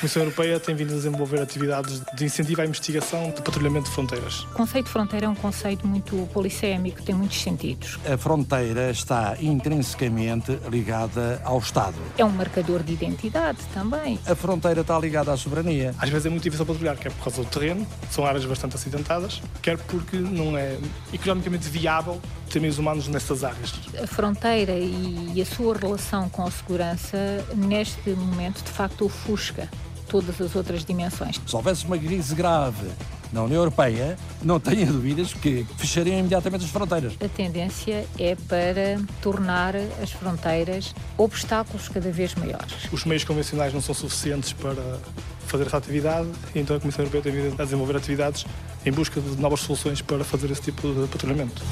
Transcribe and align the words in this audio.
Comissão 0.00 0.22
Europeia 0.22 0.58
tem 0.58 0.74
vindo 0.74 0.94
a 0.94 0.96
desenvolver 0.96 1.42
atividades 1.42 2.00
de 2.14 2.24
incentivo 2.24 2.62
à 2.62 2.64
investigação 2.64 3.30
de 3.32 3.42
patrulhamento 3.42 3.84
de 3.84 3.94
fronteiras. 3.94 4.44
O 4.44 4.54
conceito 4.54 4.86
de 4.86 4.92
fronteira 4.92 5.26
é 5.26 5.28
um 5.28 5.34
conceito 5.34 5.86
muito 5.86 6.26
polissémico, 6.32 7.02
tem 7.02 7.14
muitos 7.14 7.42
sentidos. 7.42 7.98
A 8.10 8.16
fronteira 8.16 8.90
está 8.90 9.36
intrinsecamente 9.38 10.58
ligada 10.70 11.42
ao 11.44 11.58
Estado. 11.58 11.96
É 12.16 12.24
um 12.24 12.30
marcador 12.30 12.82
de 12.82 12.94
identidade 12.94 13.58
também. 13.74 14.18
A 14.26 14.34
fronteira 14.34 14.80
está 14.80 14.98
ligada 14.98 15.32
à 15.32 15.36
soberania. 15.36 15.94
Às 15.98 16.08
vezes 16.08 16.24
é 16.24 16.30
muito 16.30 16.44
difícil 16.44 16.64
patrulhar, 16.64 16.96
quer 16.96 17.12
por 17.12 17.24
causa 17.24 17.42
do 17.42 17.50
terreno, 17.50 17.86
são 18.10 18.24
áreas 18.24 18.46
bastante 18.46 18.76
acidentadas, 18.76 19.42
quer 19.60 19.76
porque 19.76 20.16
não 20.16 20.56
é 20.56 20.78
economicamente 21.12 21.68
viável 21.68 22.18
ter 22.48 22.58
meios 22.58 22.78
humanos 22.78 23.06
nessas 23.06 23.44
áreas. 23.44 23.74
A 24.02 24.06
fronteira 24.06 24.72
e 24.72 25.42
a 25.42 25.44
sua 25.44 25.76
relação 25.76 26.30
com 26.30 26.46
a 26.46 26.50
segurança, 26.50 27.18
neste 27.54 28.08
momento, 28.10 28.64
de 28.64 28.70
facto, 28.70 29.04
ofusca 29.04 29.68
todas 30.10 30.40
as 30.40 30.54
outras 30.54 30.84
dimensões. 30.84 31.40
Se 31.46 31.56
houvesse 31.56 31.86
uma 31.86 31.96
crise 31.96 32.34
grave 32.34 32.88
na 33.32 33.44
União 33.44 33.58
Europeia, 33.58 34.18
não 34.42 34.58
tenha 34.58 34.86
dúvidas 34.86 35.32
que 35.32 35.64
fechariam 35.78 36.18
imediatamente 36.18 36.64
as 36.64 36.70
fronteiras. 36.70 37.14
A 37.24 37.28
tendência 37.28 38.04
é 38.18 38.34
para 38.48 39.00
tornar 39.22 39.76
as 40.02 40.10
fronteiras 40.10 40.92
obstáculos 41.16 41.88
cada 41.88 42.10
vez 42.10 42.34
maiores. 42.34 42.74
Os 42.90 43.04
meios 43.04 43.22
convencionais 43.22 43.72
não 43.72 43.80
são 43.80 43.94
suficientes 43.94 44.52
para 44.52 44.98
fazer 45.46 45.66
essa 45.66 45.76
atividade, 45.76 46.28
e 46.54 46.58
então 46.58 46.76
a 46.76 46.80
Comissão 46.80 47.04
Europeia 47.04 47.22
tem 47.22 47.32
vindo 47.32 47.60
a 47.60 47.64
desenvolver 47.64 47.96
atividades 47.96 48.44
em 48.84 48.90
busca 48.90 49.20
de 49.20 49.40
novas 49.40 49.60
soluções 49.60 50.02
para 50.02 50.24
fazer 50.24 50.50
esse 50.50 50.62
tipo 50.62 50.92
de 50.92 51.06
patrulhamento. 51.06 51.62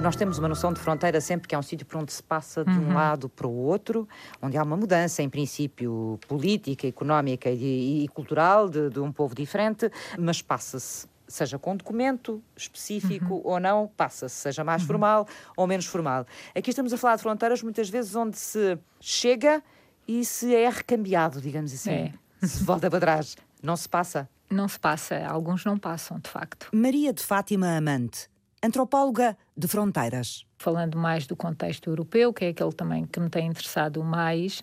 Nós 0.00 0.16
temos 0.16 0.38
uma 0.38 0.48
noção 0.48 0.72
de 0.72 0.80
fronteira 0.80 1.20
sempre 1.20 1.46
que 1.46 1.54
é 1.54 1.58
um 1.58 1.62
sítio 1.62 1.86
por 1.86 1.98
onde 1.98 2.10
se 2.12 2.22
passa 2.22 2.64
de 2.64 2.70
um 2.70 2.94
lado 2.94 3.28
para 3.28 3.46
o 3.46 3.54
outro, 3.54 4.08
onde 4.40 4.56
há 4.56 4.62
uma 4.62 4.76
mudança, 4.76 5.22
em 5.22 5.28
princípio, 5.28 6.18
política, 6.26 6.86
económica 6.86 7.50
e, 7.50 8.04
e 8.04 8.08
cultural 8.08 8.68
de, 8.68 8.88
de 8.88 8.98
um 8.98 9.12
povo 9.12 9.34
diferente, 9.34 9.90
mas 10.18 10.40
passa-se 10.40 11.06
seja 11.28 11.58
com 11.60 11.76
documento 11.76 12.42
específico 12.56 13.34
Uhum. 13.34 13.42
ou 13.44 13.60
não, 13.60 13.88
passa-se, 13.96 14.34
seja 14.34 14.64
mais 14.64 14.82
formal 14.82 15.28
ou 15.56 15.64
menos 15.66 15.86
formal. 15.86 16.26
Aqui 16.56 16.70
estamos 16.70 16.92
a 16.92 16.96
falar 16.98 17.16
de 17.16 17.22
fronteiras 17.22 17.62
muitas 17.62 17.88
vezes 17.88 18.16
onde 18.16 18.36
se 18.36 18.76
chega 19.00 19.62
e 20.08 20.24
se 20.24 20.52
é 20.54 20.68
recambiado, 20.68 21.40
digamos 21.40 21.72
assim. 21.72 21.90
É. 21.90 22.12
Se 22.44 22.64
volta 22.64 22.90
para 22.90 22.98
trás. 22.98 23.36
Não 23.62 23.76
se 23.76 23.88
passa. 23.88 24.28
Não 24.50 24.66
se 24.66 24.80
passa, 24.80 25.24
alguns 25.28 25.64
não 25.64 25.78
passam, 25.78 26.18
de 26.18 26.28
facto. 26.28 26.68
Maria 26.72 27.12
de 27.12 27.22
Fátima 27.22 27.76
Amante, 27.76 28.28
antropóloga 28.62 29.36
de 29.56 29.66
fronteiras. 29.66 30.44
Falando 30.58 30.98
mais 30.98 31.26
do 31.26 31.34
contexto 31.34 31.88
europeu, 31.88 32.32
que 32.32 32.44
é 32.44 32.48
aquele 32.48 32.72
também 32.72 33.06
que 33.06 33.18
me 33.18 33.30
tem 33.30 33.46
interessado 33.46 34.02
mais, 34.04 34.62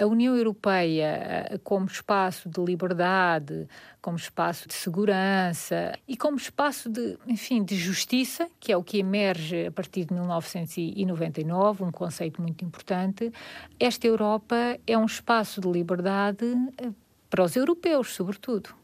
a 0.00 0.06
União 0.06 0.36
Europeia, 0.36 1.06
eh, 1.06 1.60
como 1.62 1.86
espaço 1.86 2.48
de 2.48 2.60
liberdade, 2.60 3.68
como 4.02 4.16
espaço 4.16 4.66
de 4.66 4.74
segurança 4.74 5.96
e 6.08 6.16
como 6.16 6.36
espaço 6.36 6.88
de, 6.88 7.16
enfim, 7.28 7.62
de 7.62 7.76
justiça, 7.76 8.48
que 8.58 8.72
é 8.72 8.76
o 8.76 8.82
que 8.82 8.98
emerge 8.98 9.66
a 9.66 9.70
partir 9.70 10.04
de 10.04 10.12
1999, 10.12 11.84
um 11.84 11.92
conceito 11.92 12.42
muito 12.42 12.64
importante, 12.64 13.32
esta 13.78 14.06
Europa 14.06 14.56
é 14.84 14.98
um 14.98 15.06
espaço 15.06 15.60
de 15.60 15.70
liberdade 15.70 16.44
eh, 16.76 16.90
para 17.30 17.44
os 17.44 17.54
europeus, 17.54 18.14
sobretudo 18.14 18.74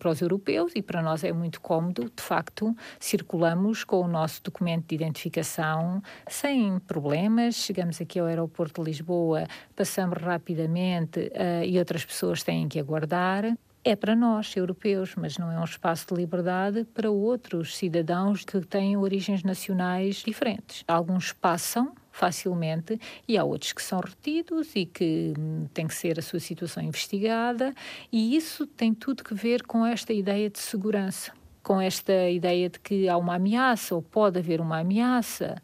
para 0.00 0.10
os 0.10 0.22
europeus 0.22 0.72
e 0.74 0.80
para 0.80 1.02
nós 1.02 1.22
é 1.22 1.32
muito 1.32 1.60
cómodo, 1.60 2.10
de 2.16 2.22
facto, 2.22 2.74
circulamos 2.98 3.84
com 3.84 4.00
o 4.00 4.08
nosso 4.08 4.42
documento 4.42 4.88
de 4.88 4.94
identificação 4.94 6.02
sem 6.26 6.78
problemas, 6.80 7.56
chegamos 7.56 8.00
aqui 8.00 8.18
ao 8.18 8.26
aeroporto 8.26 8.82
de 8.82 8.90
Lisboa, 8.90 9.44
passamos 9.76 10.16
rapidamente 10.18 11.30
eh, 11.34 11.66
e 11.66 11.78
outras 11.78 12.02
pessoas 12.02 12.42
têm 12.42 12.66
que 12.66 12.80
aguardar. 12.80 13.44
É 13.84 13.94
para 13.94 14.16
nós, 14.16 14.56
europeus, 14.56 15.14
mas 15.16 15.36
não 15.36 15.52
é 15.52 15.58
um 15.58 15.64
espaço 15.64 16.06
de 16.08 16.14
liberdade 16.14 16.84
para 16.94 17.10
outros 17.10 17.76
cidadãos 17.76 18.44
que 18.44 18.60
têm 18.60 18.96
origens 18.96 19.42
nacionais 19.42 20.16
diferentes. 20.16 20.82
Alguns 20.88 21.32
passam 21.32 21.92
facilmente 22.10 22.98
e 23.26 23.38
há 23.38 23.44
outros 23.44 23.72
que 23.72 23.82
são 23.82 24.00
retidos 24.00 24.74
e 24.74 24.86
que 24.86 25.32
hum, 25.38 25.66
tem 25.72 25.86
que 25.86 25.94
ser 25.94 26.18
a 26.18 26.22
sua 26.22 26.40
situação 26.40 26.82
investigada 26.82 27.74
e 28.12 28.36
isso 28.36 28.66
tem 28.66 28.92
tudo 28.92 29.24
que 29.24 29.34
ver 29.34 29.62
com 29.62 29.84
esta 29.86 30.12
ideia 30.12 30.50
de 30.50 30.58
segurança, 30.58 31.32
com 31.62 31.80
esta 31.80 32.28
ideia 32.28 32.68
de 32.68 32.78
que 32.78 33.08
há 33.08 33.16
uma 33.16 33.36
ameaça 33.36 33.94
ou 33.94 34.02
pode 34.02 34.38
haver 34.38 34.60
uma 34.60 34.80
ameaça 34.80 35.62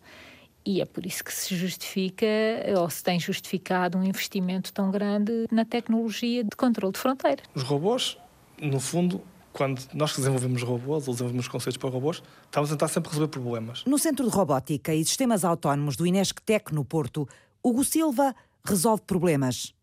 e 0.67 0.81
é 0.81 0.85
por 0.85 1.07
isso 1.07 1.23
que 1.23 1.33
se 1.33 1.55
justifica 1.55 2.27
ou 2.77 2.91
se 2.91 3.03
tem 3.03 3.21
justificado 3.21 3.97
um 3.97 4.03
investimento 4.03 4.73
tão 4.73 4.91
grande 4.91 5.47
na 5.51 5.65
tecnologia 5.65 6.43
de 6.43 6.57
controle 6.57 6.93
de 6.93 6.99
fronteira. 6.99 7.43
Os 7.55 7.63
robôs, 7.63 8.19
no 8.61 8.81
fundo, 8.81 9.23
quando 9.57 9.81
nós 9.95 10.15
desenvolvemos 10.15 10.63
robôs 10.63 11.09
ou 11.09 11.15
desenvolvemos 11.15 11.49
conceitos 11.49 11.79
para 11.79 11.89
robôs, 11.89 12.23
estamos 12.45 12.71
a 12.71 12.75
tentar 12.75 12.89
sempre 12.89 13.09
resolver 13.09 13.31
problemas. 13.31 13.83
No 13.87 13.99
Centro 13.99 14.29
de 14.29 14.31
Robótica 14.31 14.95
e 14.95 15.03
Sistemas 15.03 15.45
Autónomos 15.45 15.97
do 15.97 16.07
Inesctec, 16.07 16.75
no 16.75 16.85
Porto, 16.85 17.27
Hugo 17.63 17.83
Silva 17.83 18.37
resolve 18.63 19.03
problemas 19.07 19.75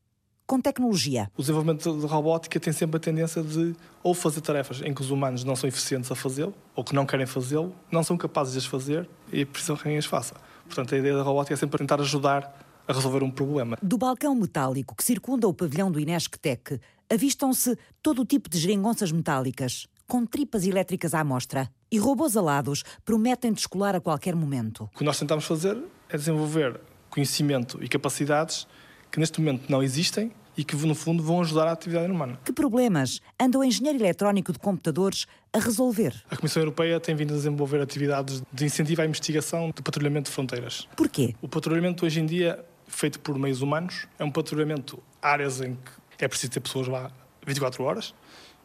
com 0.46 0.62
tecnologia. 0.62 1.32
O 1.36 1.42
desenvolvimento 1.42 2.00
de 2.00 2.06
robótica 2.06 2.60
tem 2.60 2.72
sempre 2.72 2.98
a 2.98 3.00
tendência 3.00 3.42
de 3.42 3.76
ou 4.04 4.14
fazer 4.14 4.42
tarefas 4.42 4.82
em 4.82 4.94
que 4.94 5.02
os 5.02 5.10
humanos 5.10 5.44
não 5.44 5.56
são 5.56 5.68
eficientes 5.68 6.12
a 6.12 6.16
fazê-lo, 6.16 6.54
ou 6.76 6.84
que 6.84 6.94
não 6.94 7.06
querem 7.06 7.26
fazê-lo, 7.26 7.74
não 7.92 8.04
são 8.04 8.16
capazes 8.16 8.54
de 8.54 8.60
as 8.60 8.66
fazer 8.66 9.10
e 9.32 9.44
precisam 9.44 9.76
que 9.76 9.88
alguém 9.88 9.98
as 9.98 10.06
faça. 10.06 10.36
Portanto, 10.66 10.94
a 10.94 10.98
ideia 10.98 11.16
da 11.16 11.24
robótica 11.24 11.56
é 11.56 11.58
sempre 11.58 11.80
tentar 11.80 12.00
ajudar 12.00 12.64
a 12.88 12.94
resolver 12.94 13.24
um 13.24 13.32
problema. 13.32 13.78
Do 13.82 13.98
balcão 13.98 14.36
metálico 14.36 14.96
que 14.96 15.04
circunda 15.04 15.48
o 15.48 15.54
pavilhão 15.54 15.92
do 15.92 16.00
Inesctec, 16.00 16.80
avistam-se 17.10 17.78
todo 18.02 18.22
o 18.22 18.26
tipo 18.26 18.50
de 18.50 18.58
geringonças 18.58 19.12
metálicas, 19.12 19.88
com 20.08 20.26
tripas 20.26 20.66
elétricas 20.66 21.14
à 21.14 21.24
mostra. 21.24 21.70
E 21.92 21.98
robôs 21.98 22.36
alados 22.36 22.84
prometem 23.06 23.54
descolar 23.54 23.96
a 23.96 24.02
qualquer 24.02 24.36
momento. 24.36 24.90
O 24.94 24.98
que 24.98 25.04
nós 25.04 25.20
tentamos 25.20 25.46
fazer 25.46 25.78
é 26.10 26.18
desenvolver 26.18 26.80
conhecimento 27.10 27.84
e 27.84 27.88
capacidades 27.88 28.68
que 29.12 29.20
neste 29.20 29.40
momento 29.40 29.70
não 29.70 29.84
existem 29.84 30.32
e 30.58 30.64
que, 30.64 30.76
no 30.76 30.96
fundo, 30.96 31.24
vão 31.24 31.42
ajudar 31.42 31.68
a 31.68 31.72
atividade 31.72 32.12
humana. 32.12 32.40
Que 32.44 32.52
problemas 32.52 33.20
anda 33.40 33.58
o 33.58 33.64
engenheiro 33.64 34.00
eletrónico 34.00 34.52
de 34.52 34.60
computadores 34.60 35.26
a 35.52 35.60
resolver? 35.60 36.24
A 36.30 36.36
Comissão 36.36 36.62
Europeia 36.62 37.00
tem 37.00 37.16
vindo 37.16 37.34
a 37.34 37.38
desenvolver 37.38 37.82
atividades 37.82 38.42
de 38.52 38.66
incentivo 38.66 39.02
à 39.02 39.06
investigação 39.06 39.72
de 39.76 39.82
patrulhamento 39.82 40.30
de 40.30 40.36
fronteiras. 40.36 40.88
Porquê? 40.96 41.36
O 41.42 41.48
patrulhamento 41.48 42.06
hoje 42.06 42.20
em 42.20 42.26
dia, 42.26 42.64
feito 42.88 43.20
por 43.20 43.38
meios 43.38 43.62
humanos, 43.62 44.08
é 44.18 44.24
um 44.24 44.32
patrulhamento 44.32 45.02
áreas 45.22 45.62
em 45.62 45.76
que 45.76 45.92
é 46.24 46.28
preciso 46.28 46.52
ter 46.52 46.60
pessoas 46.60 46.88
lá 46.88 47.12
24 47.46 47.84
horas, 47.84 48.14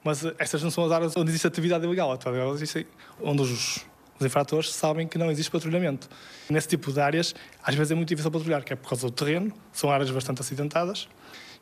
mas 0.05 0.25
eh, 0.25 0.35
essas 0.39 0.63
não 0.63 0.71
são 0.71 0.85
as 0.85 0.93
áreas 0.93 1.17
onde 1.17 1.31
existe 1.31 1.47
atividade 1.47 1.85
ilegal. 1.85 2.11
A 2.11 2.15
atividade 2.15 2.37
ilegal 2.37 2.55
existe 2.55 2.87
onde 3.21 3.43
os, 3.43 3.87
os 4.19 4.27
infratores 4.27 4.73
sabem 4.73 5.07
que 5.07 5.19
não 5.19 5.31
existe 5.31 5.51
patrulhamento. 5.51 6.09
Nesse 6.49 6.69
tipo 6.69 6.93
de 6.93 7.01
áreas, 7.01 7.35
às 7.63 7.75
vezes 7.75 7.91
é 7.91 7.95
muito 7.95 8.09
difícil 8.09 8.31
patrulhar, 8.31 8.65
quer 8.65 8.77
por 8.77 8.89
causa 8.89 9.07
do 9.07 9.13
terreno, 9.13 9.53
são 9.73 9.91
áreas 9.91 10.11
bastante 10.11 10.41
acidentadas, 10.41 11.09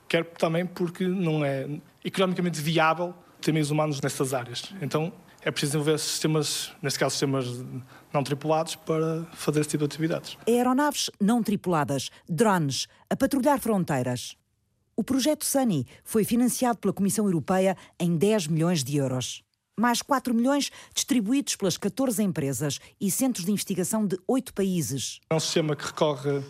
quer 0.09 0.25
também 0.25 0.67
porque 0.67 1.07
não 1.07 1.45
é 1.45 1.69
economicamente 2.05 2.61
viável 2.61 3.15
ter 3.41 3.53
meios 3.53 3.71
humanos 3.71 4.01
nessas 4.01 4.35
áreas. 4.35 4.73
Então 4.81 5.13
é 5.43 5.51
preciso 5.51 5.73
desenvolver 5.79 5.99
sistemas, 6.01 6.73
neste 6.83 6.99
caso 6.99 7.13
sistemas 7.13 7.47
não 8.13 8.25
tripulados, 8.25 8.75
para 8.75 9.25
fazer 9.33 9.61
esse 9.61 9.71
tipo 9.71 9.87
de 9.87 9.95
atividades. 9.95 10.37
Aeronaves 10.47 11.09
não 11.21 11.41
tripuladas, 11.41 12.11
drones, 12.29 12.89
a 13.09 13.17
patrulhar 13.17 13.61
fronteiras. 13.61 14.37
O 14.99 15.05
projeto 15.05 15.45
Sunny 15.45 15.87
foi 16.03 16.25
financiado 16.25 16.79
pela 16.79 16.91
Comissão 16.91 17.27
Europeia 17.27 17.77
em 18.01 18.17
10 18.17 18.47
milhões 18.47 18.83
de 18.83 18.97
euros. 18.97 19.43
Mais 19.79 20.01
4 20.01 20.33
milhões 20.33 20.73
distribuídos 20.95 21.55
pelas 21.55 21.77
14 21.77 22.23
empresas 22.23 22.81
e 22.99 23.11
centros 23.11 23.45
de 23.45 23.53
investigação 23.53 24.07
de 24.07 24.19
8 24.27 24.55
países. 24.55 25.21
É 25.29 25.35
um 25.35 25.41
sistema 25.41 25.77
que 25.77 25.85
recorre 25.85 26.43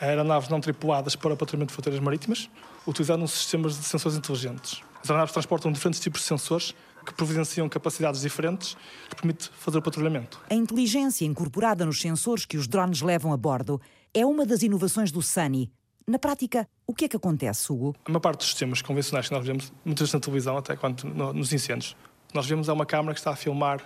a 0.00 0.04
aeronaves 0.04 0.48
não 0.48 0.60
tripuladas 0.60 1.16
para 1.16 1.34
o 1.34 1.36
patrulhamento 1.36 1.70
de 1.70 1.74
fronteiras 1.74 2.00
marítimas, 2.00 2.48
utilizando 2.86 3.26
sistemas 3.26 3.76
de 3.76 3.84
sensores 3.84 4.16
inteligentes. 4.16 4.80
As 5.02 5.10
aeronaves 5.10 5.32
transportam 5.32 5.72
diferentes 5.72 5.98
tipos 5.98 6.20
de 6.20 6.28
sensores 6.28 6.72
que 7.04 7.12
providenciam 7.12 7.68
capacidades 7.68 8.20
diferentes 8.20 8.76
que 9.10 9.16
permite 9.16 9.50
fazer 9.54 9.78
o 9.78 9.82
patrulhamento. 9.82 10.40
A 10.48 10.54
inteligência 10.54 11.24
incorporada 11.24 11.84
nos 11.84 12.00
sensores 12.00 12.46
que 12.46 12.56
os 12.56 12.68
drones 12.68 13.02
levam 13.02 13.32
a 13.32 13.36
bordo 13.36 13.80
é 14.14 14.24
uma 14.24 14.46
das 14.46 14.62
inovações 14.62 15.10
do 15.10 15.20
Sunny. 15.20 15.68
Na 16.08 16.18
prática, 16.18 16.66
o 16.86 16.94
que 16.94 17.04
é 17.04 17.08
que 17.08 17.16
acontece, 17.16 17.70
Hugo? 17.70 17.94
A 18.06 18.10
maior 18.10 18.20
parte 18.20 18.38
dos 18.38 18.46
sistemas 18.48 18.80
convencionais 18.80 19.28
que 19.28 19.34
nós 19.34 19.44
vemos, 19.46 19.70
muitas 19.84 20.00
vezes 20.08 20.14
na 20.14 20.20
televisão, 20.20 20.56
até 20.56 20.74
quando 20.74 21.04
no- 21.04 21.34
nos 21.34 21.52
incêndios, 21.52 21.94
nós 22.32 22.46
vemos 22.46 22.66
é 22.70 22.72
uma 22.72 22.86
câmara 22.86 23.12
que 23.12 23.20
está 23.20 23.30
a 23.32 23.36
filmar 23.36 23.82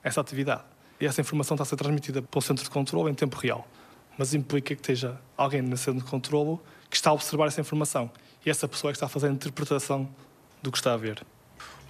essa 0.00 0.20
atividade. 0.20 0.62
E 1.00 1.06
essa 1.06 1.20
informação 1.20 1.56
está 1.56 1.64
a 1.64 1.66
ser 1.66 1.74
transmitida 1.74 2.22
um 2.34 2.40
centro 2.40 2.62
de 2.62 2.70
controle 2.70 3.10
em 3.10 3.14
tempo 3.14 3.36
real. 3.36 3.66
Mas 4.16 4.34
implica 4.34 4.72
que 4.76 4.80
esteja 4.80 5.20
alguém 5.36 5.62
nesse 5.62 5.82
centro 5.82 6.04
de 6.04 6.08
controle 6.08 6.60
que 6.88 6.94
está 6.94 7.10
a 7.10 7.12
observar 7.12 7.46
essa 7.48 7.60
informação. 7.60 8.08
E 8.46 8.50
essa 8.50 8.68
pessoa 8.68 8.90
é 8.90 8.92
que 8.92 8.96
está 8.98 9.06
a 9.06 9.08
fazer 9.08 9.26
a 9.26 9.30
interpretação 9.30 10.08
do 10.62 10.70
que 10.70 10.78
está 10.78 10.92
a 10.92 10.96
ver. 10.96 11.26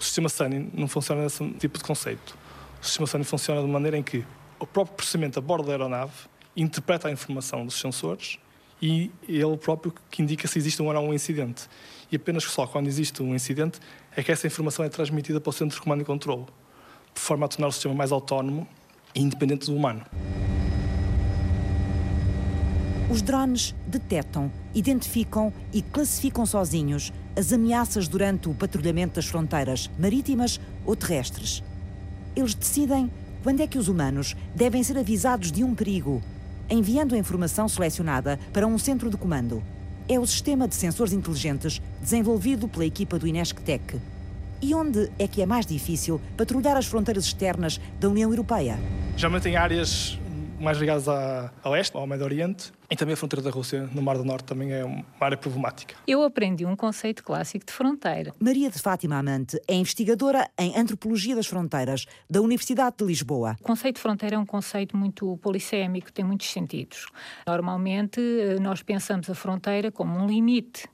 O 0.00 0.02
sistema 0.02 0.30
Sunny 0.30 0.70
não 0.72 0.88
funciona 0.88 1.22
nesse 1.22 1.46
tipo 1.58 1.76
de 1.76 1.84
conceito. 1.84 2.34
O 2.80 2.86
sistema 2.86 3.06
Sunny 3.06 3.24
funciona 3.24 3.60
de 3.60 3.68
maneira 3.68 3.98
em 3.98 4.02
que 4.02 4.24
o 4.58 4.66
próprio 4.66 4.96
processamento 4.96 5.38
a 5.38 5.42
bordo 5.42 5.66
da 5.66 5.72
aeronave 5.72 6.12
interpreta 6.56 7.08
a 7.08 7.10
informação 7.10 7.66
dos 7.66 7.78
sensores 7.78 8.38
e 8.80 9.10
ele 9.28 9.56
próprio 9.56 9.92
que 10.10 10.22
indica 10.22 10.46
se 10.48 10.58
existe 10.58 10.80
ou 10.82 10.92
não 10.92 11.08
um 11.08 11.14
incidente. 11.14 11.68
E 12.10 12.16
apenas 12.16 12.44
só 12.44 12.66
quando 12.66 12.86
existe 12.86 13.22
um 13.22 13.34
incidente 13.34 13.80
é 14.16 14.22
que 14.22 14.30
essa 14.30 14.46
informação 14.46 14.84
é 14.84 14.88
transmitida 14.88 15.40
para 15.40 15.50
o 15.50 15.52
centro 15.52 15.76
de 15.76 15.82
comando 15.82 16.02
e 16.02 16.04
controle, 16.04 16.46
de 17.14 17.20
forma 17.20 17.46
a 17.46 17.48
tornar 17.48 17.68
o 17.68 17.72
sistema 17.72 17.94
mais 17.94 18.12
autónomo 18.12 18.66
e 19.14 19.20
independente 19.20 19.66
do 19.66 19.76
humano. 19.76 20.04
Os 23.10 23.20
drones 23.20 23.74
detectam, 23.86 24.50
identificam 24.74 25.52
e 25.72 25.82
classificam 25.82 26.44
sozinhos 26.46 27.12
as 27.36 27.52
ameaças 27.52 28.08
durante 28.08 28.48
o 28.48 28.54
patrulhamento 28.54 29.16
das 29.16 29.26
fronteiras 29.26 29.90
marítimas 29.98 30.60
ou 30.86 30.96
terrestres. 30.96 31.62
Eles 32.34 32.54
decidem 32.54 33.10
quando 33.42 33.60
é 33.60 33.66
que 33.66 33.78
os 33.78 33.88
humanos 33.88 34.34
devem 34.54 34.82
ser 34.82 34.96
avisados 34.96 35.52
de 35.52 35.62
um 35.62 35.74
perigo, 35.74 36.22
enviando 36.70 37.14
a 37.14 37.18
informação 37.18 37.68
selecionada 37.68 38.38
para 38.52 38.66
um 38.66 38.78
centro 38.78 39.10
de 39.10 39.16
comando. 39.16 39.62
É 40.08 40.18
o 40.18 40.26
sistema 40.26 40.68
de 40.68 40.74
sensores 40.74 41.12
inteligentes 41.12 41.80
desenvolvido 42.00 42.68
pela 42.68 42.84
equipa 42.84 43.18
do 43.18 43.26
Inesctec. 43.26 43.98
E 44.60 44.74
onde 44.74 45.10
é 45.18 45.26
que 45.26 45.42
é 45.42 45.46
mais 45.46 45.66
difícil 45.66 46.20
patrulhar 46.36 46.76
as 46.76 46.86
fronteiras 46.86 47.24
externas 47.24 47.80
da 48.00 48.08
União 48.08 48.30
Europeia? 48.30 48.78
Geralmente 49.16 49.48
em 49.48 49.56
áreas 49.56 50.18
mais 50.64 50.78
ligadas 50.78 51.08
a, 51.08 51.52
a 51.62 51.68
leste, 51.68 51.94
ao 51.94 52.06
Médio 52.06 52.24
Oriente, 52.24 52.72
e 52.90 52.96
também 52.96 53.14
a 53.14 53.16
fronteira 53.16 53.42
da 53.42 53.50
Rússia, 53.50 53.88
no 53.92 54.00
Mar 54.00 54.16
do 54.16 54.24
Norte, 54.24 54.44
também 54.44 54.72
é 54.72 54.84
uma 54.84 55.04
área 55.20 55.36
problemática. 55.36 55.94
Eu 56.06 56.22
aprendi 56.22 56.64
um 56.64 56.74
conceito 56.74 57.22
clássico 57.22 57.66
de 57.66 57.72
fronteira. 57.72 58.32
Maria 58.38 58.70
de 58.70 58.78
Fátima 58.78 59.16
Amante 59.16 59.60
é 59.68 59.74
investigadora 59.74 60.48
em 60.58 60.76
Antropologia 60.76 61.34
das 61.34 61.46
Fronteiras 61.46 62.06
da 62.28 62.40
Universidade 62.40 62.96
de 62.98 63.04
Lisboa. 63.04 63.56
O 63.60 63.64
conceito 63.64 63.96
de 63.96 64.02
fronteira 64.02 64.36
é 64.36 64.38
um 64.38 64.46
conceito 64.46 64.96
muito 64.96 65.36
polissémico, 65.38 66.12
tem 66.12 66.24
muitos 66.24 66.50
sentidos. 66.50 67.06
Normalmente, 67.46 68.20
eh, 68.20 68.58
nós 68.60 68.82
pensamos 68.82 69.28
a 69.28 69.34
fronteira 69.34 69.90
como 69.90 70.18
um 70.18 70.26
limite 70.26 70.88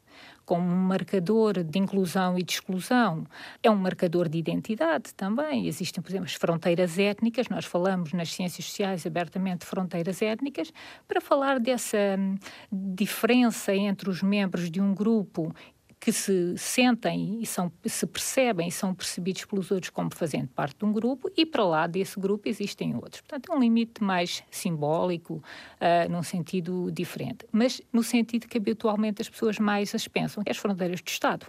como 0.51 0.67
um 0.67 0.77
marcador 0.89 1.63
de 1.63 1.79
inclusão 1.79 2.37
e 2.37 2.43
de 2.43 2.55
exclusão. 2.55 3.25
É 3.63 3.71
um 3.71 3.77
marcador 3.77 4.29
de 4.29 4.37
identidade 4.37 5.15
também. 5.15 5.69
Existem, 5.69 6.03
por 6.03 6.11
exemplo, 6.11 6.27
as 6.27 6.35
fronteiras 6.35 6.99
étnicas. 6.99 7.49
Nós 7.49 7.65
falamos 7.65 8.13
nas 8.13 8.33
ciências 8.33 8.67
sociais 8.67 9.07
abertamente 9.07 9.61
de 9.61 9.67
fronteiras 9.67 10.21
étnicas 10.21 10.73
para 11.07 11.21
falar 11.21 11.61
dessa 11.61 11.97
hum, 12.19 12.37
diferença 12.73 13.73
entre 13.73 14.11
os 14.11 14.25
membros 14.25 14.69
de 14.69 14.81
um 14.81 14.93
grupo 14.93 15.55
que 16.01 16.13
se 16.13 16.57
sentem 16.57 17.43
e 17.43 17.47
são, 17.47 17.71
se 17.85 18.07
percebem 18.07 18.69
e 18.69 18.73
são 18.73 18.95
percebidos 18.95 19.45
pelos 19.45 19.71
outros 19.71 19.91
como 19.91 20.09
fazendo 20.15 20.49
parte 20.49 20.79
de 20.79 20.85
um 20.87 20.93
grupo, 20.93 21.31
e 21.37 21.45
para 21.45 21.63
lá 21.63 21.87
desse 21.87 22.19
grupo 22.19 22.49
existem 22.49 22.95
outros. 22.95 23.21
Portanto, 23.21 23.53
é 23.53 23.55
um 23.55 23.61
limite 23.61 24.03
mais 24.03 24.43
simbólico, 24.51 25.35
uh, 25.35 26.11
num 26.11 26.23
sentido 26.23 26.91
diferente. 26.91 27.47
Mas 27.53 27.83
no 27.93 28.03
sentido 28.03 28.49
que 28.49 28.57
habitualmente 28.57 29.21
as 29.21 29.29
pessoas 29.29 29.59
mais 29.59 29.95
as 29.95 30.09
pensam, 30.09 30.43
que 30.43 30.49
é 30.49 30.53
as 30.53 30.59
fronteiras 30.59 31.03
do 31.03 31.09
Estado. 31.09 31.47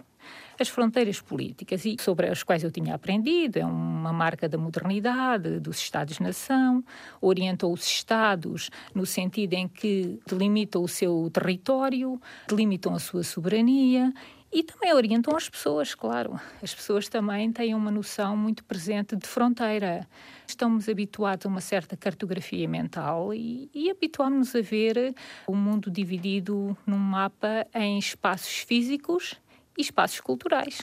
As 0.58 0.68
fronteiras 0.68 1.20
políticas, 1.20 1.84
e 1.84 1.96
sobre 2.00 2.28
as 2.28 2.42
quais 2.42 2.62
eu 2.62 2.70
tinha 2.70 2.94
aprendido, 2.94 3.58
é 3.58 3.64
uma 3.64 4.12
marca 4.12 4.48
da 4.48 4.58
modernidade, 4.58 5.58
dos 5.58 5.78
Estados-nação, 5.78 6.84
orientou 7.20 7.72
os 7.72 7.84
Estados 7.84 8.70
no 8.94 9.06
sentido 9.06 9.54
em 9.54 9.66
que 9.66 10.20
delimitam 10.26 10.82
o 10.82 10.88
seu 10.88 11.30
território, 11.32 12.20
delimitam 12.48 12.94
a 12.94 12.98
sua 12.98 13.22
soberania 13.22 14.12
e 14.52 14.62
também 14.62 14.92
orientam 14.92 15.34
as 15.34 15.48
pessoas, 15.48 15.94
claro. 15.94 16.38
As 16.62 16.74
pessoas 16.74 17.08
também 17.08 17.50
têm 17.50 17.74
uma 17.74 17.90
noção 17.90 18.36
muito 18.36 18.62
presente 18.64 19.16
de 19.16 19.26
fronteira. 19.26 20.06
Estamos 20.46 20.90
habituados 20.90 21.46
a 21.46 21.48
uma 21.48 21.62
certa 21.62 21.96
cartografia 21.96 22.68
mental 22.68 23.32
e, 23.32 23.70
e 23.72 23.90
habituamos-nos 23.90 24.54
a 24.54 24.60
ver 24.60 25.14
o 25.46 25.56
mundo 25.56 25.90
dividido 25.90 26.76
num 26.86 26.98
mapa 26.98 27.66
em 27.74 27.98
espaços 27.98 28.58
físicos 28.58 29.40
e 29.76 29.82
espaços 29.82 30.20
culturais. 30.20 30.78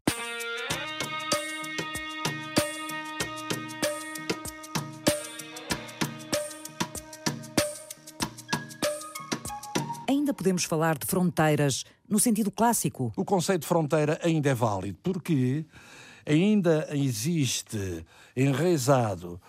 Ainda 10.08 10.34
podemos 10.34 10.64
falar 10.64 10.98
de 10.98 11.06
fronteiras 11.06 11.86
no 12.08 12.20
sentido 12.20 12.50
clássico. 12.50 13.14
O 13.16 13.24
conceito 13.24 13.62
de 13.62 13.68
fronteira 13.68 14.20
ainda 14.24 14.50
é 14.50 14.54
válido, 14.56 14.98
porque 15.04 15.66
ainda 16.26 16.88
existe 16.92 18.06
enraizado 18.36 19.40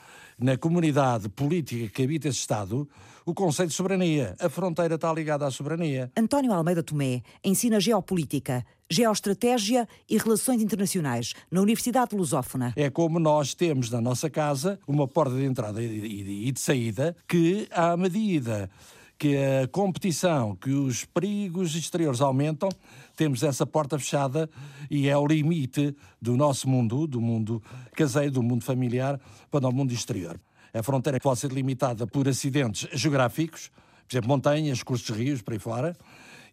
na 0.40 0.56
comunidade 0.56 1.28
política 1.28 1.88
que 1.88 2.02
habita 2.02 2.28
esse 2.28 2.38
Estado 2.38 2.88
o 3.24 3.34
conceito 3.34 3.70
de 3.70 3.74
soberania. 3.76 4.34
A 4.40 4.48
fronteira 4.48 4.94
está 4.94 5.12
ligada 5.12 5.46
à 5.46 5.50
soberania. 5.50 6.10
António 6.16 6.52
Almeida 6.52 6.82
Tomé 6.82 7.22
ensina 7.44 7.78
geopolítica, 7.78 8.64
geoestratégia 8.88 9.86
e 10.08 10.16
relações 10.16 10.62
internacionais 10.62 11.34
na 11.50 11.60
Universidade 11.60 12.16
Lusófona. 12.16 12.72
É 12.76 12.90
como 12.90 13.18
nós 13.18 13.54
temos 13.54 13.90
na 13.90 14.00
nossa 14.00 14.28
casa 14.28 14.78
uma 14.86 15.06
porta 15.06 15.36
de 15.36 15.44
entrada 15.44 15.82
e 15.82 16.50
de 16.50 16.60
saída 16.60 17.14
que, 17.28 17.68
à 17.70 17.96
medida 17.96 18.70
que 19.20 19.36
a 19.36 19.68
competição, 19.68 20.56
que 20.56 20.70
os 20.70 21.04
perigos 21.04 21.74
exteriores 21.74 22.22
aumentam, 22.22 22.70
temos 23.14 23.42
essa 23.42 23.66
porta 23.66 23.98
fechada 23.98 24.48
e 24.90 25.10
é 25.10 25.18
o 25.18 25.26
limite 25.26 25.94
do 26.22 26.38
nosso 26.38 26.66
mundo, 26.66 27.06
do 27.06 27.20
mundo 27.20 27.62
caseiro, 27.92 28.30
do 28.30 28.42
mundo 28.42 28.64
familiar, 28.64 29.20
para 29.50 29.68
o 29.68 29.72
mundo 29.72 29.92
exterior. 29.92 30.40
A 30.72 30.82
fronteira 30.82 31.20
pode 31.20 31.38
ser 31.38 31.52
limitada 31.52 32.06
por 32.06 32.26
acidentes 32.26 32.88
geográficos, 32.98 33.70
por 34.08 34.14
exemplo, 34.14 34.28
montanhas, 34.30 34.82
cursos 34.82 35.06
de 35.06 35.12
rios, 35.12 35.42
por 35.42 35.52
aí 35.52 35.58
fora, 35.58 35.94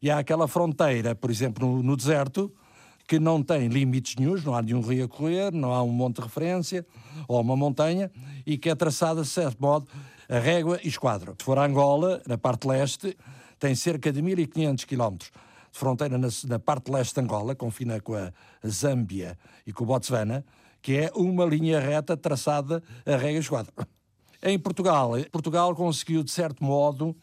e 0.02 0.12
há 0.12 0.20
aquela 0.20 0.46
fronteira, 0.46 1.16
por 1.16 1.32
exemplo, 1.32 1.66
no, 1.66 1.82
no 1.82 1.96
deserto, 1.96 2.52
que 3.08 3.18
não 3.18 3.42
tem 3.42 3.70
limites 3.70 4.18
nenhums, 4.18 4.44
não 4.44 4.54
há 4.54 4.62
nenhum 4.62 4.82
rio 4.82 5.06
a 5.06 5.08
correr, 5.08 5.54
não 5.54 5.72
há 5.72 5.82
um 5.82 5.94
monte 5.94 6.18
de 6.18 6.24
referência 6.24 6.86
ou 7.30 7.40
uma 7.40 7.56
montanha, 7.56 8.12
e 8.46 8.58
que 8.58 8.70
é 8.70 8.76
traçada, 8.76 9.22
de 9.22 9.30
certo 9.30 9.58
modo, 9.62 9.88
a 10.30 10.40
régua 10.40 10.80
e 10.84 10.88
esquadro. 10.88 11.36
Se 11.38 11.46
for 11.46 11.58
a 11.58 11.66
Angola, 11.66 12.22
na 12.28 12.38
parte 12.38 12.68
leste, 12.68 13.18
tem 13.60 13.76
cerca 13.76 14.12
de 14.12 14.22
1.500 14.22 14.86
quilómetros 14.86 15.32
de 15.72 15.80
fronteira 15.80 16.18
na, 16.18 16.28
na, 16.48 16.60
parte 16.60 16.92
leste 16.92 17.16
de 17.16 17.22
Angola, 17.22 17.56
confina 17.56 18.00
com 18.02 18.16
a 18.16 18.32
Zâmbia 18.68 19.38
e 19.66 19.72
com 19.72 19.84
o 19.84 19.88
Botswana, 19.88 20.44
que 20.82 20.98
é 20.98 21.12
uma 21.16 21.46
linha 21.46 21.80
reta 21.80 22.18
traçada 22.18 22.82
a 23.06 23.12
régua 23.12 23.38
e 23.38 23.40
esquadro. 23.40 23.74
Em 24.42 24.58
Portugal, 24.58 25.12
Portugal 25.32 25.76
conseguiu, 25.76 26.24
de 26.24 26.32
certo 26.32 26.64
modo, 26.64 27.16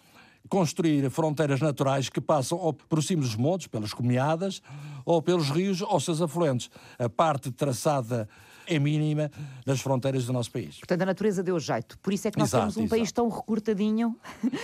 construir 0.49 1.09
fronteiras 1.11 1.61
naturais 1.61 2.09
que 2.09 2.21
passam 2.21 2.59
ou 2.59 2.73
por 2.73 3.03
cima 3.03 3.23
dos 3.23 3.35
montes, 3.35 3.67
pelas 3.67 3.95
comunhadas, 3.95 4.61
ou 5.05 5.23
pelos 5.23 5.51
rios 5.51 5.81
ou 5.81 5.99
seus 6.01 6.21
afluentes. 6.21 6.71
A 6.99 7.09
parte 7.09 7.51
traçada 7.51 8.29
é 8.67 8.79
mínima 8.79 9.31
das 9.65 9.81
fronteiras 9.81 10.27
do 10.27 10.33
nosso 10.33 10.51
país. 10.51 10.79
Portanto, 10.79 11.03
a 11.03 11.07
natureza 11.07 11.43
deu 11.43 11.59
jeito. 11.59 11.99
Por 11.99 12.13
isso 12.13 12.29
é 12.29 12.31
que 12.31 12.39
nós 12.39 12.49
exato, 12.49 12.63
temos 12.65 12.77
um 12.77 12.81
exato. 12.81 12.97
país 12.97 13.13
tão 13.13 13.29
recurtadinho 13.29 14.17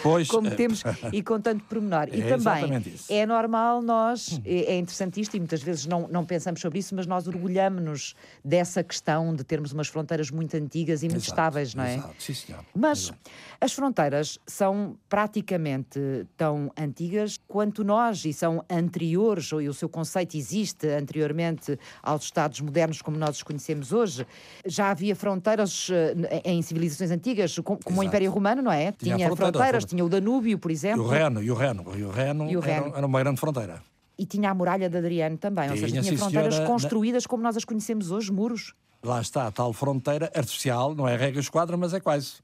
pois, 0.03 0.29
como 0.29 0.49
é... 0.49 0.51
temos 0.55 0.83
e 1.13 1.23
com 1.23 1.41
tanto 1.41 1.65
pormenor. 1.65 2.09
E 2.13 2.23
é 2.23 2.37
também 2.37 2.83
é 3.09 3.27
normal 3.27 3.83
nós, 3.83 4.41
é, 4.45 4.75
é 4.75 4.79
interessante 4.79 5.21
isto 5.21 5.37
e 5.37 5.41
muitas 5.41 5.63
vezes 5.63 5.87
não, 5.87 6.09
não 6.09 6.25
pensamos 6.25 6.61
sobre 6.61 6.79
isso, 6.79 6.95
mas 6.95 7.07
nós 7.07 7.27
orgulhamos-nos 7.27 8.15
dessa 8.45 8.83
questão 8.83 9.35
de 9.35 9.45
termos 9.45 9.73
umas 9.73 9.89
fronteiras 9.89 10.31
muito 10.31 10.57
antigas 10.57 11.03
e 11.03 11.07
muito 11.07 11.19
exato, 11.19 11.33
estáveis, 11.33 11.75
não 11.75 11.85
é? 11.85 11.97
Exato, 11.97 12.23
sim, 12.23 12.35
senhor. 12.35 12.65
Mas 12.75 13.13
as 13.61 13.73
fronteiras 13.73 14.39
são 14.47 14.97
praticamente 15.09 16.27
tão 16.37 16.73
antigas 16.77 17.39
quanto 17.49 17.85
nós 17.85 18.25
e 18.25 18.33
são 18.33 18.65
anteriores, 18.71 19.53
ou 19.53 19.61
o 19.61 19.75
seu 19.75 19.89
conceito 19.89 20.37
existe 20.37 20.87
anteriormente 20.89 21.79
aos 22.03 22.25
Estados 22.25 22.61
modernos 22.61 23.03
como 23.03 23.17
nós 23.17 23.37
os 23.37 23.43
conhecemos 23.43 23.90
hoje. 23.93 24.27
Já 24.65 24.91
havia 24.91 25.15
fronteiras 25.15 25.89
eh, 25.91 26.43
em 26.45 26.63
civilizações 26.63 27.11
antigas, 27.11 27.59
como 27.59 27.79
Exato. 27.79 28.01
o 28.01 28.05
Império 28.05 28.31
Romano, 28.31 28.63
não 28.63 28.73
é? 28.73 28.93
Tinha, 28.93 29.17
tinha 29.17 29.37
fronteiras, 29.37 29.85
tinha 29.85 30.05
o 30.05 30.09
Danúbio, 30.09 30.59
por 30.59 30.71
exemplo. 30.71 31.03
E 31.03 31.07
o 31.07 31.09
Reno, 31.09 31.43
e 31.43 31.51
o 31.51 31.55
Reno, 31.55 31.85
e 31.97 32.05
o 32.05 32.11
Reno, 32.11 32.51
e 32.51 32.57
o 32.57 32.61
Reno. 32.61 32.87
Era, 32.87 32.99
era, 32.99 33.07
uma 33.07 33.19
grande 33.21 33.41
fronteira. 33.41 33.83
E 34.19 34.27
tinha 34.27 34.51
a 34.51 34.55
muralha 34.55 34.89
de 34.89 34.99
Adriano 34.99 35.39
também, 35.39 35.65
tinha, 35.65 35.75
ou 35.75 35.89
seja, 35.89 36.03
tinha 36.03 36.19
fronteiras 36.19 36.55
senhora, 36.55 36.73
construídas 36.73 37.27
como 37.27 37.43
nós 37.43 37.57
as 37.57 37.65
conhecemos 37.65 38.11
hoje, 38.11 38.31
muros. 38.31 38.75
Lá 39.03 39.21
está 39.21 39.47
a 39.47 39.51
tal 39.51 39.73
fronteira 39.73 40.31
artificial, 40.35 40.95
não 40.95 41.09
é 41.09 41.17
regra 41.17 41.41
esquadra, 41.41 41.77
mas 41.77 41.95
é 41.95 42.01
quase. 42.01 42.35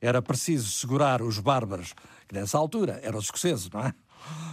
Era 0.00 0.22
preciso 0.22 0.70
segurar 0.70 1.20
os 1.20 1.38
bárbaros, 1.38 1.92
que 2.26 2.34
nessa 2.34 2.56
altura 2.56 2.98
eram 3.02 3.18
os 3.18 3.26
escoceses, 3.26 3.68
não 3.70 3.80
é? 3.80 3.94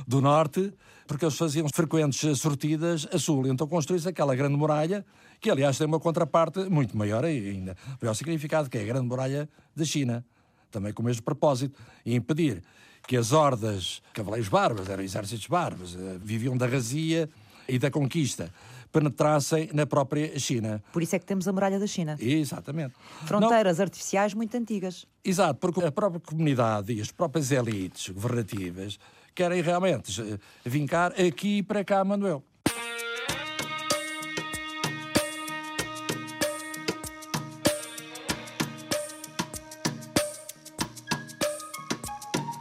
Do 0.06 0.20
norte, 0.20 0.74
porque 1.08 1.24
eles 1.24 1.38
faziam 1.38 1.68
frequentes 1.74 2.38
sortidas 2.38 3.08
a 3.12 3.18
sul. 3.18 3.48
Então 3.48 3.66
construiu-se 3.66 4.10
aquela 4.10 4.36
grande 4.36 4.58
muralha, 4.58 5.06
que 5.40 5.50
aliás 5.50 5.78
tem 5.78 5.88
uma 5.88 6.00
contraparte 6.00 6.70
muito 6.70 6.98
maior 6.98 7.24
ainda, 7.24 7.76
maior 8.02 8.14
significado, 8.14 8.70
que 8.70 8.78
é 8.78 8.82
a 8.82 8.86
grande 8.86 9.08
muralha 9.08 9.50
da 9.76 9.86
China, 9.86 10.26
também 10.72 10.94
com 10.94 11.02
o 11.02 11.06
mesmo 11.06 11.24
propósito, 11.24 11.80
e 12.06 12.16
impedir 12.16 12.64
que 13.08 13.16
as 13.16 13.32
hordas, 13.32 14.02
cavaleiros 14.14 14.50
bárbaros, 14.50 14.90
eram 14.90 15.04
exércitos 15.04 15.48
bárbaros, 15.48 15.96
eh, 15.96 16.18
viviam 16.22 16.58
da 16.58 16.68
razia 16.68 17.30
e 17.68 17.80
da 17.80 17.90
conquista, 17.90 18.52
penetrassem 18.92 19.70
na 19.74 19.86
própria 19.86 20.38
China. 20.40 20.84
Por 20.92 21.02
isso 21.02 21.16
é 21.16 21.20
que 21.20 21.26
temos 21.26 21.48
a 21.48 21.54
muralha 21.54 21.80
da 21.80 21.88
China. 21.88 22.18
Exatamente. 22.20 22.96
Fronteiras 23.26 23.78
Não... 23.78 23.84
artificiais 23.84 24.34
muito 24.34 24.56
antigas. 24.58 25.06
Exato, 25.24 25.60
porque 25.60 25.84
a 25.84 25.92
própria 25.92 26.20
comunidade 26.20 26.94
e 26.94 27.02
as 27.02 27.12
próprias 27.12 27.52
elites 27.52 28.10
governativas 28.10 28.98
querem 29.34 29.62
realmente 29.62 30.40
vincar 30.66 31.14
aqui 31.20 31.62
para 31.62 31.84
cá, 31.84 32.04
Manuel. 32.04 32.44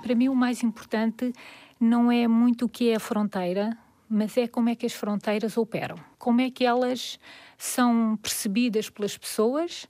Para 0.06 0.14
mim, 0.14 0.28
o 0.28 0.36
mais 0.36 0.62
importante 0.62 1.32
não 1.80 2.12
é 2.12 2.28
muito 2.28 2.66
o 2.66 2.68
que 2.68 2.90
é 2.90 2.94
a 2.94 3.00
fronteira, 3.00 3.76
mas 4.08 4.36
é 4.36 4.46
como 4.46 4.68
é 4.68 4.76
que 4.76 4.86
as 4.86 4.92
fronteiras 4.92 5.56
operam. 5.56 5.96
Como 6.16 6.40
é 6.40 6.48
que 6.48 6.64
elas 6.64 7.18
são 7.58 8.16
percebidas 8.22 8.88
pelas 8.88 9.18
pessoas 9.18 9.88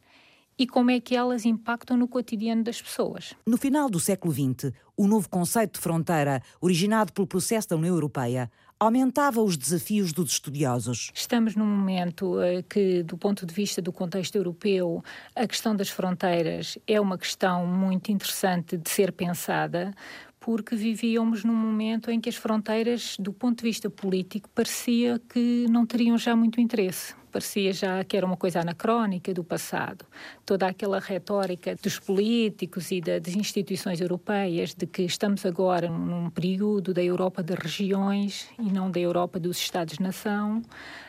e 0.59 0.67
como 0.67 0.91
é 0.91 0.99
que 1.01 1.15
elas 1.15 1.45
impactam 1.45 1.99
no 1.99 2.09
cotidiano 2.09 2.65
das 2.65 2.81
pessoas. 2.81 3.35
No 3.47 3.59
final 3.59 3.91
do 3.91 4.01
século 4.01 4.33
XX, 4.33 4.73
o 4.97 5.07
novo 5.07 5.29
conceito 5.29 5.75
de 5.75 5.81
fronteira, 5.81 6.43
originado 6.63 7.13
pelo 7.13 7.27
processo 7.27 7.69
da 7.69 7.77
União 7.77 7.95
Europeia, 7.95 8.51
aumentava 8.79 9.41
os 9.41 9.57
desafios 9.57 10.13
dos 10.13 10.33
estudiosos. 10.33 11.11
Estamos 11.15 11.57
num 11.57 11.67
momento 11.67 12.41
eh, 12.41 12.63
que, 12.63 13.03
do 13.03 13.17
ponto 13.17 13.47
de 13.47 13.55
vista 13.55 13.81
do 13.81 13.93
contexto 13.93 14.37
europeu, 14.37 15.03
a 15.35 15.47
questão 15.47 15.75
das 15.75 15.89
fronteiras 15.89 16.79
é 16.87 17.01
uma 17.01 17.17
questão 17.17 17.67
muito 17.67 18.13
interessante 18.13 18.77
de 18.77 18.91
ser 18.91 19.13
pensada, 19.13 19.93
porque 20.39 20.77
vivíamos 20.77 21.43
num 21.43 21.55
momento 21.55 22.11
em 22.11 22.21
que 22.21 22.29
as 22.29 22.37
fronteiras, 22.37 23.17
do 23.19 23.33
ponto 23.33 23.59
de 23.59 23.65
vista 23.65 23.89
político, 23.89 24.49
parecia 24.51 25.21
que 25.29 25.67
não 25.71 25.87
teriam 25.87 26.17
já 26.19 26.37
muito 26.37 26.61
interesse 26.61 27.15
parecia 27.37 27.71
já 27.71 28.03
que 28.03 28.17
era 28.17 28.25
uma 28.25 28.37
coisa 28.37 28.61
anacrónica 28.61 29.35
do 29.35 29.45
passado. 29.45 30.07
Toda 30.47 30.69
aquela 30.69 30.99
retórica 30.99 31.77
dos 31.83 31.99
políticos 31.99 32.91
e 32.91 33.03
das 33.03 33.35
instituições 33.35 34.01
europeias 34.01 34.75
de 34.75 34.87
que 34.87 35.03
estamos 35.03 35.45
agora 35.45 35.91
num 35.91 36.31
período 36.31 36.95
da 36.95 37.03
Europa 37.03 37.43
de 37.43 37.55
regiões 37.55 38.49
e 38.59 38.73
não 38.73 38.91
da 38.91 38.99
Europa 38.99 39.39
dos 39.39 39.59
Estados-nação, 39.59 40.63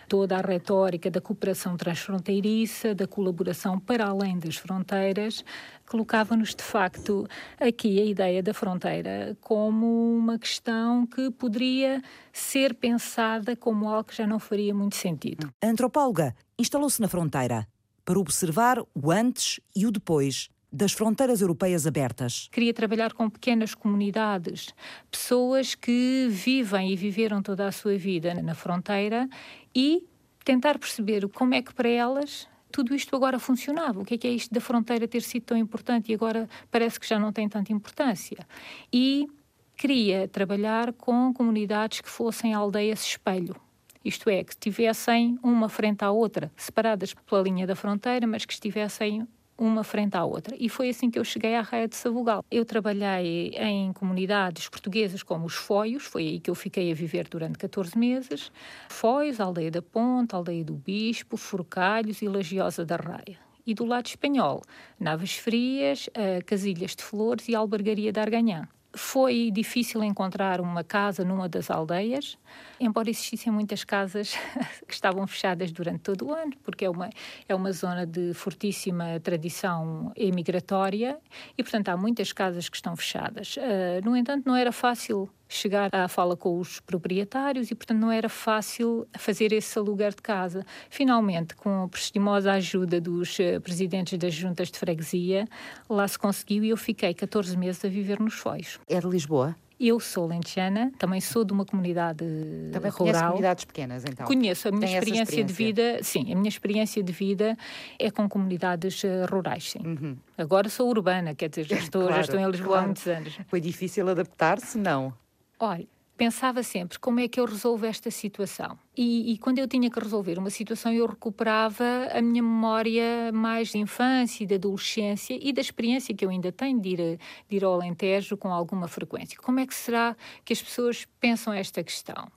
toda 0.10 0.38
a 0.38 0.41
retórica 0.41 1.10
da 1.10 1.22
cooperação 1.22 1.77
transfronteiriça, 1.77 2.93
da 2.93 3.07
colaboração 3.07 3.79
para 3.79 4.05
além 4.05 4.38
das 4.38 4.57
fronteiras, 4.57 5.46
colocava-nos 5.88 6.53
de 6.53 6.63
facto 6.63 7.27
aqui 7.60 8.00
a 8.00 8.06
ideia 8.06 8.44
da 8.44 8.53
fronteira 8.53 9.36
como 9.41 10.17
uma 10.17 10.38
questão 10.38 11.06
que 11.06 11.32
poderia 11.32 12.01
ser 12.32 12.75
pensada 12.75 13.56
como 13.56 13.88
algo 13.89 14.10
que 14.10 14.15
já 14.15 14.27
não 14.27 14.39
faria 14.39 14.74
muito 14.74 14.96
sentido. 14.96 15.51
A 15.62 15.67
antropóloga 15.67 16.36
instalou-se 16.60 17.01
na 17.01 17.08
fronteira 17.08 17.67
para 18.06 18.20
observar 18.20 18.79
o 18.94 19.12
antes 19.12 19.60
e 19.75 19.86
o 19.86 19.91
depois 19.91 20.50
das 20.72 20.91
fronteiras 20.91 21.41
europeias 21.41 21.88
abertas. 21.88 22.50
Queria 22.51 22.74
trabalhar 22.74 23.13
com 23.13 23.29
pequenas 23.29 23.74
comunidades, 23.74 24.74
pessoas 25.10 25.75
que 25.75 26.27
vivem 26.29 26.91
e 26.91 26.96
viveram 26.96 27.41
toda 27.41 27.67
a 27.67 27.72
sua 27.72 27.98
vida 27.98 28.34
na 28.36 28.53
fronteira 28.53 29.27
e 29.74 30.06
tentar 30.44 30.77
perceber 30.77 31.27
como 31.29 31.53
é 31.53 31.62
que 31.62 31.74
para 31.74 31.89
elas 31.89 32.48
tudo 32.71 32.93
isto 32.95 33.15
agora 33.15 33.39
funcionava. 33.39 34.01
O 34.01 34.05
que 34.05 34.15
é 34.15 34.17
que 34.17 34.27
é 34.27 34.31
isto 34.31 34.53
da 34.53 34.62
fronteira 34.62 35.07
ter 35.07 35.21
sido 35.21 35.43
tão 35.43 35.57
importante 35.57 36.12
e 36.12 36.15
agora 36.15 36.50
parece 36.69 37.00
que 37.00 37.07
já 37.07 37.19
não 37.19 37.31
tem 37.31 37.47
tanta 37.47 37.71
importância? 37.71 38.45
E 38.91 39.27
queria 39.75 40.27
trabalhar 40.27 40.93
com 40.93 41.33
comunidades 41.33 42.01
que 42.01 42.09
fossem 42.09 42.53
aldeias 42.53 43.05
espelho. 43.05 43.55
Isto 44.03 44.29
é, 44.29 44.43
que 44.43 44.53
estivessem 44.53 45.38
uma 45.43 45.67
frente 45.67 46.03
à 46.03 46.12
outra, 46.12 46.51
separadas 46.55 47.13
pela 47.13 47.41
linha 47.41 47.67
da 47.67 47.75
fronteira, 47.75 48.25
mas 48.25 48.45
que 48.45 48.53
estivessem 48.53 49.27
uma 49.57 49.83
frente 49.83 50.15
à 50.15 50.23
outra. 50.23 50.55
E 50.59 50.69
foi 50.69 50.89
assim 50.89 51.09
que 51.09 51.17
eu 51.17 51.23
cheguei 51.23 51.55
à 51.55 51.61
Raia 51.61 51.87
de 51.87 51.95
Sabugal. 51.95 52.45
Eu 52.51 52.63
trabalhei 52.63 53.49
em 53.57 53.91
comunidades 53.93 54.69
portuguesas 54.69 55.23
como 55.23 55.45
os 55.45 55.55
Foios, 55.55 56.03
foi 56.03 56.23
aí 56.23 56.39
que 56.39 56.49
eu 56.49 56.55
fiquei 56.55 56.91
a 56.91 56.95
viver 56.95 57.27
durante 57.27 57.57
14 57.57 57.97
meses. 57.97 58.51
Foios, 58.89 59.39
Aldeia 59.39 59.71
da 59.71 59.81
Ponte, 59.81 60.35
Aldeia 60.35 60.63
do 60.63 60.73
Bispo, 60.73 61.37
Forcalhos 61.37 62.21
e 62.21 62.27
Lagiosa 62.27 62.85
da 62.85 62.95
Raia. 62.95 63.39
E 63.65 63.73
do 63.73 63.83
lado 63.83 64.05
espanhol, 64.05 64.61
Naves 64.99 65.35
Frias, 65.35 66.09
Casilhas 66.45 66.95
de 66.95 67.03
Flores 67.03 67.49
e 67.49 67.55
Albergaria 67.55 68.13
de 68.13 68.19
Arganhã. 68.19 68.67
Foi 68.98 69.51
difícil 69.51 70.04
encontrar 70.04 70.60
uma 70.60 70.84
casa 70.84 71.24
numa 71.24 71.48
das 71.48 71.70
aldeias, 71.70 72.38
embora 72.80 73.10
existissem 73.10 73.54
muitas 73.54 73.84
casas 73.84 74.36
que 74.88 74.94
estavam 74.94 75.27
fechadas 75.27 75.72
durante 75.72 76.00
todo 76.00 76.27
o 76.27 76.34
ano, 76.34 76.54
porque 76.63 76.84
é 76.84 76.89
uma, 76.89 77.10
é 77.48 77.54
uma 77.54 77.72
zona 77.72 78.08
de 78.08 78.34
fortíssima 78.34 79.20
tradição 79.20 80.12
emigratória 80.16 81.20
e, 81.56 81.62
portanto, 81.62 81.89
há 81.89 81.98
muitas 81.98 82.34
casas 82.34 82.68
que 82.68 82.75
estão 82.75 82.96
fechadas. 82.96 83.56
Uh, 83.58 84.04
no 84.04 84.18
entanto, 84.18 84.48
não 84.48 84.56
era 84.56 84.72
fácil 84.72 85.30
chegar 85.48 85.89
à 85.94 86.08
fala 86.08 86.36
com 86.36 86.60
os 86.60 86.80
proprietários 86.80 87.72
e, 87.72 87.75
portanto, 87.75 88.00
não 88.00 88.12
era 88.12 88.30
fácil 88.30 89.08
fazer 89.18 89.54
esse 89.54 89.77
aluguer 89.77 90.12
de 90.12 90.22
casa. 90.22 90.66
Finalmente, 90.89 91.56
com 91.56 91.84
a 91.84 91.88
prestimosa 91.88 92.51
ajuda 92.54 93.00
dos 93.00 93.38
uh, 93.39 93.62
presidentes 93.62 94.18
das 94.18 94.34
juntas 94.34 94.70
de 94.70 94.77
freguesia, 94.77 95.48
lá 95.89 96.08
se 96.08 96.18
conseguiu 96.18 96.63
e 96.63 96.70
eu 96.70 96.77
fiquei 96.77 97.13
14 97.13 97.58
meses 97.58 97.84
a 97.84 97.88
viver 97.88 98.20
nos 98.20 98.36
Foios. 98.36 98.80
É 98.88 99.00
de 99.00 99.08
Lisboa? 99.08 99.56
Eu 99.80 100.00
sou 100.00 100.25
lentejana, 100.25 100.92
também 100.98 101.22
sou 101.22 101.44
de 101.44 101.54
uma 101.54 101.63
comunidade 101.63 102.25
também 102.72 102.89
rural. 102.89 103.27
comunidades 103.27 103.63
pequenas, 103.63 104.04
então? 104.06 104.25
Conheço. 104.25 104.68
A 104.70 104.72
minha 104.72 104.86
experiência, 104.86 105.22
experiência, 105.22 105.44
de 105.44 105.54
vida, 105.54 106.00
sim, 106.01 106.34
a 106.34 106.36
minha 106.36 106.50
experiência 106.50 107.04
de 107.04 107.13
vida 107.13 107.56
é 108.00 108.10
com 108.10 108.27
comunidades 108.27 109.04
uh, 109.04 109.27
rurais, 109.30 109.70
sim. 109.70 109.80
Uhum. 109.86 110.18
Agora 110.36 110.68
sou 110.68 110.89
urbana, 110.89 111.36
quer 111.36 111.50
dizer, 111.50 111.66
já 111.66 111.77
estou, 111.77 112.01
claro, 112.01 112.16
já 112.16 112.22
estou 112.22 112.39
em 112.39 112.50
Lisboa 112.50 112.70
claro. 112.70 112.82
há 112.82 112.86
muitos 112.88 113.08
anos. 113.08 113.39
Foi 113.48 113.62
difícil 113.62 114.10
adaptar-se? 114.10 114.80
Não. 114.80 115.13
Olha, 115.59 115.87
pensava 116.17 116.63
sempre 116.63 116.99
como 116.99 117.19
é 117.19 117.27
que 117.27 117.39
eu 117.39 117.45
resolvo 117.45 117.85
esta 117.85 118.09
situação. 118.11 118.77
E, 118.95 119.33
e, 119.33 119.37
quando 119.37 119.59
eu 119.59 119.67
tinha 119.67 119.89
que 119.89 119.99
resolver 119.99 120.37
uma 120.37 120.49
situação, 120.49 120.91
eu 120.91 121.05
recuperava 121.05 121.83
a 122.11 122.21
minha 122.21 122.41
memória 122.43 123.31
mais 123.31 123.69
de 123.69 123.77
infância 123.77 124.43
e 124.43 124.47
de 124.47 124.55
adolescência 124.55 125.37
e 125.39 125.53
da 125.53 125.61
experiência 125.61 126.13
que 126.15 126.25
eu 126.25 126.29
ainda 126.29 126.51
tenho 126.51 126.79
de 126.81 126.89
ir, 126.89 127.19
de 127.49 127.55
ir 127.55 127.63
ao 127.63 127.73
Alentejo 127.73 128.35
com 128.35 128.51
alguma 128.51 128.87
frequência. 128.87 129.37
Como 129.37 129.59
é 129.59 129.67
que 129.67 129.73
será 129.73 130.15
que 130.43 130.53
as 130.53 130.61
pessoas 130.61 131.07
pensam 131.19 131.53
esta 131.53 131.83
questão? 131.83 132.31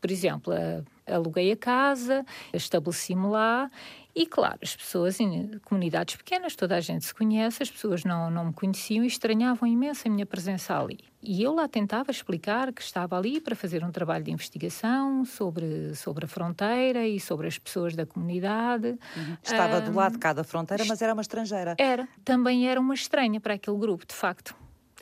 Por 0.00 0.10
exemplo, 0.10 0.54
aluguei 1.06 1.52
a 1.52 1.56
casa, 1.56 2.24
estabeleci-me 2.52 3.26
lá 3.26 3.70
e, 4.18 4.26
claro, 4.26 4.58
as 4.60 4.74
pessoas 4.74 5.20
em 5.20 5.60
comunidades 5.64 6.16
pequenas, 6.16 6.56
toda 6.56 6.74
a 6.74 6.80
gente 6.80 7.04
se 7.04 7.14
conhece, 7.14 7.62
as 7.62 7.70
pessoas 7.70 8.02
não, 8.02 8.28
não 8.28 8.46
me 8.46 8.52
conheciam 8.52 9.04
e 9.04 9.06
estranhavam 9.06 9.68
imenso 9.68 10.08
a 10.08 10.10
minha 10.10 10.26
presença 10.26 10.76
ali. 10.76 10.98
E 11.22 11.40
eu 11.40 11.54
lá 11.54 11.68
tentava 11.68 12.10
explicar 12.10 12.72
que 12.72 12.82
estava 12.82 13.16
ali 13.16 13.40
para 13.40 13.54
fazer 13.54 13.84
um 13.84 13.92
trabalho 13.92 14.24
de 14.24 14.32
investigação 14.32 15.24
sobre, 15.24 15.94
sobre 15.94 16.24
a 16.24 16.28
fronteira 16.28 17.06
e 17.06 17.20
sobre 17.20 17.46
as 17.46 17.58
pessoas 17.58 17.94
da 17.94 18.04
comunidade. 18.04 18.98
Uhum. 19.16 19.36
Estava 19.40 19.80
do 19.80 19.94
lado 19.94 20.14
de 20.14 20.18
cada 20.18 20.42
fronteira, 20.42 20.84
mas 20.84 21.00
era 21.00 21.12
uma 21.12 21.22
estrangeira. 21.22 21.76
Era. 21.78 22.08
Também 22.24 22.68
era 22.68 22.80
uma 22.80 22.94
estranha 22.94 23.40
para 23.40 23.54
aquele 23.54 23.78
grupo, 23.78 24.04
de 24.04 24.16
facto. 24.16 24.52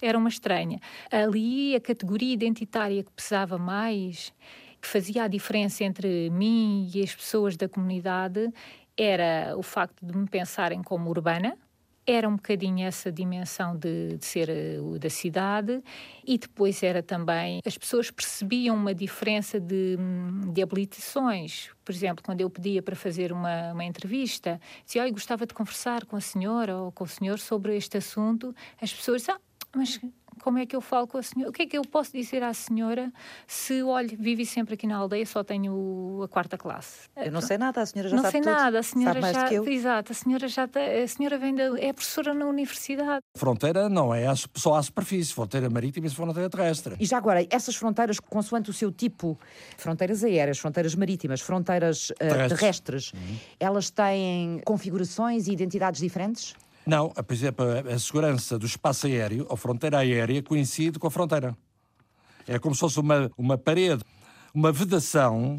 Era 0.02 0.18
uma 0.18 0.28
estranha. 0.28 0.78
Ali, 1.10 1.74
a 1.74 1.80
categoria 1.80 2.34
identitária 2.34 3.02
que 3.02 3.10
pesava 3.12 3.56
mais 3.56 4.30
que 4.78 4.86
fazia 4.86 5.24
a 5.24 5.28
diferença 5.28 5.84
entre 5.84 6.30
mim 6.30 6.88
e 6.94 7.02
as 7.02 7.14
pessoas 7.14 7.56
da 7.56 7.68
comunidade 7.68 8.52
era 8.96 9.54
o 9.56 9.62
facto 9.62 10.04
de 10.04 10.16
me 10.16 10.28
pensarem 10.28 10.82
como 10.82 11.10
urbana, 11.10 11.56
era 12.06 12.28
um 12.28 12.36
bocadinho 12.36 12.86
essa 12.86 13.10
dimensão 13.10 13.76
de, 13.76 14.16
de 14.16 14.24
ser 14.24 14.48
uh, 14.48 14.98
da 14.98 15.10
cidade 15.10 15.82
e 16.24 16.38
depois 16.38 16.82
era 16.82 17.02
também 17.02 17.60
as 17.66 17.76
pessoas 17.76 18.10
percebiam 18.12 18.76
uma 18.76 18.94
diferença 18.94 19.58
de, 19.58 19.98
de 20.52 20.62
habilitações. 20.62 21.70
Por 21.84 21.92
exemplo 21.92 22.22
quando 22.24 22.40
eu 22.40 22.48
pedia 22.48 22.80
para 22.80 22.94
fazer 22.94 23.32
uma, 23.32 23.72
uma 23.72 23.84
entrevista 23.84 24.60
dizia 24.84 25.04
oh, 25.04 25.10
gostava 25.10 25.46
de 25.46 25.52
conversar 25.52 26.04
com 26.06 26.14
a 26.14 26.20
senhora 26.20 26.76
ou 26.76 26.92
com 26.92 27.02
o 27.02 27.08
senhor 27.08 27.40
sobre 27.40 27.76
este 27.76 27.96
assunto 27.98 28.54
as 28.80 28.92
pessoas 28.92 29.22
diziam, 29.22 29.36
ah, 29.36 29.66
mas 29.74 30.00
como 30.46 30.58
é 30.58 30.64
que 30.64 30.76
eu 30.76 30.80
falo 30.80 31.08
com 31.08 31.18
a 31.18 31.22
senhora? 31.24 31.50
O 31.50 31.52
que 31.52 31.62
é 31.62 31.66
que 31.66 31.76
eu 31.76 31.82
posso 31.82 32.12
dizer 32.12 32.40
à 32.40 32.54
senhora 32.54 33.12
se, 33.48 33.82
olha, 33.82 34.16
vive 34.16 34.46
sempre 34.46 34.74
aqui 34.74 34.86
na 34.86 34.96
aldeia, 34.96 35.26
só 35.26 35.42
tenho 35.42 36.22
a 36.22 36.28
quarta 36.28 36.56
classe? 36.56 37.08
Eu 37.16 37.32
não 37.32 37.40
sei 37.40 37.58
nada, 37.58 37.82
a 37.82 37.86
senhora 37.86 38.08
já 38.08 38.14
não 38.14 38.22
sabe 38.22 38.30
sei 38.30 38.40
tudo. 38.42 38.52
nada, 38.52 38.78
a 38.78 38.82
senhora 38.84 39.20
sabe 39.20 39.34
já, 39.34 39.52
eu. 39.52 39.66
exato, 39.66 40.12
a 40.12 40.14
senhora 40.14 40.46
já 40.46 40.68
tá, 40.68 40.78
a 40.78 41.08
senhora 41.08 41.36
vem 41.36 41.52
da, 41.52 41.64
é 41.80 41.92
professora 41.92 42.32
na 42.32 42.46
universidade. 42.46 43.24
Fronteira 43.36 43.88
não 43.88 44.14
é 44.14 44.24
só 44.54 44.76
à 44.76 44.82
superfície, 44.84 45.34
fronteira 45.34 45.68
marítima 45.68 46.06
e 46.06 46.10
fronteira 46.10 46.48
terrestre. 46.48 46.94
E 47.00 47.04
já 47.04 47.16
agora, 47.16 47.44
essas 47.50 47.74
fronteiras, 47.74 48.20
consoante 48.20 48.70
o 48.70 48.72
seu 48.72 48.92
tipo, 48.92 49.36
fronteiras 49.76 50.22
aéreas, 50.22 50.60
fronteiras 50.60 50.94
marítimas, 50.94 51.40
fronteiras 51.40 52.10
uh, 52.10 52.14
terrestres, 52.18 52.60
terrestres 52.60 53.12
uhum. 53.12 53.36
elas 53.58 53.90
têm 53.90 54.60
configurações 54.64 55.48
e 55.48 55.52
identidades 55.52 56.00
diferentes? 56.00 56.54
Não, 56.86 57.08
por 57.08 57.32
exemplo, 57.32 57.66
a 57.92 57.98
segurança 57.98 58.56
do 58.56 58.64
espaço 58.64 59.08
aéreo, 59.08 59.46
a 59.50 59.56
fronteira 59.56 59.98
aérea, 59.98 60.40
coincide 60.40 61.00
com 61.00 61.08
a 61.08 61.10
fronteira. 61.10 61.56
É 62.46 62.60
como 62.60 62.76
se 62.76 62.80
fosse 62.80 63.00
uma, 63.00 63.28
uma 63.36 63.58
parede, 63.58 64.04
uma 64.54 64.70
vedação 64.70 65.58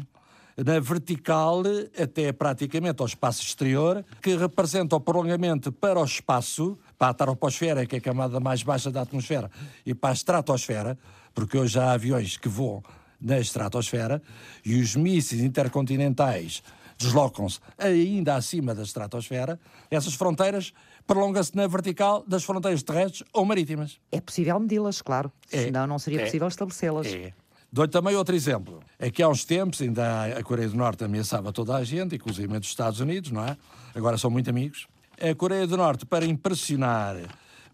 na 0.56 0.80
vertical 0.80 1.62
até 2.02 2.32
praticamente 2.32 3.00
ao 3.02 3.06
espaço 3.06 3.42
exterior, 3.42 4.04
que 4.22 4.36
representa 4.36 4.96
o 4.96 5.00
prolongamento 5.00 5.70
para 5.70 6.00
o 6.00 6.04
espaço, 6.04 6.78
para 6.96 7.10
a 7.10 7.14
troposfera, 7.14 7.84
que 7.84 7.96
é 7.96 7.98
a 7.98 8.02
camada 8.02 8.40
mais 8.40 8.62
baixa 8.62 8.90
da 8.90 9.02
atmosfera, 9.02 9.50
e 9.84 9.94
para 9.94 10.10
a 10.10 10.12
estratosfera, 10.14 10.98
porque 11.34 11.58
hoje 11.58 11.78
há 11.78 11.92
aviões 11.92 12.38
que 12.38 12.48
voam 12.48 12.82
na 13.20 13.38
estratosfera, 13.38 14.22
e 14.64 14.80
os 14.80 14.96
mísseis 14.96 15.42
intercontinentais 15.42 16.62
deslocam-se 16.96 17.60
ainda 17.78 18.34
acima 18.34 18.74
da 18.74 18.82
estratosfera, 18.82 19.60
essas 19.90 20.14
fronteiras 20.14 20.72
prolongam-se 21.08 21.56
na 21.56 21.66
vertical 21.66 22.22
das 22.28 22.44
fronteiras 22.44 22.82
terrestres 22.82 23.26
ou 23.32 23.44
marítimas. 23.44 23.98
É 24.12 24.20
possível 24.20 24.60
medi-las, 24.60 25.00
claro. 25.00 25.32
É. 25.50 25.64
Senão 25.64 25.86
não 25.86 25.98
seria 25.98 26.20
é. 26.20 26.24
possível 26.26 26.46
estabelecê-las. 26.46 27.06
É. 27.06 27.32
Dou-lhe 27.72 27.90
também 27.90 28.14
outro 28.14 28.36
exemplo. 28.36 28.80
Aqui 29.00 29.22
há 29.22 29.28
uns 29.28 29.44
tempos, 29.44 29.80
ainda 29.80 30.38
a 30.38 30.42
Coreia 30.42 30.68
do 30.68 30.76
Norte 30.76 31.04
ameaçava 31.04 31.50
toda 31.50 31.74
a 31.76 31.82
gente, 31.82 32.14
inclusive 32.14 32.54
os 32.56 32.66
Estados 32.66 33.00
Unidos, 33.00 33.30
não 33.30 33.44
é? 33.44 33.56
Agora 33.94 34.18
são 34.18 34.30
muito 34.30 34.48
amigos. 34.50 34.86
A 35.20 35.34
Coreia 35.34 35.66
do 35.66 35.76
Norte, 35.76 36.04
para 36.04 36.26
impressionar, 36.26 37.16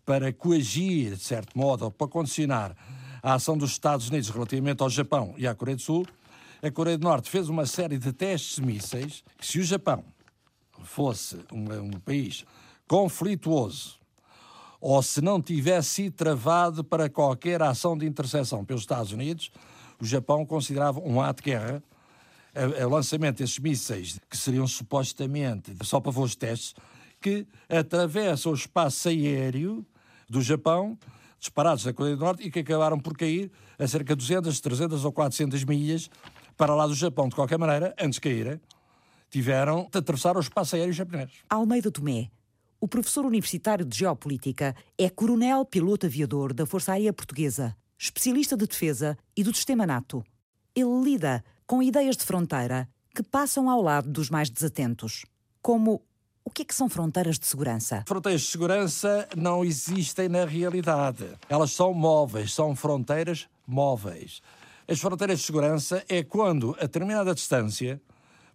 para 0.06 0.32
coagir, 0.32 1.16
de 1.16 1.24
certo 1.24 1.58
modo, 1.58 1.86
ou 1.86 1.90
para 1.90 2.08
condicionar 2.08 2.74
a 3.22 3.34
ação 3.34 3.58
dos 3.58 3.72
Estados 3.72 4.08
Unidos 4.08 4.30
relativamente 4.30 4.80
ao 4.80 4.88
Japão 4.88 5.34
e 5.36 5.46
à 5.46 5.54
Coreia 5.54 5.76
do 5.76 5.82
Sul, 5.82 6.06
a 6.62 6.70
Coreia 6.70 6.96
do 6.96 7.04
Norte 7.04 7.28
fez 7.28 7.48
uma 7.48 7.66
série 7.66 7.98
de 7.98 8.12
testes 8.12 8.60
mísseis 8.60 9.24
que, 9.36 9.46
se 9.46 9.58
o 9.58 9.64
Japão 9.64 10.04
fosse 10.82 11.38
um, 11.52 11.72
um 11.82 11.90
país 12.00 12.44
conflituoso 12.88 13.98
ou 14.80 15.02
se 15.02 15.22
não 15.22 15.40
tivesse 15.40 15.88
sido 15.88 16.12
travado 16.12 16.84
para 16.84 17.08
qualquer 17.08 17.62
ação 17.62 17.96
de 17.96 18.04
interseção 18.04 18.66
pelos 18.66 18.82
Estados 18.82 19.12
Unidos, 19.12 19.50
o 19.98 20.04
Japão 20.04 20.44
considerava 20.44 21.00
um 21.00 21.22
ato 21.22 21.42
de 21.42 21.50
guerra 21.50 21.82
o 22.54 22.88
lançamento 22.88 23.38
desses 23.38 23.58
mísseis, 23.58 24.20
que 24.30 24.36
seriam 24.36 24.66
supostamente 24.66 25.74
só 25.82 26.00
para 26.00 26.12
voos 26.12 26.32
de 26.32 26.38
testes, 26.38 26.74
que 27.20 27.46
atravessam 27.68 28.52
o 28.52 28.54
espaço 28.54 29.08
aéreo 29.08 29.84
do 30.28 30.40
Japão, 30.40 30.96
disparados 31.40 31.84
da 31.84 31.92
Coreia 31.92 32.16
do 32.16 32.24
Norte, 32.24 32.46
e 32.46 32.50
que 32.50 32.60
acabaram 32.60 33.00
por 33.00 33.16
cair 33.16 33.50
a 33.78 33.88
cerca 33.88 34.14
de 34.14 34.20
200, 34.20 34.60
300 34.60 35.04
ou 35.04 35.12
400 35.12 35.64
milhas 35.64 36.10
para 36.56 36.74
lá 36.74 36.86
do 36.86 36.94
Japão. 36.94 37.28
De 37.28 37.34
qualquer 37.34 37.58
maneira, 37.58 37.94
antes 37.98 38.16
de 38.16 38.20
caírem, 38.20 38.60
tiveram 39.30 39.88
de 39.90 39.98
atravessar 39.98 40.36
o 40.36 40.40
espaço 40.40 40.76
aéreo 40.76 40.92
japonês. 40.92 41.30
Almeida 41.48 41.90
Tomé, 41.90 42.30
o 42.84 42.88
professor 42.88 43.24
universitário 43.24 43.82
de 43.82 43.96
Geopolítica, 43.96 44.76
é 44.98 45.08
coronel 45.08 45.64
piloto 45.64 46.04
aviador 46.04 46.52
da 46.52 46.66
Força 46.66 46.92
Aérea 46.92 47.14
Portuguesa, 47.14 47.74
especialista 47.98 48.58
de 48.58 48.66
defesa 48.66 49.16
e 49.34 49.42
do 49.42 49.54
sistema 49.54 49.86
NATO. 49.86 50.22
Ele 50.76 51.00
lida 51.02 51.42
com 51.66 51.82
ideias 51.82 52.14
de 52.14 52.26
fronteira 52.26 52.86
que 53.14 53.22
passam 53.22 53.70
ao 53.70 53.80
lado 53.80 54.10
dos 54.10 54.28
mais 54.28 54.50
desatentos, 54.50 55.24
como 55.62 56.02
o 56.44 56.50
que 56.50 56.60
é 56.60 56.64
que 56.66 56.74
são 56.74 56.90
fronteiras 56.90 57.38
de 57.38 57.46
segurança? 57.46 58.04
Fronteiras 58.06 58.42
de 58.42 58.48
segurança 58.48 59.26
não 59.34 59.64
existem 59.64 60.28
na 60.28 60.44
realidade. 60.44 61.26
Elas 61.48 61.72
são 61.72 61.94
móveis, 61.94 62.52
são 62.52 62.76
fronteiras 62.76 63.48
móveis. 63.66 64.42
As 64.86 65.00
fronteiras 65.00 65.38
de 65.38 65.46
segurança 65.46 66.04
é 66.06 66.22
quando, 66.22 66.76
a 66.78 66.82
determinada 66.82 67.34
distância, 67.34 67.98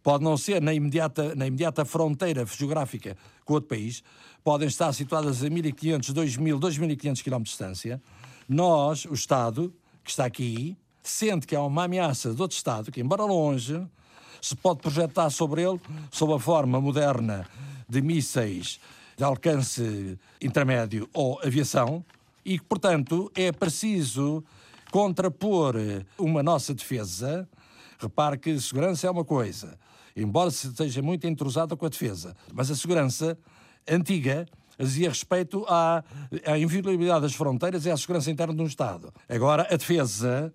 pode 0.03 0.24
não 0.24 0.38
ser 0.38 0.62
na 0.62 0.74
imediata, 0.74 1.36
na 1.36 1.48
imediata 1.48 1.86
fronteira 1.86 2.46
geográfica 2.46 3.18
com 3.46 3.53
outro 3.53 3.70
país, 3.70 4.03
podem 4.44 4.68
estar 4.68 4.91
situadas 4.94 5.44
a 5.44 5.48
1.500, 5.48 6.13
2.000, 6.13 6.60
2.500 6.60 7.24
km 7.24 7.38
de 7.38 7.44
distância, 7.44 8.01
nós, 8.48 9.06
o 9.06 9.13
Estado, 9.13 9.74
que 10.03 10.10
está 10.10 10.25
aqui, 10.25 10.77
sente 11.03 11.46
que 11.46 11.56
há 11.56 11.62
uma 11.62 11.84
ameaça 11.84 12.34
de 12.34 12.41
outro 12.41 12.56
Estado, 12.56 12.91
que, 12.91 13.01
embora 13.01 13.24
longe, 13.24 13.86
se 14.41 14.56
pode 14.56 14.79
projetar 14.79 15.29
sobre 15.29 15.62
ele 15.62 15.79
sob 16.12 16.34
a 16.34 16.39
forma 16.39 16.79
moderna 16.79 17.48
de 17.88 18.01
mísseis 18.01 18.79
de 19.18 19.24
alcance 19.24 20.18
intermédio 20.41 21.10
ou 21.13 21.39
aviação, 21.44 22.06
e 22.46 22.58
que, 22.58 22.65
portanto, 22.65 23.29
é 23.36 23.51
preciso 23.51 24.44
contrapor 24.91 25.75
uma 26.18 26.41
nossa 26.41 26.74
defesa. 26.74 27.48
Repare 28.00 28.38
que 28.38 28.59
segurança 28.59 29.07
é 29.07 29.12
uma 29.12 29.25
coisa, 29.25 29.77
embora 30.15 30.50
esteja 30.50 31.01
muito 31.01 31.25
entrosada 31.27 31.75
com 31.75 31.85
a 31.85 31.89
defesa, 31.89 32.35
mas 32.53 32.69
a 32.69 32.75
segurança 32.75 33.37
antiga 33.87 34.45
dizia 34.77 35.09
respeito 35.09 35.65
à, 35.67 36.03
à 36.45 36.57
inviolabilidade 36.57 37.22
das 37.22 37.33
fronteiras 37.33 37.85
e 37.85 37.91
à 37.91 37.98
segurança 37.98 38.31
interna 38.31 38.53
de 38.53 38.61
um 38.61 38.65
Estado. 38.65 39.13
Agora, 39.27 39.67
a 39.69 39.75
defesa 39.75 40.53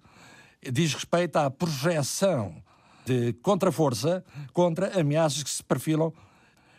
diz 0.73 0.95
respeito 0.95 1.37
à 1.37 1.51
projeção 1.51 2.55
de 3.05 3.35
contraforça 3.35 4.25
contra 4.53 4.99
ameaças 4.99 5.43
que 5.43 5.51
se 5.51 5.63
perfilam 5.63 6.13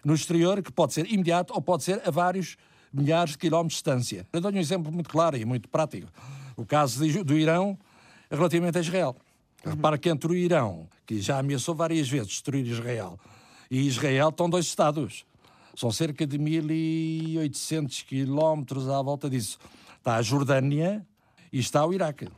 no 0.04 0.14
exterior, 0.14 0.62
que 0.62 0.72
pode 0.72 0.94
ser 0.94 1.12
imediato 1.12 1.54
ou 1.54 1.62
pode 1.62 1.84
ser 1.84 2.02
a 2.06 2.12
vários 2.12 2.58
milhares 2.92 3.32
de 3.32 3.38
quilómetros 3.38 3.74
de 3.74 3.78
distância. 3.78 4.28
Eu 4.34 4.42
dou 4.42 4.52
um 4.52 4.58
exemplo 4.58 4.92
muito 4.92 5.10
claro 5.10 5.38
e 5.38 5.46
muito 5.46 5.70
prático. 5.70 6.08
O 6.56 6.66
caso 6.66 7.00
do 7.24 7.38
Irão 7.38 7.78
relativamente 8.32 8.78
a 8.78 8.82
Israel. 8.82 9.16
Uhum. 9.66 9.72
Repara 9.72 9.98
que 9.98 10.10
entre 10.10 10.32
o 10.32 10.36
Irão, 10.36 10.88
que 11.06 11.20
já 11.20 11.40
ameaçou 11.40 11.74
várias 11.74 12.08
vezes 12.08 12.28
destruir 12.28 12.66
Israel, 12.66 13.20
e 13.70 13.88
Israel 13.88 14.30
estão 14.30 14.50
dois 14.50 14.66
Estados. 14.66 15.26
São 15.76 15.92
cerca 15.92 16.26
de 16.26 16.38
1.800 16.38 18.06
quilómetros 18.06 18.88
à 18.88 19.02
volta 19.02 19.30
disso. 19.30 19.58
Está 19.98 20.16
a 20.16 20.22
Jordânia 20.22 21.06
e 21.52 21.60
está 21.60 21.86
o 21.86 21.94
Iraque. 21.94 22.30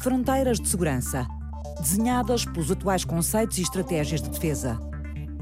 Fronteiras 0.00 0.60
de 0.60 0.68
segurança, 0.68 1.26
desenhadas 1.80 2.44
pelos 2.44 2.70
atuais 2.70 3.04
conceitos 3.04 3.58
e 3.58 3.62
estratégias 3.62 4.20
de 4.20 4.28
defesa. 4.28 4.78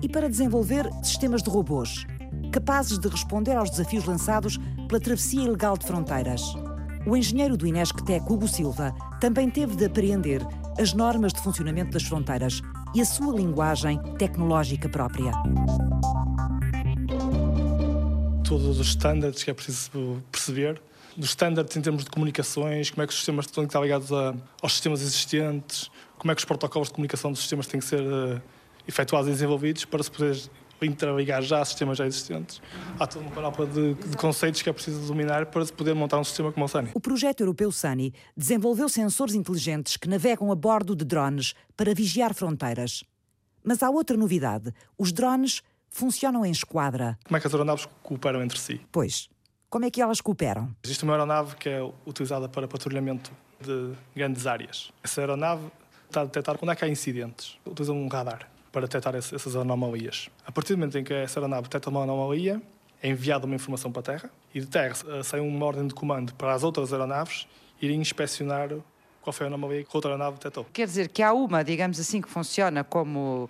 E 0.03 0.09
para 0.09 0.29
desenvolver 0.29 0.89
sistemas 1.03 1.43
de 1.43 1.51
robôs, 1.51 2.05
capazes 2.53 2.99
de 2.99 3.09
responder 3.09 3.57
aos 3.57 3.71
desafios 3.71 4.05
lançados 4.05 4.59
pela 4.89 5.01
travessia 5.01 5.43
ilegal 5.43 5.77
de 5.77 5.87
fronteiras. 5.87 6.43
O 7.07 7.17
engenheiro 7.17 7.57
do 7.57 7.69
Inesctec, 7.69 8.25
Hugo 8.29 8.49
Silva, 8.49 8.93
também 9.21 9.49
teve 9.49 9.77
de 9.77 9.85
apreender 9.85 10.43
as 10.77 10.93
normas 10.93 11.33
de 11.33 11.41
funcionamento 11.41 11.93
das 11.93 12.03
fronteiras 12.03 12.61
e 12.97 13.01
a 13.01 13.05
sua 13.05 13.33
linguagem 13.33 13.97
tecnológica 14.19 14.89
própria. 14.89 15.31
Todos 18.43 18.67
os 18.67 18.81
estándares 18.81 19.45
que 19.45 19.51
é 19.53 19.55
preciso 19.55 20.21
perceber, 20.33 20.83
dos 21.17 21.29
estándares 21.29 21.77
em 21.77 21.81
termos 21.81 22.03
de 22.03 22.11
comunicações, 22.11 22.91
como 22.91 23.05
é 23.05 23.07
que 23.07 23.13
os 23.13 23.19
sistemas 23.19 23.47
estão 23.47 23.83
ligados 23.83 24.13
a, 24.13 24.35
aos 24.61 24.73
sistemas 24.73 25.01
existentes, 25.01 25.89
como 26.19 26.33
é 26.33 26.35
que 26.35 26.41
os 26.41 26.45
protocolos 26.45 26.89
de 26.89 26.95
comunicação 26.95 27.31
dos 27.31 27.39
sistemas 27.39 27.69
têm 27.69 27.79
que 27.79 27.87
ser 27.87 28.03
uh, 28.03 28.43
efetuados 28.89 29.29
e 29.29 29.33
desenvolvidos 29.33 29.85
para 29.85 30.03
se 30.03 30.11
poder 30.11 30.37
interligar 30.83 31.43
já 31.43 31.65
sistemas 31.65 31.99
já 31.99 32.07
existentes. 32.07 32.61
Há 32.99 33.07
toda 33.07 33.25
uma 33.25 33.35
panóplia 33.35 33.67
de, 33.67 33.95
de, 33.95 34.17
conceitos 34.17 34.63
que 34.63 34.69
é 34.69 34.73
preciso 34.73 35.07
dominar 35.07 35.47
para 35.47 35.65
se 35.65 35.73
poder 35.73 35.95
montar 35.95 36.19
um 36.19 36.25
sistema 36.25 36.53
como 36.53 36.67
o 36.67 36.69
SANI. 36.69 36.91
O 36.95 37.01
projeto 37.01 37.41
europeu 37.41 37.73
SANI 37.73 38.13
desenvolveu 38.37 38.89
sensores 38.89 39.35
inteligentes 39.35 39.97
que 39.97 40.09
navegam 40.09 40.51
a 40.51 40.55
bordo 40.55 40.95
de 40.95 41.05
drones 41.05 41.55
para 41.77 41.95
vigiar 41.95 42.35
fronteiras. 42.35 43.05
Mas 43.65 43.83
há 43.83 43.91
outra 43.91 44.17
novidade: 44.17 44.73
os 44.99 45.13
drones 45.13 45.63
funcionam 45.89 46.45
em 46.45 46.51
esquadra. 46.51 47.19
Como 47.25 47.37
é 47.37 47.41
que 47.41 47.47
as 47.47 47.55
aeronaves 47.55 47.89
cooperam 48.03 48.43
entre 48.43 48.59
si? 48.59 48.81
Pois. 48.93 49.29
Como 49.69 49.85
é 49.85 49.91
que 49.91 50.01
elas 50.01 50.21
cooperam? 50.21 50.71
Existe 50.85 51.03
uma 51.05 51.15
aeronave 51.15 51.57
que 51.57 51.69
é 51.69 51.83
utilizada 52.07 52.49
para 52.49 52.69
patrulhamento 52.69 53.33
de 53.61 53.93
grandes 54.15 54.47
áreas. 54.47 54.93
Essa 55.03 55.21
aeronave 55.21 55.67
está 56.07 56.21
a 56.21 56.25
detectar 56.25 56.57
quando 56.57 56.71
é 56.71 56.77
que 56.77 56.85
há 56.85 56.89
incidentes. 56.89 57.59
Utiliza 57.67 57.93
um 57.93 58.07
radar 58.07 58.49
para 58.77 58.87
detectar 58.87 59.15
essas 59.15 59.57
anomalias. 59.57 60.29
A 60.47 60.53
partir 60.53 60.75
do 60.75 60.79
momento 60.81 60.99
em 60.99 61.03
que 61.03 61.15
essa 61.15 61.41
aeronave 61.41 61.63
detecta 61.63 61.89
uma 61.89 62.03
anomalia, 62.03 62.61
é 63.03 63.09
enviada 63.09 63.47
uma 63.47 63.55
informação 63.55 63.91
para 63.91 64.01
a 64.01 64.03
Terra 64.03 64.31
e 64.55 64.61
de 64.61 64.67
Terra 64.67 64.95
eh, 65.09 65.23
sai 65.23 65.41
uma 65.41 65.65
ordem 65.65 65.87
de 65.87 65.95
comando 65.95 66.35
para 66.35 66.53
as 66.53 66.63
outras 66.63 66.93
aeronaves 66.93 67.49
irem 67.81 67.99
inspecionar 67.99 68.69
qual 69.23 69.33
foi 69.33 69.47
a 69.47 69.49
anomalia 69.49 69.83
que 69.83 69.97
outra 69.97 70.11
aeronave 70.11 70.37
detectou. 70.37 70.67
Quer 70.75 70.85
dizer 70.85 71.09
que 71.09 71.23
há 71.23 71.33
uma, 71.33 71.65
digamos 71.65 71.99
assim, 71.99 72.21
que 72.21 72.29
funciona 72.29 72.85
como 72.85 73.49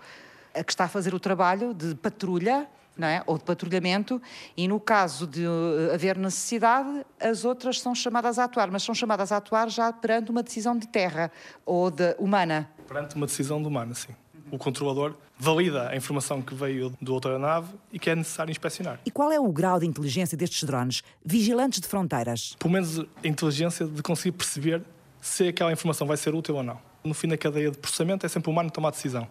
a 0.54 0.62
que 0.62 0.70
está 0.70 0.84
a 0.84 0.88
fazer 0.88 1.12
o 1.12 1.18
trabalho 1.18 1.74
de 1.74 1.96
patrulha 1.96 2.68
não 2.96 3.08
é? 3.08 3.20
ou 3.26 3.36
de 3.36 3.42
patrulhamento, 3.42 4.22
e 4.56 4.68
no 4.68 4.78
caso 4.78 5.26
de 5.26 5.44
eh, 5.44 5.92
haver 5.92 6.16
necessidade, 6.16 7.04
as 7.18 7.44
outras 7.44 7.80
são 7.80 7.96
chamadas 7.96 8.38
a 8.38 8.44
atuar, 8.44 8.70
mas 8.70 8.84
são 8.84 8.94
chamadas 8.94 9.32
a 9.32 9.38
atuar 9.38 9.68
já 9.70 9.92
perante 9.92 10.30
uma 10.30 10.44
decisão 10.44 10.78
de 10.78 10.86
terra 10.86 11.32
ou 11.64 11.90
de 11.90 12.14
humana. 12.16 12.70
Perante 12.86 13.16
uma 13.16 13.26
decisão 13.26 13.60
de 13.60 13.66
humana, 13.66 13.92
sim 13.92 14.14
o 14.50 14.58
controlador 14.58 15.14
valida 15.38 15.88
a 15.88 15.96
informação 15.96 16.40
que 16.40 16.54
veio 16.54 16.94
do 17.00 17.12
outra 17.12 17.32
aeronave 17.32 17.74
e 17.92 17.98
que 17.98 18.08
é 18.08 18.14
necessário 18.14 18.50
inspecionar. 18.50 19.00
E 19.04 19.10
qual 19.10 19.30
é 19.30 19.38
o 19.38 19.50
grau 19.52 19.78
de 19.78 19.86
inteligência 19.86 20.36
destes 20.36 20.64
drones, 20.64 21.02
vigilantes 21.24 21.80
de 21.80 21.88
fronteiras? 21.88 22.56
Pelo 22.58 22.72
menos 22.72 23.00
a 23.00 23.04
inteligência 23.24 23.86
de 23.86 24.02
conseguir 24.02 24.32
perceber 24.32 24.82
se 25.20 25.48
aquela 25.48 25.72
informação 25.72 26.06
vai 26.06 26.16
ser 26.16 26.34
útil 26.34 26.56
ou 26.56 26.62
não. 26.62 26.78
No 27.04 27.14
fim 27.14 27.28
da 27.28 27.36
cadeia 27.36 27.70
de 27.70 27.78
processamento 27.78 28.24
é 28.24 28.28
sempre 28.28 28.48
o 28.48 28.52
humano 28.52 28.68
que 28.70 28.74
toma 28.74 28.88
a 28.88 28.90
decisão, 28.90 29.28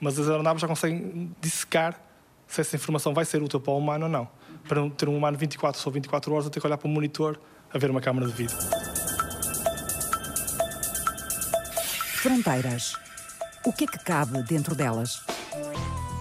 mas 0.00 0.18
as 0.18 0.28
aeronaves 0.28 0.60
já 0.60 0.68
conseguem 0.68 1.34
dissecar 1.40 2.00
se 2.46 2.60
essa 2.60 2.76
informação 2.76 3.14
vai 3.14 3.24
ser 3.24 3.42
útil 3.42 3.60
para 3.60 3.72
o 3.72 3.78
humano 3.78 4.06
ou 4.06 4.10
não. 4.10 4.28
Para 4.68 4.88
ter 4.90 5.08
um 5.08 5.16
humano 5.16 5.36
24 5.36 5.80
ou 5.84 5.92
24 5.92 6.32
horas 6.32 6.46
a 6.46 6.50
ter 6.50 6.60
que 6.60 6.66
olhar 6.66 6.78
para 6.78 6.86
o 6.86 6.90
monitor 6.90 7.38
a 7.72 7.78
ver 7.78 7.90
uma 7.90 8.00
câmara 8.00 8.26
de 8.26 8.32
vídeo. 8.32 8.56
Fronteiras 12.22 13.03
o 13.64 13.72
que 13.72 13.84
é 13.84 13.86
que 13.86 13.98
cabe 13.98 14.42
dentro 14.42 14.74
delas? 14.74 15.20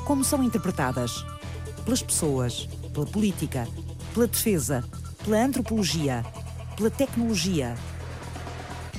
Como 0.05 0.23
são 0.23 0.43
interpretadas? 0.43 1.23
pelas 1.83 2.01
pessoas, 2.01 2.67
pela 2.93 3.05
política, 3.05 3.67
pela 4.13 4.27
defesa, 4.27 4.83
pela 5.23 5.43
antropologia, 5.43 6.25
pela 6.75 6.89
tecnologia. 6.89 7.75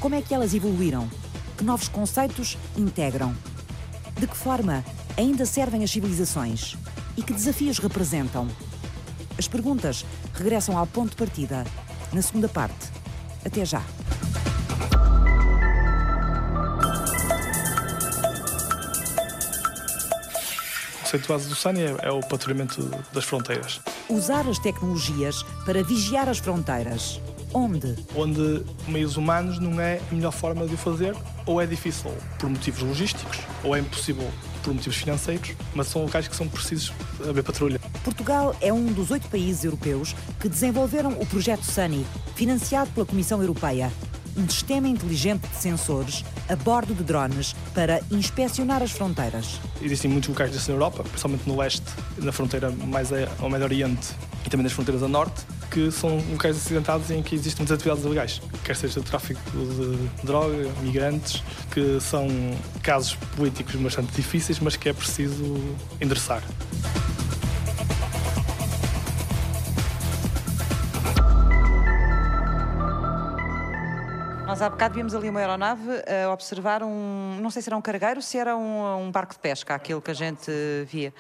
Como 0.01 0.15
é 0.15 0.23
que 0.23 0.35
elas 0.35 0.55
evoluíram? 0.55 1.09
Que 1.57 1.65
novos 1.65 1.89
conceitos 1.89 2.59
integram? 2.77 3.35
De 4.19 4.27
que 4.27 4.37
forma 4.37 4.85
ainda 5.17 5.47
servem 5.47 5.83
as 5.83 5.91
civilizações? 5.91 6.77
E 7.17 7.23
que 7.23 7.33
desafios 7.33 7.79
representam? 7.79 8.49
As 9.39 9.49
perguntas 9.49 10.05
regressam 10.33 10.77
ao 10.77 10.87
ponto 10.87 11.11
de 11.11 11.17
partida, 11.17 11.65
na 12.13 12.23
segunda 12.23 12.49
parte. 12.49 12.93
Até 13.45 13.65
já. 13.65 13.83
Base 21.23 21.49
do 21.49 21.55
SANI 21.55 21.83
é, 21.83 21.97
é 22.03 22.11
o 22.11 22.21
patrulhamento 22.21 22.83
das 23.13 23.25
fronteiras. 23.25 23.81
Usar 24.09 24.49
as 24.49 24.59
tecnologias 24.59 25.43
para 25.65 25.83
vigiar 25.83 26.29
as 26.29 26.39
fronteiras. 26.39 27.21
Onde? 27.53 27.95
Onde 28.17 28.65
meios 28.89 29.17
humanos 29.17 29.61
não 29.61 29.81
é 29.81 30.01
a 30.11 30.15
melhor 30.15 30.33
forma 30.33 30.67
de 30.67 30.75
o 30.75 30.77
fazer, 30.77 31.15
ou 31.47 31.61
é 31.61 31.67
difícil 31.67 32.11
por 32.39 32.51
motivos 32.51 32.83
logísticos, 32.83 33.39
ou 33.63 33.77
é 33.77 33.79
impossível 33.79 34.29
por 34.65 34.75
motivos 34.75 34.97
financeiros, 34.97 35.53
mas 35.73 35.87
são 35.87 36.03
locais 36.03 36.27
que 36.27 36.35
são 36.35 36.49
precisos 36.49 36.93
haver 37.29 37.45
patrulha. 37.45 37.81
Portugal 38.03 38.57
é 38.61 38.73
um 38.73 38.87
dos 38.87 39.13
oito 39.13 39.29
países 39.29 39.65
europeus 39.65 40.17
que 40.41 40.49
desenvolveram 40.49 41.13
o 41.13 41.27
projeto 41.27 41.63
SUNY, 41.63 42.05
financiado 42.35 42.91
pela 42.91 43.07
Comissão 43.07 43.41
Europeia. 43.41 43.93
Um 44.37 44.49
sistema 44.49 44.89
inteligente 44.89 45.47
de 45.49 45.57
sensores 45.57 46.25
a 46.49 46.57
bordo 46.57 46.95
de 46.95 47.05
drones 47.05 47.55
para 47.73 48.01
inspecionar 48.11 48.83
as 48.83 48.91
fronteiras. 48.91 49.61
Existem 49.81 50.11
muitos 50.11 50.29
locais 50.29 50.51
desse 50.51 50.69
na 50.69 50.75
Europa, 50.75 51.03
principalmente 51.05 51.49
no 51.49 51.57
leste, 51.57 51.87
na 52.19 52.33
fronteira 52.33 52.71
mais 52.71 53.11
ao 53.39 53.49
Médio 53.49 53.67
Oriente 53.67 54.09
e 54.45 54.51
também 54.51 54.65
nas 54.65 54.73
fronteiras 54.73 55.03
a 55.03 55.09
norte, 55.09 55.43
que 55.71 55.91
são 55.91 56.23
locais 56.31 56.57
acidentados 56.57 57.11
em 57.11 57.23
que 57.23 57.35
existem 57.35 57.63
muitas 57.63 57.77
atividades 57.77 58.05
ilegais, 58.05 58.43
quer 58.65 58.77
seja 58.77 59.01
tráfico 59.01 59.41
de 59.51 60.27
droga, 60.27 60.71
migrantes, 60.83 61.43
que 61.73 62.01
são 62.01 62.29
casos 62.83 63.15
políticos 63.37 63.75
bastante 63.77 64.13
difíceis, 64.15 64.59
mas 64.61 64.77
que 64.77 64.89
é 64.89 64.93
preciso 64.93 65.57
endereçar. 66.01 66.43
Nós 74.55 74.63
há 74.63 74.71
bocado 74.71 74.95
vimos 74.95 75.17
ali 75.17 75.29
uma 75.29 75.41
aeronave 75.41 75.83
a 76.25 76.31
observar 76.31 76.85
um, 76.85 77.41
não 77.41 77.51
sei 77.51 77.61
se 77.61 77.69
era 77.69 77.77
um 77.77 77.83
cargueiro, 77.83 78.23
se 78.23 78.39
era 78.39 78.57
um, 78.57 79.05
um 79.05 79.11
barco 79.11 79.33
de 79.33 79.41
pesca, 79.41 79.75
aquilo 79.75 80.01
que 80.01 80.13
a 80.13 80.15
gente 80.15 80.49
via 80.87 81.13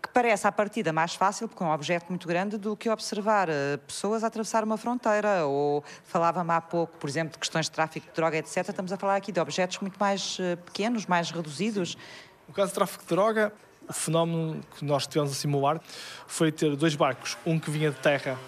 que 0.00 0.08
parece 0.14 0.46
à 0.46 0.52
partida 0.52 0.92
mais 0.92 1.16
fácil, 1.16 1.48
porque 1.48 1.64
é 1.64 1.66
um 1.66 1.72
objeto 1.72 2.06
muito 2.10 2.28
grande, 2.28 2.56
do 2.56 2.76
que 2.76 2.88
observar 2.88 3.48
eh, 3.48 3.76
pessoas 3.78 4.22
a 4.22 4.28
atravessar 4.28 4.62
uma 4.62 4.76
fronteira. 4.76 5.44
Ou 5.46 5.82
falava-me 6.04 6.52
há 6.52 6.60
pouco, 6.60 6.96
por 6.96 7.10
exemplo, 7.10 7.32
de 7.32 7.40
questões 7.40 7.66
de 7.66 7.72
tráfico 7.72 8.06
de 8.06 8.12
droga, 8.12 8.38
etc. 8.38 8.68
Estamos 8.68 8.92
a 8.92 8.96
falar 8.96 9.16
aqui 9.16 9.32
de 9.32 9.40
objetos 9.40 9.80
muito 9.80 9.98
mais 9.98 10.38
eh, 10.38 10.54
pequenos, 10.54 11.06
mais 11.06 11.32
reduzidos. 11.32 11.98
No 12.46 12.54
caso 12.54 12.68
de 12.68 12.74
tráfico 12.76 13.02
de 13.02 13.08
droga, 13.08 13.52
o 13.88 13.92
fenómeno 13.92 14.60
que 14.78 14.84
nós 14.84 15.08
tivemos 15.08 15.32
a 15.32 15.34
simular 15.34 15.80
foi 16.28 16.52
ter 16.52 16.76
dois 16.76 16.94
barcos, 16.94 17.36
um 17.44 17.58
que 17.58 17.68
vinha 17.68 17.90
de 17.90 17.98
terra 17.98 18.38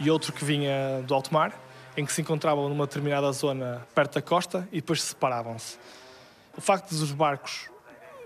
e 0.00 0.10
outro 0.10 0.32
que 0.32 0.44
vinha 0.44 1.04
do 1.06 1.14
alto 1.14 1.32
mar, 1.32 1.52
em 1.96 2.04
que 2.04 2.12
se 2.12 2.20
encontravam 2.20 2.68
numa 2.68 2.86
determinada 2.86 3.30
zona 3.32 3.86
perto 3.94 4.14
da 4.14 4.22
costa 4.22 4.68
e 4.72 4.76
depois 4.76 5.02
separavam-se. 5.02 5.78
O 6.56 6.60
facto 6.60 6.90
dos 6.90 7.12
barcos 7.12 7.70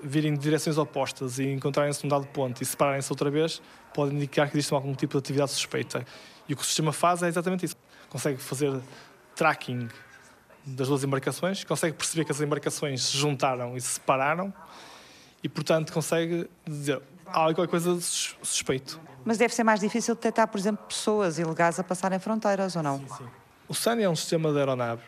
virem 0.03 0.35
de 0.35 0.41
direções 0.41 0.77
opostas 0.77 1.39
e 1.39 1.45
encontrarem-se 1.53 2.05
num 2.05 2.09
dado 2.09 2.27
ponto 2.27 2.63
e 2.63 2.67
separarem-se 2.67 3.11
outra 3.11 3.31
vez, 3.31 3.63
pode 3.95 4.15
indicar 4.15 4.51
que 4.51 4.57
existe 4.57 4.73
algum 4.75 4.95
tipo 4.95 5.13
de 5.13 5.19
atividade 5.19 5.51
suspeita. 5.51 6.05
E 6.49 6.53
o 6.53 6.57
que 6.57 6.63
o 6.63 6.67
sistema 6.67 6.93
faz 6.93 7.23
é 7.23 7.29
exatamente 7.29 7.65
isso. 7.65 7.77
Consegue 8.11 8.39
fazer 8.39 8.79
tracking 9.35 9.89
das 10.67 10.89
duas 10.89 11.05
embarcações, 11.05 11.65
consegue 11.65 11.97
perceber 11.97 12.25
que 12.25 12.33
as 12.33 12.41
embarcações 12.41 13.03
se 13.03 13.17
juntaram 13.17 13.77
e 13.77 13.81
se 13.81 13.95
separaram 13.95 14.53
e, 15.43 15.49
portanto, 15.49 15.93
consegue 15.93 16.49
dizer 16.67 17.01
há 17.27 17.41
alguma 17.41 17.67
coisa 17.67 17.95
de 17.95 18.03
suspeito. 18.03 19.01
Mas 19.25 19.39
deve 19.39 19.55
ser 19.55 19.65
mais 19.65 19.81
difícil 19.81 20.15
detectar, 20.15 20.49
por 20.49 20.59
exemplo, 20.59 20.85
pessoas 20.87 21.39
ilegais 21.39 21.79
a 21.79 21.85
passarem 21.85 22.19
fronteiras, 22.19 22.77
ou 22.77 22.83
não? 22.83 22.99
Sim, 22.99 23.09
sim. 23.19 23.44
O 23.69 23.75
SAN 23.75 24.01
é 24.01 24.09
um 24.09 24.17
sistema 24.17 24.53
de 24.53 24.59
aeronave, 24.59 25.03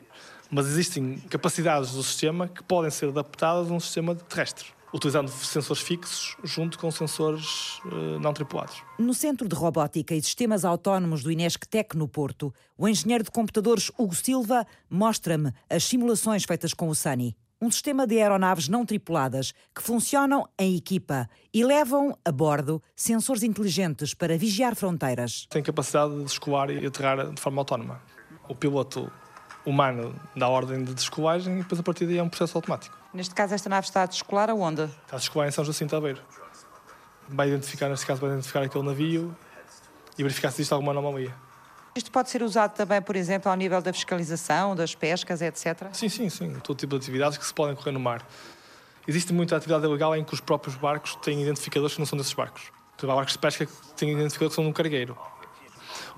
mas 0.50 0.66
existem 0.66 1.18
capacidades 1.30 1.92
do 1.92 2.02
sistema 2.02 2.48
que 2.48 2.62
podem 2.62 2.90
ser 2.90 3.08
adaptadas 3.08 3.70
a 3.70 3.74
um 3.74 3.80
sistema 3.80 4.14
terrestre 4.14 4.76
utilizando 4.94 5.28
sensores 5.28 5.82
fixos 5.82 6.36
junto 6.42 6.78
com 6.78 6.90
sensores 6.90 7.78
uh, 7.84 8.18
não 8.20 8.32
tripulados. 8.32 8.82
No 8.98 9.12
Centro 9.12 9.48
de 9.48 9.54
Robótica 9.54 10.14
e 10.14 10.22
Sistemas 10.22 10.64
Autónomos 10.64 11.22
do 11.22 11.30
Inesctec, 11.30 11.96
no 11.96 12.08
Porto, 12.08 12.54
o 12.78 12.88
engenheiro 12.88 13.24
de 13.24 13.30
computadores 13.30 13.90
Hugo 13.98 14.14
Silva 14.14 14.66
mostra-me 14.88 15.52
as 15.68 15.84
simulações 15.84 16.44
feitas 16.44 16.72
com 16.72 16.88
o 16.88 16.94
SANI. 16.94 17.36
Um 17.60 17.70
sistema 17.70 18.06
de 18.06 18.20
aeronaves 18.20 18.68
não 18.68 18.84
tripuladas 18.84 19.52
que 19.74 19.82
funcionam 19.82 20.46
em 20.58 20.76
equipa 20.76 21.28
e 21.52 21.64
levam 21.64 22.16
a 22.22 22.30
bordo 22.30 22.82
sensores 22.94 23.42
inteligentes 23.42 24.12
para 24.12 24.36
vigiar 24.36 24.76
fronteiras. 24.76 25.46
Tem 25.48 25.62
capacidade 25.62 26.14
de 26.16 26.24
descolar 26.24 26.70
e 26.70 26.84
aterrar 26.84 27.32
de 27.32 27.40
forma 27.40 27.62
autónoma. 27.62 28.02
O 28.48 28.54
piloto 28.54 29.10
humano 29.64 30.14
dá 30.34 30.48
ordem 30.48 30.84
de 30.84 30.94
descolagem 30.94 31.54
e 31.54 31.62
depois 31.62 31.80
a 31.80 31.82
partir 31.82 32.06
daí 32.06 32.18
é 32.18 32.22
um 32.22 32.28
processo 32.28 32.56
automático. 32.56 32.96
Neste 33.12 33.34
caso, 33.34 33.54
esta 33.54 33.68
nave 33.68 33.86
está 33.86 34.02
a 34.02 34.06
descolar 34.06 34.50
aonde? 34.50 34.82
Está 34.82 35.16
a 35.16 35.18
descolar 35.18 35.48
em 35.48 35.50
São 35.50 35.64
Jacinto 35.64 35.96
Aveiro. 35.96 36.20
Vai 37.28 37.48
identificar, 37.48 37.88
neste 37.88 38.06
caso, 38.06 38.20
vai 38.20 38.30
identificar 38.30 38.62
aquele 38.62 38.84
navio 38.84 39.36
e 40.16 40.22
verificar 40.22 40.50
se 40.50 40.56
existe 40.56 40.72
alguma 40.72 40.92
anomalia. 40.92 41.34
Isto 41.96 42.10
pode 42.10 42.28
ser 42.28 42.42
usado 42.42 42.74
também, 42.74 43.00
por 43.00 43.16
exemplo, 43.16 43.50
ao 43.50 43.56
nível 43.56 43.80
da 43.80 43.92
fiscalização, 43.92 44.76
das 44.76 44.94
pescas, 44.94 45.40
etc? 45.40 45.88
Sim, 45.92 46.08
sim, 46.08 46.28
sim. 46.28 46.54
Todo 46.62 46.76
tipo 46.76 46.90
de 46.90 47.02
atividades 47.02 47.38
que 47.38 47.46
se 47.46 47.54
podem 47.54 47.74
correr 47.74 47.92
no 47.92 48.00
mar. 48.00 48.24
Existe 49.08 49.32
muita 49.32 49.56
atividade 49.56 49.86
ilegal 49.86 50.14
em 50.14 50.22
que 50.22 50.34
os 50.34 50.40
próprios 50.40 50.76
barcos 50.76 51.16
têm 51.16 51.42
identificadores 51.42 51.94
que 51.94 52.00
não 52.00 52.06
são 52.06 52.18
desses 52.18 52.34
barcos. 52.34 52.70
Há 53.02 53.06
barcos 53.06 53.32
de 53.32 53.38
pesca 53.38 53.66
que 53.66 53.72
têm 53.96 54.12
identificadores 54.12 54.52
que 54.52 54.56
são 54.56 54.64
de 54.64 54.70
um 54.70 54.72
cargueiro. 54.72 55.16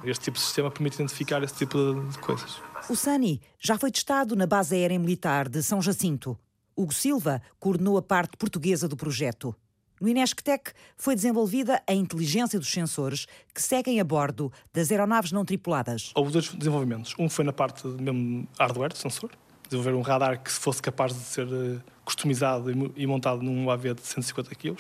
Este 0.05 0.25
tipo 0.25 0.39
de 0.39 0.45
sistema 0.45 0.71
permite 0.71 0.95
identificar 0.95 1.43
esse 1.43 1.55
tipo 1.55 1.77
de 2.11 2.19
coisas. 2.19 2.61
O 2.89 2.95
SANI 2.95 3.41
já 3.59 3.77
foi 3.77 3.91
testado 3.91 4.37
na 4.37 4.47
Base 4.47 4.75
Aérea 4.75 4.99
Militar 4.99 5.49
de 5.49 5.63
São 5.63 5.83
Jacinto. 5.83 6.39
Hugo 6.77 6.95
Silva 6.95 7.43
coordenou 7.59 7.99
a 7.99 8.03
parte 8.03 8.37
portuguesa 8.37 8.87
do 8.87 8.97
projeto. 8.97 9.55
No 10.01 10.09
Inesctec 10.09 10.71
foi 10.97 11.17
desenvolvida 11.17 11.83
a 11.85 11.93
inteligência 11.93 12.57
dos 12.59 12.71
sensores 12.71 13.27
que 13.53 13.61
seguem 13.61 13.99
a 13.99 14.05
bordo 14.05 14.53
das 14.73 14.93
aeronaves 14.93 15.33
não 15.33 15.45
tripuladas. 15.45 16.13
Houve 16.15 16.31
dois 16.31 16.55
desenvolvimentos. 16.55 17.15
Um 17.19 17.29
foi 17.29 17.45
na 17.45 17.53
parte 17.53 17.87
mesmo 17.89 18.47
hardware 18.57 18.93
do 18.93 18.99
sensor, 18.99 19.31
desenvolver 19.65 19.99
um 19.99 20.03
radar 20.03 20.41
que 20.41 20.53
fosse 20.53 20.81
capaz 20.81 21.13
de 21.13 21.21
ser 21.21 21.49
eh, 21.49 21.81
customizado 22.05 22.71
e 22.97 23.07
montado 23.09 23.43
num 23.43 23.67
UAV 23.67 23.95
de 23.95 24.03
150 24.03 24.55
kg. 24.55 24.77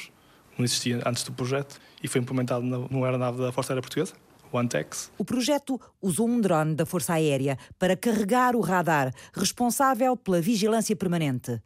Não 0.56 0.64
existia 0.64 1.02
antes 1.04 1.24
do 1.24 1.32
projeto 1.32 1.80
e 2.00 2.06
foi 2.06 2.20
implementado 2.20 2.64
numa 2.64 3.06
aeronave 3.06 3.38
da 3.38 3.50
Força 3.50 3.72
Aérea 3.72 3.82
Portuguesa. 3.82 4.14
O 4.50 4.58
Antex. 4.58 5.10
O 5.18 5.24
projeto 5.24 5.80
usou 6.00 6.28
um 6.28 6.40
drone 6.40 6.74
da 6.74 6.86
Força 6.86 7.14
Aérea 7.14 7.58
para 7.78 7.96
carregar 7.96 8.56
o 8.56 8.60
radar 8.60 9.12
responsável 9.34 10.16
pela 10.16 10.40
vigilância 10.40 10.96
permanente. 10.96 11.60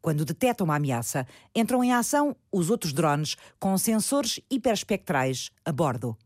Quando 0.00 0.24
detectam 0.24 0.64
uma 0.64 0.76
ameaça, 0.76 1.26
entram 1.54 1.82
em 1.82 1.92
ação 1.92 2.36
os 2.52 2.70
outros 2.70 2.92
drones 2.92 3.36
com 3.58 3.76
sensores 3.76 4.40
hiperespectrais 4.50 5.50
a 5.64 5.72
bordo. 5.72 6.16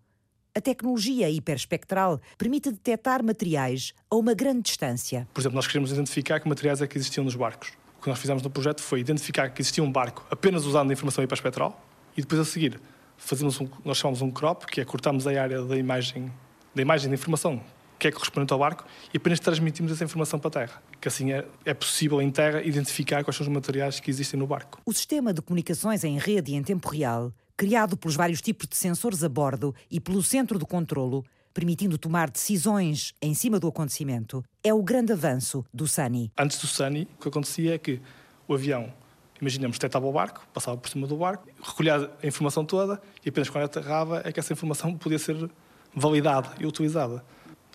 A 0.55 0.61
tecnologia 0.61 1.31
hiperespectral 1.31 2.21
permite 2.37 2.71
detectar 2.71 3.25
materiais 3.25 3.95
a 4.11 4.17
uma 4.17 4.35
grande 4.35 4.63
distância. 4.63 5.27
Por 5.33 5.41
exemplo, 5.41 5.57
nós 5.57 5.67
queremos 5.67 5.91
identificar 5.91 6.39
que 6.41 6.49
materiais 6.49 6.83
é 6.83 6.87
que 6.87 6.99
existiam 6.99 7.25
nos 7.25 7.35
barcos. 7.35 7.71
O 7.99 8.03
que 8.03 8.09
nós 8.11 8.19
fizemos 8.19 8.43
no 8.43 8.51
projeto 8.51 8.83
foi 8.83 9.01
identificar 9.01 9.49
que 9.49 9.63
existia 9.63 9.83
um 9.83 9.91
barco 9.91 10.27
apenas 10.31 10.67
usando 10.67 10.91
a 10.91 10.93
informação 10.93 11.25
hiperespectral 11.25 11.83
e 12.15 12.21
depois 12.21 12.41
a 12.41 12.45
seguir 12.45 12.79
fazemos 13.25 13.61
um, 13.61 13.69
nós 13.85 13.99
chamamos 13.99 14.23
um 14.23 14.31
crop, 14.31 14.67
que 14.67 14.81
é 14.81 14.85
cortamos 14.85 15.27
a 15.27 15.31
área 15.31 15.63
da 15.63 15.77
imagem 15.77 16.33
da 16.75 16.81
imagem 16.81 17.09
da 17.09 17.15
informação 17.15 17.63
que 18.03 18.09
é 18.09 18.11
correspondente 18.11 18.53
ao 18.53 18.59
barco 18.59 18.85
e 19.15 19.17
apenas 19.17 19.39
transmitimos 19.39 19.93
essa 19.93 20.03
informação 20.03 20.37
para 20.37 20.49
a 20.49 20.51
Terra. 20.51 20.83
Que 21.01 21.07
assim 21.07 21.31
é, 21.31 21.47
é 21.65 21.73
possível 21.73 22.21
em 22.21 22.33
Terra 22.33 22.61
identificar 22.61 23.23
quais 23.23 23.37
são 23.37 23.47
os 23.47 23.53
materiais 23.53 24.01
que 24.01 24.11
existem 24.11 24.41
no 24.41 24.45
barco. 24.45 24.81
O 24.85 24.93
sistema 24.93 25.33
de 25.33 25.41
comunicações 25.41 26.03
em 26.03 26.19
rede 26.19 26.51
e 26.51 26.57
em 26.57 26.65
tempo 26.65 26.89
real, 26.89 27.33
criado 27.57 27.97
pelos 27.97 28.17
vários 28.17 28.41
tipos 28.41 28.67
de 28.67 28.77
sensores 28.77 29.23
a 29.23 29.29
bordo 29.29 29.73
e 29.89 30.01
pelo 30.01 30.21
centro 30.21 30.59
de 30.59 30.65
controlo, 30.65 31.25
permitindo 31.55 31.97
tomar 31.97 32.29
decisões 32.29 33.15
em 33.23 33.35
cima 33.35 33.61
do 33.61 33.69
acontecimento, 33.69 34.45
é 34.65 34.75
o 34.75 34.83
grande 34.83 35.13
avanço 35.13 35.65
do 35.73 35.87
SANI. 35.87 36.33
Antes 36.37 36.59
do 36.59 36.67
SANI, 36.67 37.07
o 37.17 37.23
que 37.23 37.29
acontecia 37.29 37.77
é 37.77 37.79
que 37.79 38.01
o 38.49 38.55
avião, 38.55 38.93
imaginemos, 39.43 39.77
detectava 39.77 40.07
o 40.07 40.13
barco, 40.13 40.47
passava 40.55 40.77
por 40.77 40.89
cima 40.89 41.07
do 41.07 41.17
barco, 41.17 41.47
recolhia 41.63 42.11
a 42.23 42.27
informação 42.27 42.65
toda 42.65 43.03
e 43.25 43.29
apenas 43.29 43.51
quando 43.51 43.65
aterrava 43.65 44.23
é 44.25 44.33
que 44.33 44.41
essa 44.41 44.53
informação 44.53 44.97
podia 44.97 45.19
ser 45.19 45.51
validada 45.95 46.51
e 46.59 46.65
utilizada 46.65 47.23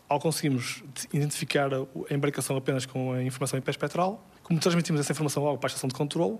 ao 0.09 0.19
conseguirmos 0.19 0.81
identificar 1.11 1.69
a 1.73 2.13
embarcação 2.13 2.55
apenas 2.55 2.85
com 2.85 3.11
a 3.11 3.21
informação 3.21 3.59
hiperespectral, 3.59 4.25
como 4.41 4.57
transmitimos 4.57 5.01
essa 5.01 5.11
informação 5.11 5.43
logo 5.43 5.57
para 5.57 5.67
a 5.67 5.69
estação 5.69 5.89
de 5.89 5.93
controle, 5.93 6.39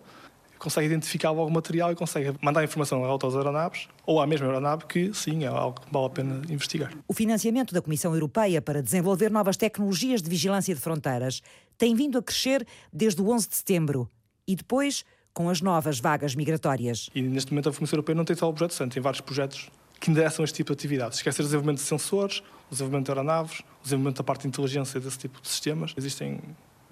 consegue 0.57 0.87
identificar 0.87 1.31
logo 1.31 1.49
o 1.49 1.53
material 1.53 1.91
e 1.91 1.95
consegue 1.95 2.33
mandar 2.41 2.63
informação 2.63 3.03
a 3.03 3.11
outras 3.11 3.35
aeronaves 3.35 3.87
ou 4.05 4.21
à 4.21 4.25
mesma 4.25 4.47
aeronave 4.47 4.85
que, 4.85 5.13
sim, 5.13 5.43
é 5.43 5.47
algo 5.47 5.81
que 5.81 5.91
vale 5.91 6.05
a 6.05 6.09
pena 6.09 6.41
investigar. 6.49 6.93
O 7.07 7.13
financiamento 7.13 7.73
da 7.73 7.81
Comissão 7.81 8.13
Europeia 8.13 8.61
para 8.61 8.81
desenvolver 8.81 9.29
novas 9.29 9.57
tecnologias 9.57 10.21
de 10.21 10.29
vigilância 10.29 10.73
de 10.73 10.79
fronteiras 10.79 11.41
tem 11.77 11.93
vindo 11.93 12.17
a 12.17 12.23
crescer 12.23 12.65
desde 12.91 13.21
o 13.21 13.29
11 13.29 13.49
de 13.49 13.55
setembro 13.55 14.09
e 14.47 14.55
depois 14.55 15.03
com 15.37 15.51
as 15.51 15.61
novas 15.61 15.99
vagas 15.99 16.33
migratórias. 16.33 17.11
E 17.13 17.21
neste 17.21 17.51
momento 17.51 17.69
a 17.69 17.71
Comissão 17.71 17.95
Europeia 17.97 18.15
não 18.15 18.25
tem 18.25 18.35
só 18.35 18.49
o 18.49 18.53
projeto 18.53 18.73
Santo, 18.73 18.93
tem 18.93 19.03
vários 19.03 19.21
projetos 19.21 19.69
que 19.99 20.09
endereçam 20.09 20.43
este 20.43 20.55
tipo 20.55 20.73
de 20.73 20.79
atividades. 20.79 21.21
Quer 21.21 21.29
o 21.29 21.33
desenvolvimento 21.33 21.77
de 21.77 21.83
sensores, 21.83 22.39
o 22.39 22.71
desenvolvimento 22.71 23.05
de 23.05 23.11
aeronaves, 23.11 23.59
o 23.59 23.83
desenvolvimento 23.83 24.17
da 24.17 24.23
parte 24.23 24.41
de 24.41 24.47
inteligência 24.47 24.99
desse 24.99 25.19
tipo 25.19 25.39
de 25.39 25.47
sistemas. 25.47 25.93
Existem 25.95 26.41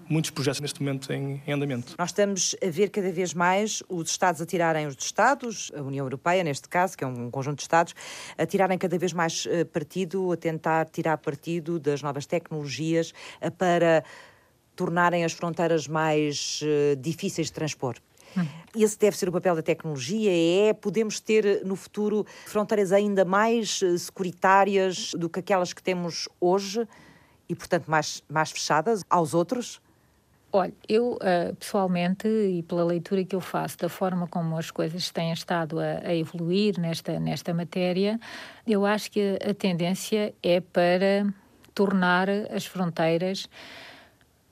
muitos 0.08 0.30
projetos 0.30 0.62
neste 0.62 0.80
momento 0.80 1.12
em, 1.12 1.42
andamento. 1.52 1.96
Nós 1.98 2.10
estamos 2.10 2.56
a 2.64 2.70
ver 2.70 2.90
cada 2.92 3.12
vez 3.12 3.34
mais 3.34 3.82
os 3.90 4.12
Estados 4.12 4.40
a 4.40 4.46
tirarem 4.46 4.86
os 4.86 4.96
Estados, 5.00 5.72
a 5.76 5.82
União 5.82 6.06
Europeia, 6.06 6.44
neste 6.44 6.70
caso, 6.70 6.96
que 6.96 7.04
é 7.04 7.08
um 7.08 7.32
conjunto 7.32 7.58
de 7.58 7.64
Estados, 7.64 7.96
a 8.38 8.46
tirarem 8.46 8.78
cada 8.78 8.96
vez 9.00 9.12
mais 9.12 9.48
eh, 9.50 9.64
partido, 9.64 10.32
a 10.32 10.38
tentar 10.38 10.86
tirar 10.86 11.18
partido 11.18 11.80
das 11.80 12.04
novas 12.04 12.28
tecnologias 12.28 13.12
eh, 13.42 13.50
para 13.50 14.04
tornarem 14.76 15.24
as 15.24 15.32
fronteiras 15.32 15.88
mais 15.88 16.62
uh, 16.62 16.96
difíceis 16.98 17.48
de 17.48 17.54
transpor. 17.54 17.96
Hum. 18.38 18.46
Esse 18.76 19.00
deve 19.00 19.18
ser 19.18 19.30
o 19.30 19.32
papel 19.32 19.56
da 19.56 19.62
tecnologia, 19.62 20.32
é 20.70 20.74
podemos 20.74 21.20
ter 21.20 21.66
no 21.66 21.76
futuro 21.76 22.26
fronteiras 22.46 22.92
ainda 22.92 23.24
mais 23.24 23.80
securitárias 23.98 25.12
do 25.14 25.30
que 25.30 25.40
aquelas 25.40 25.74
que 25.74 25.82
temos 25.82 26.28
hoje 26.40 26.88
e, 27.48 27.56
portanto, 27.56 27.86
mais, 27.88 28.24
mais 28.30 28.52
fechadas 28.52 29.04
aos 29.10 29.34
outros? 29.34 29.82
Olha, 30.52 30.74
eu 30.88 31.14
uh, 31.16 31.56
pessoalmente 31.56 32.28
e 32.28 32.64
pela 32.64 32.84
leitura 32.86 33.26
que 33.26 33.36
eu 33.36 33.42
faço 33.42 33.78
da 33.78 33.90
forma 33.90 34.26
como 34.26 34.58
as 34.58 34.72
coisas 34.72 35.10
têm 35.12 35.34
estado 35.34 35.80
a, 35.80 36.08
a 36.08 36.16
evoluir 36.16 36.80
nesta, 36.80 37.20
nesta 37.20 37.54
matéria, 37.54 38.18
eu 38.66 38.86
acho 38.86 39.12
que 39.12 39.38
a 39.46 39.54
tendência 39.54 40.34
é 40.42 40.62
para 40.62 41.28
tornar 41.74 42.30
as 42.30 42.66
fronteiras 42.66 43.50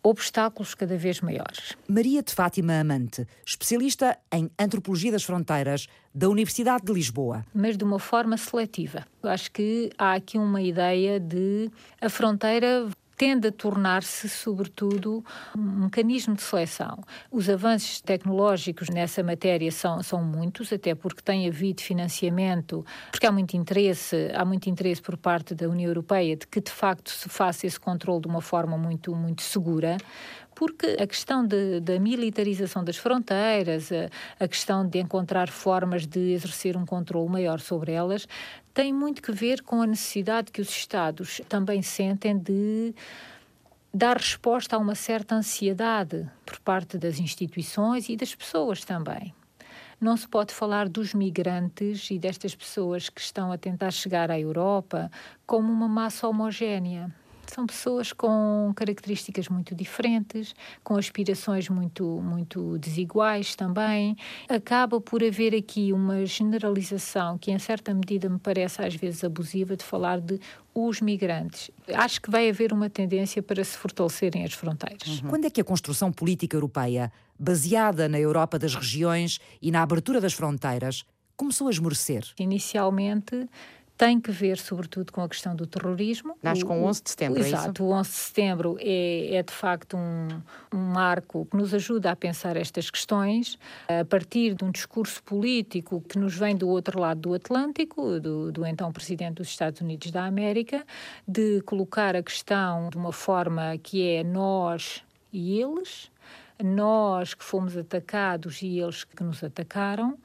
obstáculos 0.03 0.75
cada 0.75 0.97
vez 0.97 1.21
maiores. 1.21 1.75
Maria 1.87 2.21
de 2.21 2.33
Fátima 2.33 2.79
Amante, 2.79 3.25
especialista 3.45 4.17
em 4.31 4.51
antropologia 4.59 5.11
das 5.11 5.23
fronteiras 5.23 5.87
da 6.13 6.29
Universidade 6.29 6.85
de 6.85 6.93
Lisboa. 6.93 7.45
Mas 7.55 7.77
de 7.77 7.83
uma 7.83 7.97
forma 7.97 8.35
seletiva. 8.37 9.05
Eu 9.23 9.29
acho 9.29 9.51
que 9.51 9.89
há 9.97 10.13
aqui 10.13 10.37
uma 10.37 10.61
ideia 10.61 11.19
de 11.19 11.71
a 12.01 12.09
fronteira 12.09 12.87
tende 13.23 13.47
a 13.47 13.51
tornar-se, 13.53 14.27
sobretudo, 14.27 15.23
um 15.57 15.86
mecanismo 15.86 16.36
de 16.36 16.41
seleção. 16.41 17.01
Os 17.31 17.49
avanços 17.49 18.01
tecnológicos 18.01 18.89
nessa 18.89 19.23
matéria 19.23 19.71
são, 19.71 20.03
são 20.03 20.21
muitos, 20.21 20.73
até 20.73 20.93
porque 20.93 21.21
tem 21.21 21.47
havido 21.47 21.81
financiamento, 21.81 22.86
porque 23.09 23.25
há 23.25 23.31
muito 23.31 23.55
interesse, 23.55 24.29
há 24.36 24.43
muito 24.43 24.69
interesse 24.69 25.01
por 25.01 25.15
parte 25.15 25.55
da 25.55 25.69
União 25.69 25.88
Europeia 25.88 26.36
de 26.36 26.45
que 26.45 26.59
de 26.59 26.69
facto 26.69 27.12
se 27.12 27.29
faça 27.29 27.65
esse 27.65 27.79
controle 27.79 28.19
de 28.23 28.27
uma 28.27 28.41
forma 28.41 28.77
muito, 28.77 29.15
muito 29.15 29.41
segura 29.41 29.95
porque 30.55 30.97
a 30.99 31.07
questão 31.07 31.45
da 31.45 31.99
militarização 31.99 32.83
das 32.83 32.97
fronteiras, 32.97 33.91
a, 33.91 34.43
a, 34.43 34.47
questão 34.47 34.87
de 34.87 34.99
encontrar 34.99 35.49
formas 35.49 36.05
de 36.05 36.33
exercer 36.33 36.77
um 36.77 36.85
controle 36.85 37.29
maior 37.29 37.59
sobre 37.59 37.91
elas, 37.91 38.27
tem 38.73 38.93
muito 38.93 39.21
que 39.21 39.31
ver 39.31 39.61
com 39.61 39.81
a 39.81 39.87
necessidade 39.87 40.51
que 40.51 40.61
os 40.61 40.69
Estados 40.69 41.41
também 41.47 41.81
sentem 41.81 42.37
de 42.37 42.93
dar 43.93 44.17
resposta 44.17 44.75
a 44.75 44.79
uma 44.79 44.95
certa 44.95 45.35
ansiedade 45.35 46.27
por 46.45 46.59
parte 46.59 46.97
das 46.97 47.19
instituições 47.19 48.09
e 48.09 48.15
das 48.15 48.33
pessoas 48.33 48.83
também. 48.83 49.33
Não 50.01 50.17
se 50.17 50.27
pode 50.27 50.53
falar 50.53 50.89
dos 50.89 51.13
migrantes 51.13 52.09
e 52.09 52.17
destas 52.17 52.55
pessoas 52.55 53.07
que 53.07 53.21
estão 53.21 53.51
a 53.51 53.57
tentar 53.57 53.91
chegar 53.91 54.31
à 54.31 54.39
Europa 54.39 55.09
como 55.45 55.71
uma 55.71 55.87
massa 55.87 56.27
homogénea 56.27 57.13
são 57.47 57.65
pessoas 57.65 58.13
com 58.13 58.71
características 58.75 59.49
muito 59.49 59.75
diferentes, 59.75 60.53
com 60.84 60.95
aspirações 60.95 61.69
muito, 61.69 62.03
muito 62.21 62.77
desiguais 62.77 63.56
também. 63.56 64.15
Acaba 64.47 64.99
por 65.01 65.23
haver 65.23 65.56
aqui 65.56 65.91
uma 65.93 66.25
generalização 66.25 67.38
que, 67.38 67.51
em 67.51 67.60
certa 67.60 67.93
medida, 67.93 68.29
me 68.29 68.39
parece 68.39 68.82
às 68.82 68.95
vezes 68.95 69.23
abusiva 69.23 69.75
de 69.75 69.84
falar 69.84 70.19
de 70.19 70.39
os 70.73 71.01
migrantes. 71.01 71.69
Acho 71.93 72.21
que 72.21 72.32
vai 72.32 72.49
haver 72.49 72.73
uma 72.73 72.89
tendência 72.89 73.43
para 73.43 73.63
se 73.63 73.77
fortalecerem 73.77 74.43
as 74.43 74.53
fronteiras. 74.53 75.21
Uhum. 75.21 75.29
Quando 75.29 75.45
é 75.45 75.49
que 75.49 75.62
a 75.62 75.63
construção 75.63 76.12
política 76.12 76.56
europeia, 76.56 77.12
baseada 77.38 78.10
na 78.10 78.19
Europa 78.19 78.58
das 78.58 78.73
regiões 78.73 79.39
e 79.62 79.71
na 79.71 79.82
abertura 79.84 80.19
das 80.19 80.34
fronteiras, 80.34 81.06
começou 81.36 81.67
a 81.67 81.71
esmorecer? 81.71 82.23
Inicialmente 82.39 83.47
tem 83.97 84.19
que 84.19 84.32
ver, 84.32 84.58
sobretudo, 84.58 85.12
com 85.12 85.21
a 85.21 85.29
questão 85.29 85.56
do 85.56 85.67
terrorismo. 85.67 86.36
Nasce 86.41 86.65
com 86.65 86.82
o 86.82 86.86
11 86.86 87.03
de 87.03 87.10
setembro, 87.12 87.39
o, 87.39 87.43
é 87.43 87.47
Exato, 87.47 87.84
o 87.84 87.91
11 87.91 88.10
de 88.10 88.15
setembro 88.15 88.77
é, 88.79 89.36
é 89.36 89.43
de 89.43 89.53
facto 89.53 89.95
um, 89.95 90.27
um 90.73 90.79
marco 90.79 91.45
que 91.49 91.56
nos 91.56 91.73
ajuda 91.73 92.12
a 92.12 92.15
pensar 92.15 92.58
estas 92.58 92.89
questões 92.89 93.58
a 93.88 94.03
partir 94.03 94.56
de 94.56 94.63
um 94.63 94.71
discurso 94.71 95.21
político 95.23 96.01
que 96.01 96.17
nos 96.17 96.36
vem 96.36 96.56
do 96.56 96.67
outro 96.67 96.99
lado 96.99 97.21
do 97.21 97.34
Atlântico, 97.34 98.19
do, 98.19 98.51
do 98.51 98.65
então 98.65 98.91
Presidente 98.91 99.36
dos 99.36 99.47
Estados 99.47 99.79
Unidos 99.82 100.12
da 100.12 100.25
América, 100.25 100.84
de 101.27 101.62
colocar 101.62 102.15
a 102.15 102.23
questão 102.23 102.89
de 102.89 102.97
uma 102.97 103.13
forma 103.13 103.77
que 103.77 104.08
é 104.08 104.23
nós 104.23 105.03
e 105.32 105.60
eles, 105.60 106.12
nós 106.63 107.34
que 107.34 107.43
fomos 107.43 107.77
atacados 107.77 108.62
e 108.62 108.79
eles 108.79 109.03
que 109.03 109.23
nos 109.23 109.43
atacaram, 109.43 110.17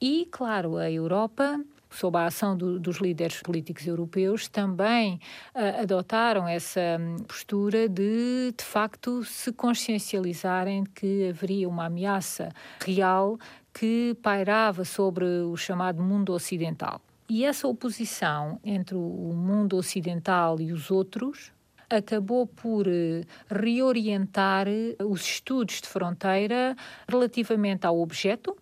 e, 0.00 0.28
claro, 0.30 0.76
a 0.76 0.90
Europa 0.90 1.60
sob 1.90 2.16
a 2.18 2.26
ação 2.26 2.56
do, 2.56 2.78
dos 2.78 2.98
líderes 2.98 3.40
políticos 3.42 3.86
europeus, 3.86 4.48
também 4.48 5.20
uh, 5.54 5.82
adotaram 5.82 6.46
essa 6.46 6.80
hum, 7.00 7.16
postura 7.26 7.88
de, 7.88 8.52
de 8.56 8.64
facto, 8.64 9.24
se 9.24 9.52
consciencializarem 9.52 10.84
que 10.84 11.28
haveria 11.28 11.68
uma 11.68 11.86
ameaça 11.86 12.50
real 12.84 13.38
que 13.72 14.16
pairava 14.22 14.84
sobre 14.84 15.24
o 15.24 15.56
chamado 15.56 16.02
mundo 16.02 16.32
ocidental. 16.32 17.00
E 17.28 17.44
essa 17.44 17.68
oposição 17.68 18.58
entre 18.64 18.96
o 18.96 19.32
mundo 19.34 19.76
ocidental 19.76 20.58
e 20.60 20.72
os 20.72 20.90
outros 20.90 21.52
acabou 21.90 22.46
por 22.46 22.86
eh, 22.86 23.22
reorientar 23.50 24.66
eh, 24.68 24.96
os 25.04 25.22
estudos 25.22 25.80
de 25.80 25.88
fronteira 25.88 26.76
relativamente 27.08 27.86
ao 27.86 27.98
objeto, 27.98 28.56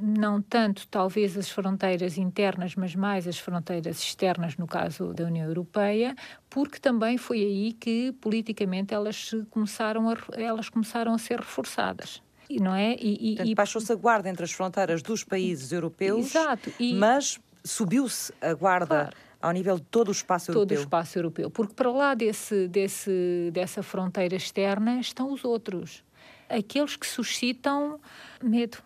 não 0.00 0.40
tanto 0.40 0.86
talvez 0.88 1.36
as 1.36 1.50
fronteiras 1.50 2.16
internas, 2.16 2.74
mas 2.74 2.94
mais 2.94 3.26
as 3.28 3.38
fronteiras 3.38 4.00
externas, 4.00 4.56
no 4.56 4.66
caso 4.66 5.12
da 5.12 5.24
União 5.24 5.46
Europeia, 5.46 6.14
porque 6.48 6.78
também 6.78 7.18
foi 7.18 7.38
aí 7.38 7.72
que 7.72 8.12
politicamente 8.20 8.94
elas 8.94 9.30
começaram 9.50 10.08
a, 10.08 10.16
elas 10.32 10.68
começaram 10.68 11.12
a 11.14 11.18
ser 11.18 11.38
reforçadas. 11.38 12.22
Não 12.50 12.74
é? 12.74 12.96
E, 12.98 13.38
e, 13.44 13.54
baixou-se 13.54 13.92
a 13.92 13.94
guarda 13.94 14.28
entre 14.28 14.42
as 14.42 14.50
fronteiras 14.50 15.02
dos 15.02 15.22
países 15.22 15.70
europeus, 15.70 16.26
Exato. 16.26 16.72
E, 16.80 16.94
mas 16.94 17.38
subiu-se 17.64 18.32
a 18.40 18.52
guarda 18.54 18.86
claro. 18.86 19.16
ao 19.40 19.52
nível 19.52 19.76
de 19.76 19.82
todo 19.82 20.08
o 20.08 20.12
espaço 20.12 20.50
europeu. 20.50 20.66
Todo 20.66 20.76
o 20.76 20.80
espaço 20.80 21.16
europeu, 21.16 21.48
porque 21.48 21.74
para 21.74 21.92
lá 21.92 22.14
desse, 22.14 22.66
desse, 22.66 23.50
dessa 23.52 23.84
fronteira 23.84 24.34
externa 24.34 24.98
estão 24.98 25.32
os 25.32 25.44
outros, 25.44 26.02
aqueles 26.48 26.96
que 26.96 27.06
suscitam 27.06 28.00
medo 28.42 28.78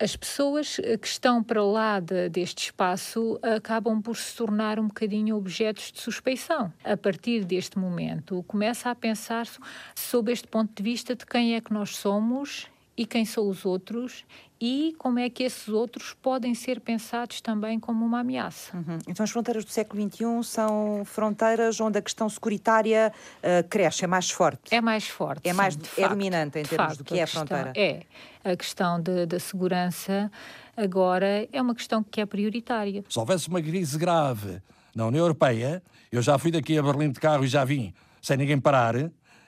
as 0.00 0.16
pessoas 0.16 0.78
eh, 0.82 0.96
que 0.96 1.06
estão 1.06 1.42
para 1.42 1.62
lá 1.62 2.00
de, 2.00 2.28
deste 2.28 2.64
espaço 2.64 3.38
acabam 3.42 4.00
por 4.00 4.16
se 4.16 4.36
tornar 4.36 4.78
um 4.78 4.88
bocadinho 4.88 5.36
objetos 5.36 5.92
de 5.92 6.00
suspeição. 6.00 6.72
A 6.84 6.96
partir 6.96 7.44
deste 7.44 7.78
momento, 7.78 8.44
começa 8.46 8.90
a 8.90 8.94
pensar 8.94 9.46
sob 9.94 10.32
este 10.32 10.46
ponto 10.46 10.72
de 10.74 10.82
vista 10.82 11.14
de 11.14 11.26
quem 11.26 11.54
é 11.54 11.60
que 11.60 11.72
nós 11.72 11.96
somos 11.96 12.66
e 12.96 13.06
quem 13.06 13.24
são 13.24 13.48
os 13.48 13.64
outros 13.64 14.24
e 14.60 14.94
como 14.98 15.18
é 15.18 15.30
que 15.30 15.42
esses 15.42 15.68
outros 15.68 16.14
podem 16.20 16.54
ser 16.54 16.80
pensados 16.80 17.40
também 17.40 17.78
como 17.78 18.04
uma 18.04 18.20
ameaça. 18.20 18.76
Uhum. 18.76 18.98
Então, 19.06 19.22
as 19.24 19.30
fronteiras 19.30 19.64
do 19.64 19.70
século 19.70 20.02
XXI 20.02 20.24
são 20.42 21.02
fronteiras 21.04 21.80
onde 21.80 21.98
a 21.98 22.02
questão 22.02 22.28
securitária 22.28 23.12
uh, 23.38 23.68
cresce, 23.68 24.04
é 24.04 24.06
mais 24.06 24.30
forte. 24.30 24.74
É 24.74 24.80
mais 24.80 25.06
forte. 25.06 25.48
É 25.48 25.52
mais 25.52 25.74
sim, 25.74 26.02
é 26.02 26.08
dominante 26.08 26.58
em 26.58 26.64
termos 26.64 26.86
facto, 26.86 26.98
do 26.98 27.04
que 27.04 27.18
é 27.18 27.22
a 27.22 27.26
fronteira. 27.26 27.72
É. 27.76 28.02
A 28.44 28.56
questão 28.56 29.00
da 29.00 29.38
segurança 29.38 30.30
agora 30.76 31.48
é 31.52 31.60
uma 31.60 31.74
questão 31.74 32.02
que 32.02 32.20
é 32.20 32.26
prioritária. 32.26 33.04
Se 33.08 33.18
houvesse 33.18 33.48
uma 33.48 33.60
crise 33.60 33.98
grave 33.98 34.62
na 34.94 35.06
União 35.06 35.22
Europeia, 35.24 35.82
eu 36.10 36.22
já 36.22 36.38
fui 36.38 36.50
daqui 36.50 36.78
a 36.78 36.82
Berlim 36.82 37.10
de 37.10 37.20
carro 37.20 37.44
e 37.44 37.48
já 37.48 37.64
vim 37.64 37.92
sem 38.22 38.36
ninguém 38.36 38.58
parar, 38.58 38.94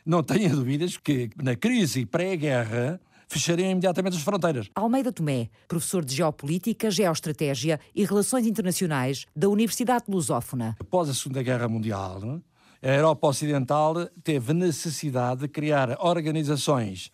não 0.05 0.23
tenha 0.23 0.49
dúvidas 0.55 0.96
que 0.96 1.31
na 1.42 1.57
crise 1.57 2.05
pré-guerra 2.07 3.01
fechariam 3.31 3.71
imediatamente 3.71 4.16
as 4.16 4.23
fronteiras. 4.23 4.69
Almeida 4.75 5.12
Tomé, 5.12 5.49
professor 5.66 6.05
de 6.05 6.14
Geopolítica, 6.14 6.90
Geoestratégia 6.90 7.81
e 7.95 8.05
Relações 8.05 8.47
Internacionais 8.47 9.25
da 9.35 9.49
Universidade 9.49 10.05
Lusófona. 10.09 10.77
Após 10.79 11.09
a 11.09 11.14
Segunda 11.14 11.43
Guerra 11.43 11.69
Mundial, 11.69 12.40
a 12.83 12.88
Europa 12.88 13.29
Ocidental 13.29 14.07
teve 14.23 14.53
necessidade 14.53 15.43
de 15.43 15.49
criar 15.49 15.97
organizações 16.01 17.11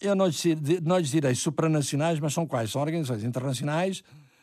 eu 0.00 0.14
não 0.14 0.26
lhes, 0.26 0.42
não 0.82 0.98
lhes 0.98 1.10
direi 1.10 1.34
supranacionais, 1.34 2.18
mas 2.18 2.32
são 2.32 2.46
quais? 2.46 2.70
São 2.70 2.80
organizações 2.80 3.22
internacionais 3.22 4.02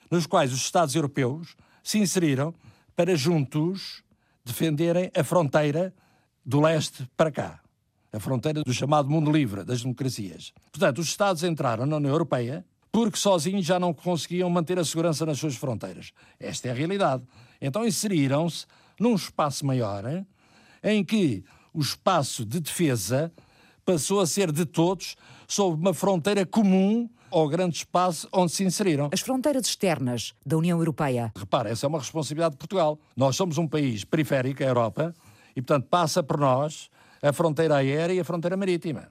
nos 0.09 0.25
quais 0.25 0.53
os 0.53 0.59
Estados 0.59 0.95
europeus 0.95 1.55
se 1.83 1.97
inseriram 1.97 2.53
para 2.95 3.15
juntos 3.15 4.03
defenderem 4.45 5.11
a 5.15 5.23
fronteira 5.23 5.93
do 6.45 6.61
leste 6.61 7.09
para 7.17 7.31
cá. 7.31 7.59
A 8.11 8.19
fronteira 8.19 8.63
do 8.63 8.73
chamado 8.73 9.09
mundo 9.09 9.31
livre, 9.31 9.63
das 9.63 9.81
democracias. 9.81 10.53
Portanto, 10.71 10.99
os 10.99 11.07
Estados 11.07 11.43
entraram 11.43 11.85
na 11.85 11.97
União 11.97 12.11
Europeia 12.11 12.65
porque 12.91 13.17
sozinhos 13.17 13.65
já 13.65 13.79
não 13.79 13.93
conseguiam 13.93 14.49
manter 14.49 14.79
a 14.79 14.85
segurança 14.85 15.25
nas 15.25 15.37
suas 15.37 15.55
fronteiras. 15.55 16.11
Esta 16.39 16.69
é 16.69 16.71
a 16.71 16.73
realidade. 16.73 17.23
Então 17.61 17.85
inseriram-se 17.85 18.65
num 18.99 19.13
espaço 19.13 19.65
maior 19.65 20.03
em 20.83 21.03
que 21.03 21.43
o 21.73 21.79
espaço 21.79 22.45
de 22.45 22.59
defesa 22.59 23.31
passou 23.85 24.19
a 24.19 24.25
ser 24.25 24.51
de 24.51 24.65
todos 24.65 25.15
sob 25.47 25.79
uma 25.79 25.93
fronteira 25.93 26.45
comum 26.45 27.09
ao 27.29 27.47
grande 27.47 27.77
espaço 27.77 28.27
onde 28.33 28.51
se 28.51 28.63
inseriram. 28.63 29.09
As 29.11 29.19
fronteiras 29.19 29.67
externas 29.67 30.33
da 30.45 30.57
União 30.57 30.79
Europeia. 30.79 31.31
Repara, 31.37 31.69
essa 31.69 31.85
é 31.85 31.87
uma 31.87 31.99
responsabilidade 31.99 32.53
de 32.53 32.57
Portugal. 32.57 32.99
Nós 33.15 33.35
somos 33.35 33.57
um 33.57 33.67
país 33.67 34.03
periférico, 34.03 34.63
a 34.63 34.65
Europa, 34.65 35.13
e, 35.55 35.61
portanto, 35.61 35.87
passa 35.89 36.23
por 36.23 36.39
nós 36.39 36.89
a 37.21 37.33
fronteira 37.33 37.75
aérea 37.77 38.13
e 38.13 38.19
a 38.19 38.23
fronteira 38.23 38.57
marítima. 38.57 39.09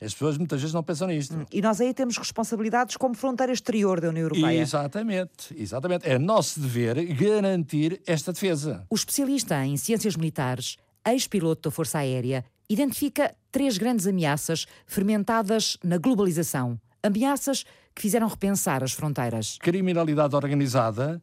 As 0.00 0.12
pessoas 0.12 0.36
muitas 0.36 0.60
vezes 0.60 0.74
não 0.74 0.82
pensam 0.82 1.08
nisto. 1.08 1.46
E 1.50 1.62
nós 1.62 1.80
aí 1.80 1.94
temos 1.94 2.18
responsabilidades 2.18 2.96
como 2.96 3.14
fronteira 3.14 3.52
exterior 3.52 4.00
da 4.00 4.10
União 4.10 4.24
Europeia. 4.24 4.60
Exatamente, 4.60 5.54
exatamente. 5.56 6.06
É 6.06 6.18
nosso 6.18 6.60
dever 6.60 7.02
garantir 7.14 8.02
esta 8.06 8.32
defesa. 8.32 8.84
O 8.90 8.94
especialista 8.94 9.64
em 9.64 9.76
ciências 9.76 10.16
militares, 10.16 10.76
ex-piloto 11.06 11.68
da 11.68 11.74
Força 11.74 11.98
Aérea, 11.98 12.44
identifica 12.68 13.34
três 13.50 13.78
grandes 13.78 14.06
ameaças 14.06 14.66
fermentadas 14.86 15.78
na 15.82 15.96
globalização. 15.96 16.78
Ameaças 17.02 17.64
que 17.94 18.02
fizeram 18.02 18.26
repensar 18.26 18.82
as 18.82 18.92
fronteiras. 18.92 19.58
Criminalidade 19.60 20.34
organizada, 20.34 21.22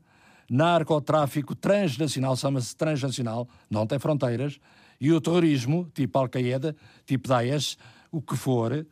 narcotráfico 0.49 1.55
transnacional, 1.55 2.35
chama-se 2.35 2.75
transnacional, 2.75 3.47
não 3.69 3.85
tem 3.85 3.99
fronteiras, 3.99 4.59
e 5.01 5.11
o 5.11 5.19
terrorismo, 5.19 5.89
tipo 5.95 6.19
Al-Qaeda, 6.19 6.75
tipo 7.07 7.27
Daesh, 7.27 7.75
o 8.11 8.21
que 8.21 8.37
for, 8.37 8.85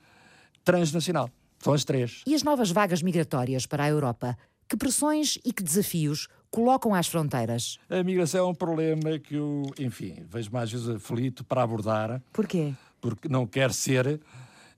transnacional. 0.66 1.30
São 1.60 1.72
as 1.72 1.86
três. 1.86 2.24
E 2.26 2.34
as 2.34 2.42
novas 2.42 2.72
vagas 2.72 3.04
migratórias 3.04 3.68
para 3.68 3.84
a 3.84 3.90
Europa? 3.90 4.36
Que 4.68 4.76
pressões 4.76 5.38
e 5.46 5.54
que 5.54 5.62
desafios 5.62 6.28
colocam 6.50 6.96
às 6.96 7.08
fronteiras? 7.08 7.78
A 7.88 8.04
migração 8.04 8.48
é 8.48 8.50
um 8.50 8.56
problema 8.56 9.20
que 9.20 9.36
eu, 9.36 9.64
enfim, 9.78 10.26
vejo 10.28 10.52
mais 10.52 10.72
vezes 10.72 10.90
aflito 10.90 11.44
para 11.44 11.62
abordar. 11.62 12.22
Porquê? 12.34 12.74
Porque 13.00 13.30
não 13.30 13.46
quer 13.46 13.72
ser 13.72 14.20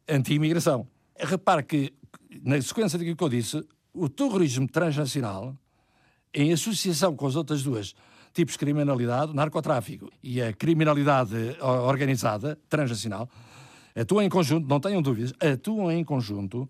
anti-imigração. 0.08 0.86
Repare 1.18 1.64
que, 1.64 1.94
na 2.44 2.62
sequência 2.62 3.00
daquilo 3.00 3.16
que 3.16 3.24
eu 3.24 3.30
disse, 3.30 3.66
o 3.94 4.10
terrorismo 4.10 4.68
transnacional, 4.68 5.56
em 6.34 6.52
associação 6.52 7.16
com 7.16 7.28
as 7.28 7.36
outras 7.36 7.64
duas 7.64 7.94
tipos 8.34 8.54
de 8.54 8.60
criminalidade, 8.60 9.34
narcotráfico 9.34 10.10
e 10.24 10.42
a 10.42 10.54
criminalidade 10.54 11.36
organizada 11.62 12.58
transnacional, 12.70 13.30
atuam 13.96 14.24
em 14.24 14.30
conjunto, 14.30 14.68
não 14.68 14.80
tenham 14.80 15.02
dúvidas, 15.02 15.34
atuam 15.40 15.92
em 15.92 16.04
conjunto. 16.04 16.68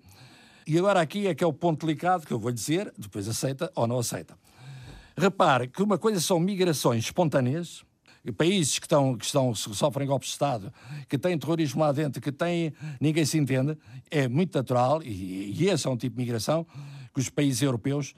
E 0.66 0.78
agora 0.78 1.02
aqui 1.02 1.28
é 1.28 1.36
que 1.36 1.44
é 1.44 1.48
o 1.48 1.54
ponto 1.54 1.86
delicado 1.86 2.26
que 2.26 2.34
eu 2.34 2.40
vou 2.40 2.52
dizer, 2.52 2.92
depois 2.98 3.28
aceita 3.28 3.72
ou 3.76 3.88
não 3.88 4.00
aceita. 4.00 4.38
Repare 5.18 5.68
que 5.68 5.84
uma 5.84 5.98
coisa 5.98 6.20
são 6.20 6.40
migrações 6.40 7.06
espontâneas, 7.06 7.84
países 8.38 8.78
que, 8.78 8.86
estão, 8.86 9.18
que, 9.18 9.26
estão, 9.26 9.54
sofrem 9.56 10.08
golpes 10.08 10.30
de 10.30 10.34
Estado, 10.34 10.72
que 11.10 11.18
têm 11.18 11.38
terrorismo 11.38 11.82
lá 11.82 11.92
dentro, 11.92 12.22
que 12.22 12.32
têm. 12.32 12.74
ninguém 13.00 13.26
se 13.26 13.38
entende, 13.38 13.78
é 14.12 14.28
muito 14.28 14.56
natural, 14.56 15.02
e, 15.02 15.54
e 15.58 15.70
esse 15.70 15.88
é 15.88 15.90
um 15.90 15.98
tipo 15.98 16.16
de 16.16 16.22
migração 16.22 16.66
que 17.14 17.20
os 17.20 17.30
países 17.30 17.62
europeus 17.62 18.14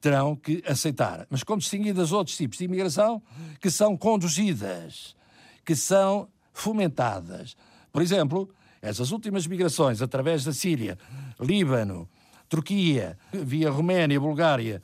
terão 0.00 0.36
que 0.36 0.62
aceitar. 0.66 1.26
Mas 1.30 1.42
como 1.42 1.60
distinguir 1.60 1.94
dos 1.94 2.12
outros 2.12 2.36
tipos 2.36 2.58
de 2.58 2.64
imigração 2.64 3.22
que 3.60 3.70
são 3.70 3.96
conduzidas, 3.96 5.16
que 5.64 5.74
são 5.74 6.28
fomentadas. 6.52 7.56
Por 7.92 8.02
exemplo, 8.02 8.48
essas 8.80 9.10
últimas 9.10 9.46
migrações 9.46 10.00
através 10.00 10.44
da 10.44 10.52
Síria, 10.52 10.98
Líbano, 11.40 12.08
Turquia, 12.48 13.18
via 13.32 13.70
Roménia, 13.70 14.20
Bulgária, 14.20 14.82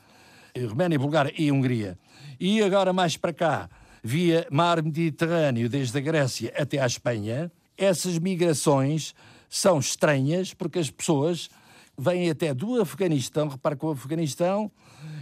Roménia, 0.69 0.99
Bulgária 0.99 1.33
e 1.39 1.51
Hungria, 1.51 1.99
e 2.39 2.63
agora 2.63 2.93
mais 2.93 3.17
para 3.17 3.33
cá, 3.33 3.71
via 4.03 4.47
mar 4.51 4.83
Mediterrâneo, 4.83 5.69
desde 5.69 5.97
a 5.97 6.01
Grécia 6.01 6.53
até 6.57 6.81
à 6.81 6.87
Espanha, 6.87 7.51
essas 7.77 8.19
migrações 8.19 9.15
são 9.49 9.79
estranhas 9.79 10.53
porque 10.53 10.79
as 10.79 10.91
pessoas 10.91 11.49
vêm 11.97 12.31
até 12.31 12.53
do 12.53 12.81
Afeganistão. 12.81 13.49
Repare 13.49 13.77
que 13.77 13.85
o 13.85 13.91
Afeganistão 13.91 14.71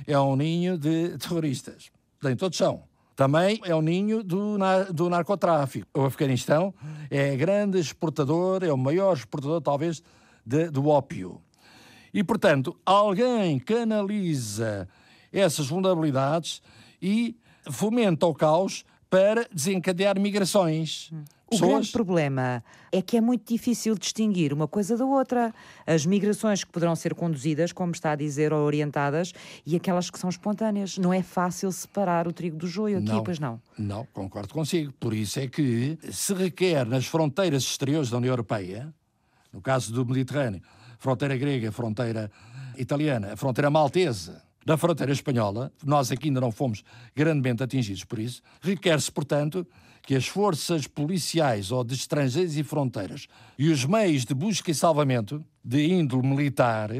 é 0.06 0.18
um 0.18 0.36
ninho 0.36 0.78
de 0.78 1.16
terroristas. 1.18 1.90
Nem 2.22 2.36
todos 2.36 2.56
são. 2.58 2.82
Também 3.16 3.60
é 3.64 3.74
um 3.74 3.82
ninho 3.82 4.22
do, 4.22 4.56
do 4.92 5.10
narcotráfico. 5.10 5.86
O 5.94 6.06
Afeganistão 6.06 6.72
é 7.10 7.36
grande 7.36 7.78
exportador, 7.78 8.64
é 8.64 8.72
o 8.72 8.78
maior 8.78 9.14
exportador, 9.14 9.60
talvez, 9.60 10.02
de, 10.44 10.70
do 10.70 10.88
ópio. 10.88 11.40
E, 12.14 12.24
portanto, 12.24 12.74
alguém 12.84 13.58
canaliza 13.58 14.88
essas 15.32 15.68
vulnerabilidades 15.68 16.62
e 17.00 17.36
fomenta 17.70 18.26
o 18.26 18.34
caos 18.34 18.84
para 19.08 19.46
desencadear 19.52 20.18
migrações. 20.18 21.10
O 21.52 21.58
grande 21.58 21.90
problema 21.90 22.62
é 22.92 23.02
que 23.02 23.16
é 23.16 23.20
muito 23.20 23.52
difícil 23.52 23.96
distinguir 23.96 24.52
uma 24.52 24.68
coisa 24.68 24.96
da 24.96 25.04
outra. 25.04 25.52
As 25.84 26.06
migrações 26.06 26.62
que 26.62 26.70
poderão 26.70 26.94
ser 26.94 27.12
conduzidas, 27.12 27.72
como 27.72 27.90
está 27.90 28.12
a 28.12 28.16
dizer, 28.16 28.52
ou 28.52 28.64
orientadas, 28.64 29.32
e 29.66 29.74
aquelas 29.74 30.08
que 30.10 30.18
são 30.18 30.30
espontâneas. 30.30 30.96
Não 30.96 31.12
é 31.12 31.24
fácil 31.24 31.72
separar 31.72 32.28
o 32.28 32.32
trigo 32.32 32.56
do 32.56 32.68
joio 32.68 32.98
aqui, 32.98 33.08
não, 33.08 33.24
pois 33.24 33.40
não? 33.40 33.60
Não, 33.76 34.06
concordo 34.12 34.54
consigo. 34.54 34.92
Por 34.92 35.12
isso 35.12 35.40
é 35.40 35.48
que 35.48 35.98
se 36.12 36.32
requer 36.34 36.86
nas 36.86 37.06
fronteiras 37.06 37.64
exteriores 37.64 38.10
da 38.10 38.18
União 38.18 38.30
Europeia, 38.30 38.94
no 39.52 39.60
caso 39.60 39.92
do 39.92 40.06
Mediterrâneo, 40.06 40.62
fronteira 41.00 41.36
grega, 41.36 41.72
fronteira 41.72 42.30
italiana, 42.78 43.36
fronteira 43.36 43.68
maltesa, 43.68 44.40
da 44.64 44.76
fronteira 44.76 45.10
espanhola, 45.10 45.72
nós 45.84 46.12
aqui 46.12 46.28
ainda 46.28 46.40
não 46.40 46.52
fomos 46.52 46.84
grandemente 47.16 47.60
atingidos 47.60 48.04
por 48.04 48.20
isso, 48.20 48.40
requer-se, 48.60 49.10
portanto, 49.10 49.66
que 50.02 50.14
as 50.14 50.26
forças 50.26 50.86
policiais 50.86 51.70
ou 51.70 51.84
de 51.84 51.94
estrangeiros 51.94 52.56
e 52.56 52.62
fronteiras 52.62 53.26
e 53.58 53.68
os 53.68 53.84
meios 53.84 54.24
de 54.24 54.34
busca 54.34 54.70
e 54.70 54.74
salvamento 54.74 55.44
de 55.64 55.92
índole 55.92 56.26
militar 56.26 56.90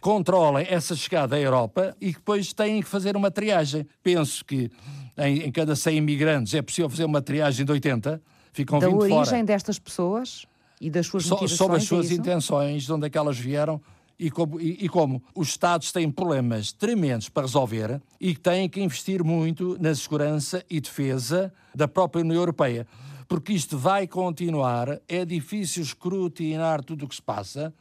controlem 0.00 0.66
essa 0.68 0.94
chegada 0.94 1.36
à 1.36 1.40
Europa 1.40 1.96
e 2.00 2.12
depois 2.12 2.52
têm 2.52 2.80
que 2.82 2.88
fazer 2.88 3.16
uma 3.16 3.30
triagem. 3.30 3.86
Penso 4.02 4.44
que 4.44 4.70
em, 5.18 5.42
em 5.42 5.50
cada 5.50 5.74
100 5.74 5.96
imigrantes 5.96 6.54
é 6.54 6.62
possível 6.62 6.88
fazer 6.88 7.04
uma 7.04 7.20
triagem 7.20 7.64
de 7.64 7.72
80, 7.72 8.22
ficam 8.52 8.78
da 8.78 8.86
20 8.86 8.96
origem 8.96 9.24
fora. 9.24 9.44
destas 9.44 9.78
pessoas 9.78 10.46
e 10.80 10.90
das 10.90 11.06
suas 11.06 11.24
so, 11.24 11.30
motivações? 11.30 11.58
Sobre 11.58 11.76
as 11.76 11.82
é 11.82 11.86
suas 11.86 12.06
isso? 12.06 12.20
intenções, 12.20 12.82
de 12.84 12.92
onde 12.92 13.06
é 13.06 13.10
que 13.10 13.18
elas 13.18 13.38
vieram 13.38 13.80
e 14.18 14.30
como, 14.30 14.60
e, 14.60 14.84
e 14.84 14.88
como, 14.88 15.22
os 15.34 15.48
Estados 15.48 15.92
têm 15.92 16.10
problemas 16.10 16.72
tremendos 16.72 17.28
para 17.28 17.42
resolver 17.42 18.00
e 18.20 18.34
têm 18.34 18.68
que 18.68 18.80
investir 18.80 19.22
muito 19.22 19.76
na 19.80 19.94
segurança 19.94 20.64
e 20.70 20.80
defesa 20.80 21.52
da 21.74 21.86
própria 21.86 22.22
União 22.22 22.40
Europeia. 22.40 22.86
Porque 23.28 23.52
isto 23.52 23.76
vai 23.76 24.06
continuar, 24.06 25.00
é 25.08 25.24
difícil 25.24 25.82
escrutinar 25.82 26.82
tudo 26.82 27.04
o 27.04 27.08
que 27.08 27.16
se 27.16 27.22
passa 27.22 27.74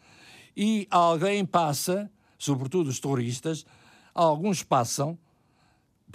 e 0.58 0.88
alguém 0.90 1.46
passa, 1.46 2.10
sobretudo 2.38 2.90
os 2.90 3.00
terroristas, 3.00 3.66
alguns 4.14 4.64
passam 4.64 5.18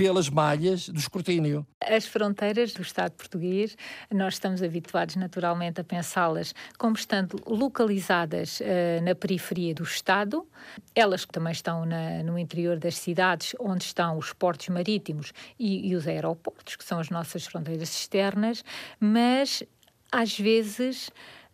pelas 0.01 0.31
malhas 0.31 0.89
do 0.89 0.99
escrutínio. 0.99 1.67
As 1.79 2.07
fronteiras 2.07 2.73
do 2.73 2.81
Estado 2.81 3.13
português, 3.13 3.77
nós 4.11 4.33
estamos 4.33 4.63
habituados 4.63 5.15
naturalmente 5.15 5.83
a 5.83 5.85
pensá-las 5.85 6.55
como 6.79 6.97
estando 6.97 7.37
localizadas 7.47 8.61
uh, 8.61 8.65
na 9.05 9.15
periferia 9.15 9.75
do 9.75 9.83
Estado. 9.83 10.49
Elas 10.95 11.27
também 11.27 11.53
estão 11.53 11.85
na, 11.85 12.23
no 12.23 12.39
interior 12.39 12.79
das 12.79 12.97
cidades, 12.97 13.55
onde 13.61 13.85
estão 13.85 14.17
os 14.17 14.33
portos 14.33 14.71
marítimos 14.71 15.35
e, 15.59 15.91
e 15.91 15.95
os 15.95 16.09
aeroportos, 16.09 16.77
que 16.77 16.85
são 16.85 16.99
as 16.99 17.11
nossas 17.11 17.45
fronteiras 17.45 17.95
externas, 17.95 18.65
mas 18.99 19.63
às 20.11 20.39
vezes 20.39 21.11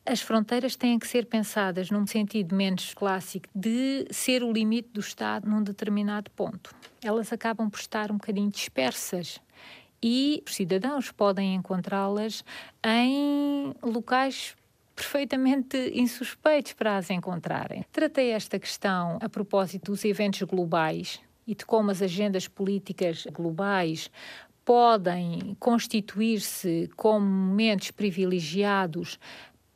as 0.07 0.21
fronteiras 0.21 0.77
têm 0.77 0.99
que 0.99 1.07
ser 1.07 1.27
pensadas 1.27 1.91
num 1.91 2.07
sentido 2.07 2.55
menos 2.55 2.95
clássico 2.95 3.49
de 3.55 4.07
ser 4.11 4.43
o 4.43 4.53
limite 4.53 4.89
do 4.93 5.01
Estado 5.01 5.49
num 5.49 5.63
determinado 5.63 6.31
ponto. 6.31 6.75
Elas 7.03 7.33
acabam 7.33 7.69
por 7.69 7.81
estar 7.81 8.11
um 8.11 8.17
bocadinho 8.17 8.51
dispersas 8.51 9.41
e 10.03 10.43
os 10.47 10.55
cidadãos 10.55 11.11
podem 11.11 11.55
encontrá-las 11.55 12.45
em 12.85 13.75
locais 13.83 14.55
perfeitamente 14.95 15.77
insuspeitos 15.95 16.73
para 16.73 16.97
as 16.97 17.11
encontrarem. 17.11 17.85
Tratei 17.93 18.31
esta 18.31 18.59
questão 18.59 19.19
a 19.21 19.29
propósito 19.29 19.91
dos 19.91 20.05
eventos 20.05 20.43
globais 20.43 21.21
e 21.47 21.55
de 21.55 21.67
como 21.67 21.91
as 21.91 22.01
agendas 22.01 22.49
políticas 22.49 23.27
globais 23.33 24.11
podem 24.65 25.57
constituir-se 25.61 26.91
como 26.97 27.25
momentos 27.25 27.91
privilegiados 27.91 29.19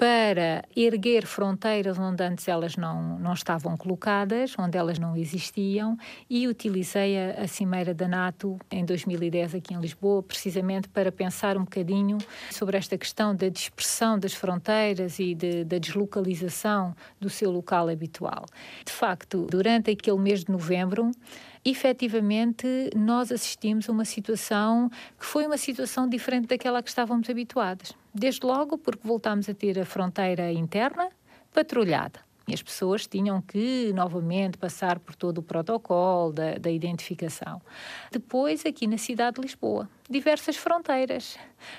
para 0.00 0.64
erguer 0.74 1.26
fronteiras 1.26 1.98
onde 1.98 2.24
antes 2.24 2.48
elas 2.48 2.74
não, 2.74 3.18
não 3.18 3.34
estavam 3.34 3.76
colocadas, 3.76 4.54
onde 4.58 4.78
elas 4.78 4.98
não 4.98 5.14
existiam, 5.14 5.94
e 6.28 6.48
utilizei 6.48 7.18
a, 7.18 7.42
a 7.42 7.46
Cimeira 7.46 7.92
da 7.92 8.08
NATO 8.08 8.58
em 8.70 8.82
2010 8.82 9.56
aqui 9.56 9.74
em 9.74 9.78
Lisboa, 9.78 10.22
precisamente 10.22 10.88
para 10.88 11.12
pensar 11.12 11.58
um 11.58 11.64
bocadinho 11.64 12.16
sobre 12.50 12.78
esta 12.78 12.96
questão 12.96 13.36
da 13.36 13.50
dispersão 13.50 14.18
das 14.18 14.32
fronteiras 14.32 15.18
e 15.18 15.34
de, 15.34 15.64
da 15.64 15.76
deslocalização 15.76 16.96
do 17.20 17.28
seu 17.28 17.50
local 17.50 17.90
habitual. 17.90 18.46
De 18.82 18.92
facto, 18.92 19.46
durante 19.50 19.90
aquele 19.90 20.18
mês 20.18 20.44
de 20.44 20.50
novembro, 20.50 21.10
efetivamente 21.64 22.90
nós 22.96 23.30
assistimos 23.30 23.88
a 23.88 23.92
uma 23.92 24.04
situação 24.04 24.90
que 25.18 25.26
foi 25.26 25.46
uma 25.46 25.58
situação 25.58 26.08
diferente 26.08 26.48
daquela 26.48 26.82
que 26.82 26.88
estávamos 26.88 27.28
habituados. 27.28 27.92
Desde 28.14 28.46
logo 28.46 28.78
porque 28.78 29.06
voltámos 29.06 29.48
a 29.48 29.54
ter 29.54 29.78
a 29.78 29.84
fronteira 29.84 30.50
interna 30.52 31.08
patrulhada. 31.52 32.29
E 32.48 32.54
as 32.54 32.62
pessoas 32.62 33.06
tinham 33.06 33.40
que 33.40 33.92
novamente 33.94 34.58
passar 34.58 34.98
por 34.98 35.14
todo 35.14 35.38
o 35.38 35.42
protocolo 35.42 36.32
da, 36.32 36.54
da, 36.54 36.70
identificação. 36.70 37.60
Depois, 38.10 38.66
aqui 38.66 38.86
na 38.86 38.98
cidade 38.98 39.36
de 39.36 39.42
Lisboa, 39.42 39.88
diversas 40.08 40.56
fronteiras. 40.56 41.38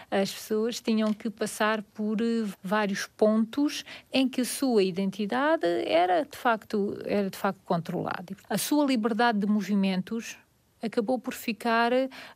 As 0.09 0.31
pessoas 0.31 0.79
tinham 0.79 1.13
que 1.13 1.29
passar 1.29 1.81
por 1.81 2.21
eh, 2.21 2.47
vários 2.63 3.07
pontos 3.07 3.83
em 4.13 4.29
que 4.29 4.41
a 4.41 4.45
sua 4.45 4.83
identidade 4.83 5.65
era 5.85 6.23
de 6.23 6.37
facto, 6.37 6.97
era 7.05 7.29
de 7.29 7.37
facto 7.37 7.59
controlada. 7.65 8.35
A 8.49 8.57
sua 8.57 8.85
liberdade 8.85 9.39
de 9.39 9.47
movimentos 9.47 10.37
acabou 10.81 11.19
por 11.19 11.33
ficar 11.33 11.91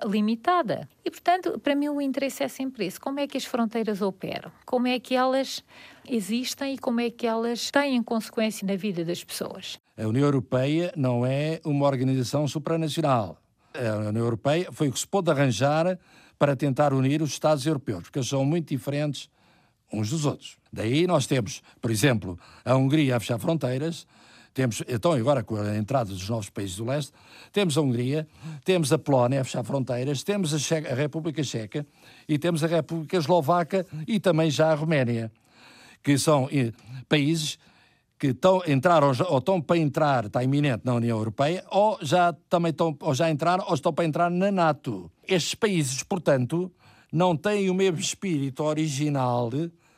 limitada. 0.05 0.87
E, 1.03 1.09
portanto, 1.09 1.59
para 1.59 1.75
mim 1.75 1.89
o 1.89 2.01
interesse 2.01 2.43
é 2.43 2.47
sempre 2.47 2.85
esse: 2.85 2.99
como 2.99 3.19
é 3.19 3.27
que 3.27 3.37
as 3.37 3.45
fronteiras 3.45 4.01
operam? 4.01 4.51
Como 4.65 4.87
é 4.87 4.99
que 4.99 5.15
elas 5.15 5.63
existem 6.07 6.75
e 6.75 6.77
como 6.77 7.01
é 7.01 7.09
que 7.09 7.25
elas 7.25 7.71
têm 7.71 8.01
consequência 8.03 8.65
na 8.67 8.75
vida 8.75 9.03
das 9.03 9.23
pessoas? 9.23 9.79
A 9.97 10.07
União 10.07 10.25
Europeia 10.25 10.93
não 10.95 11.25
é 11.25 11.59
uma 11.63 11.85
organização 11.85 12.47
supranacional. 12.47 13.37
A 13.73 14.09
União 14.09 14.23
Europeia 14.23 14.69
foi 14.71 14.89
o 14.89 14.91
que 14.91 14.99
se 14.99 15.07
pôde 15.07 15.31
arranjar 15.31 15.97
para 16.37 16.55
tentar 16.55 16.93
unir 16.93 17.21
os 17.21 17.31
Estados 17.31 17.65
europeus, 17.65 18.03
porque 18.03 18.19
eles 18.19 18.29
são 18.29 18.45
muito 18.45 18.69
diferentes 18.69 19.29
uns 19.91 20.09
dos 20.09 20.25
outros. 20.25 20.57
Daí 20.71 21.07
nós 21.07 21.25
temos, 21.25 21.61
por 21.81 21.91
exemplo, 21.91 22.37
a 22.63 22.75
Hungria 22.75 23.15
a 23.15 23.19
fechar 23.19 23.39
fronteiras, 23.39 24.05
temos, 24.55 24.81
então, 24.87 25.11
agora 25.11 25.43
com 25.43 25.57
a 25.57 25.77
entrada 25.77 26.09
dos 26.09 26.29
novos 26.29 26.49
países 26.49 26.77
do 26.77 26.85
leste, 26.85 27.11
temos 27.51 27.77
a 27.77 27.81
Hungria, 27.81 28.25
temos 28.63 28.93
a 28.93 28.97
Polónia 28.97 29.41
a 29.41 29.43
fechar 29.43 29.65
fronteiras, 29.65 30.23
temos 30.23 30.53
a, 30.53 30.77
a 30.77 30.95
República 30.95 31.43
Checa 31.43 31.85
e 32.27 32.39
temos 32.39 32.63
a 32.63 32.67
República 32.67 33.17
Eslovaca 33.17 33.85
e 34.07 34.17
também 34.17 34.49
já 34.49 34.71
a 34.71 34.75
Roménia, 34.75 35.29
que 36.01 36.17
são 36.17 36.47
eh, 36.53 36.71
países 37.09 37.59
que 38.17 38.27
estão, 38.27 38.63
entraram 38.65 39.11
ou 39.27 39.39
estão 39.39 39.61
para 39.61 39.77
entrar, 39.77 40.25
está 40.27 40.41
iminente 40.41 40.85
na 40.85 40.93
União 40.93 41.17
Europeia, 41.17 41.61
ou 41.69 41.99
já 42.01 42.31
também 42.49 42.69
estão, 42.69 42.95
ou 43.01 43.13
já 43.13 43.29
entraram 43.29 43.65
ou 43.67 43.75
estão 43.75 43.91
para 43.91 44.05
entrar 44.05 44.31
na 44.31 44.49
NATO. 44.53 45.11
Estes 45.27 45.53
países, 45.53 46.01
portanto, 46.01 46.71
não 47.11 47.35
têm 47.35 47.69
o 47.69 47.73
mesmo 47.73 47.99
espírito 47.99 48.63
original 48.63 49.49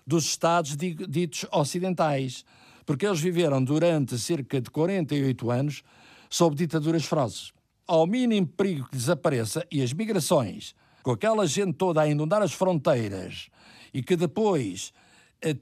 dos 0.06 0.26
Estados 0.26 0.76
ditos 0.76 1.46
ocidentais 1.52 2.44
porque 2.88 3.06
eles 3.06 3.20
viveram 3.20 3.62
durante 3.62 4.18
cerca 4.18 4.62
de 4.62 4.72
48 4.72 5.52
anos 5.52 5.84
sob 6.30 6.56
ditaduras 6.56 7.04
ferozes. 7.04 7.52
Ao 7.86 8.08
mínimo 8.08 8.48
perigo 8.48 8.88
que 8.90 8.96
desapareça 8.96 9.68
e 9.70 9.84
as 9.84 9.92
migrações, 9.92 10.74
com 11.04 11.12
aquela 11.12 11.46
gente 11.46 11.74
toda 11.74 12.02
a 12.02 12.08
inundar 12.08 12.42
as 12.42 12.54
fronteiras 12.54 13.50
e 13.94 14.02
que 14.02 14.16
depois, 14.16 14.94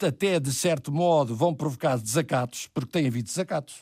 até 0.08 0.40
de 0.40 0.54
certo 0.54 0.92
modo, 0.92 1.36
vão 1.36 1.54
provocar 1.54 1.98
desacatos, 1.98 2.70
porque 2.72 2.92
tem 2.92 3.08
havido 3.08 3.28
desacatos. 3.28 3.78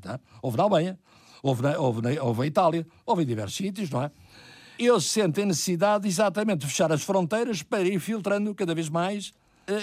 Tá? 0.00 0.18
Houve 0.40 0.56
na 0.56 0.62
Alemanha, 0.62 0.98
houve 1.42 1.62
na, 1.62 1.78
houve, 1.78 2.00
na, 2.00 2.22
houve 2.22 2.40
na 2.40 2.46
Itália, 2.46 2.86
houve 3.04 3.22
em 3.22 3.26
diversos 3.26 3.56
sítios, 3.56 3.90
não 3.90 4.02
é? 4.02 4.10
Eles 4.78 5.04
sentem 5.04 5.44
necessidade 5.44 6.08
exatamente 6.08 6.60
de 6.60 6.66
fechar 6.66 6.90
as 6.90 7.02
fronteiras 7.02 7.62
para 7.62 7.82
ir 7.82 8.00
filtrando 8.00 8.54
cada 8.54 8.74
vez 8.74 8.88
mais 8.88 9.34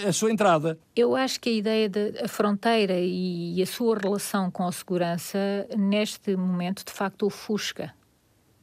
a, 0.08 0.12
sua 0.12 0.30
entrada. 0.30 0.78
Eu 0.94 1.14
acho 1.14 1.40
que 1.40 1.48
a 1.48 1.52
ideia 1.52 1.88
da 1.88 2.28
fronteira 2.28 2.94
e 2.98 3.60
a 3.62 3.66
sua 3.66 3.98
relação 3.98 4.50
com 4.50 4.66
a 4.66 4.72
segurança, 4.72 5.38
neste 5.76 6.36
momento, 6.36 6.84
de 6.84 6.92
facto, 6.92 7.26
ofusca 7.26 7.94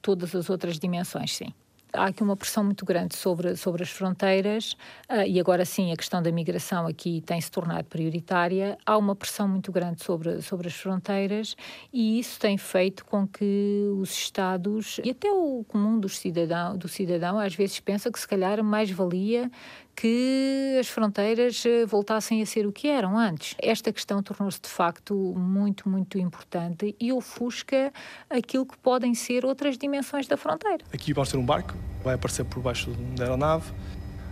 todas 0.01 0.35
as 0.35 0.49
outras 0.49 0.77
dimensões, 0.77 1.35
sim 1.35 1.53
há 1.93 2.07
aqui 2.07 2.23
uma 2.23 2.35
pressão 2.35 2.63
muito 2.63 2.83
grande 2.83 3.15
sobre, 3.15 3.55
sobre 3.55 3.83
as 3.83 3.89
fronteiras 3.89 4.73
uh, 5.09 5.25
e 5.27 5.39
agora 5.39 5.63
sim 5.63 5.91
a 5.91 5.95
questão 5.95 6.21
da 6.21 6.31
migração 6.31 6.87
aqui 6.87 7.21
tem 7.21 7.39
se 7.39 7.51
tornado 7.51 7.85
prioritária. 7.85 8.77
Há 8.85 8.97
uma 8.97 9.15
pressão 9.15 9.47
muito 9.47 9.71
grande 9.71 10.03
sobre, 10.03 10.41
sobre 10.41 10.67
as 10.67 10.73
fronteiras 10.73 11.55
e 11.93 12.19
isso 12.19 12.39
tem 12.39 12.57
feito 12.57 13.05
com 13.05 13.27
que 13.27 13.87
os 13.97 14.11
Estados 14.11 14.99
e 15.03 15.11
até 15.11 15.31
o 15.31 15.63
comum 15.67 15.99
do 15.99 16.09
cidadão, 16.09 16.75
do 16.75 16.87
cidadão 16.87 17.37
às 17.37 17.53
vezes 17.53 17.79
pensa 17.79 18.11
que 18.11 18.19
se 18.19 18.27
calhar 18.27 18.63
mais 18.63 18.89
valia 18.89 19.51
que 19.95 20.77
as 20.79 20.87
fronteiras 20.87 21.63
eh, 21.65 21.85
voltassem 21.85 22.41
a 22.41 22.45
ser 22.45 22.65
o 22.65 22.71
que 22.71 22.87
eram 22.87 23.17
antes. 23.17 23.55
Esta 23.61 23.91
questão 23.91 24.21
tornou-se 24.21 24.59
de 24.59 24.69
facto 24.69 25.13
muito, 25.37 25.87
muito 25.87 26.17
importante 26.17 26.95
e 26.99 27.11
ofusca 27.11 27.91
aquilo 28.29 28.65
que 28.65 28.77
podem 28.77 29.13
ser 29.13 29.45
outras 29.45 29.77
dimensões 29.77 30.27
da 30.27 30.35
fronteira. 30.35 30.83
Aqui 30.93 31.13
vamos 31.13 31.31
ter 31.31 31.37
um 31.37 31.45
barco, 31.45 31.75
vai 32.03 32.15
aparecer 32.15 32.43
por 32.45 32.61
baixo 32.61 32.91
da 33.15 33.25
aeronave. 33.25 33.71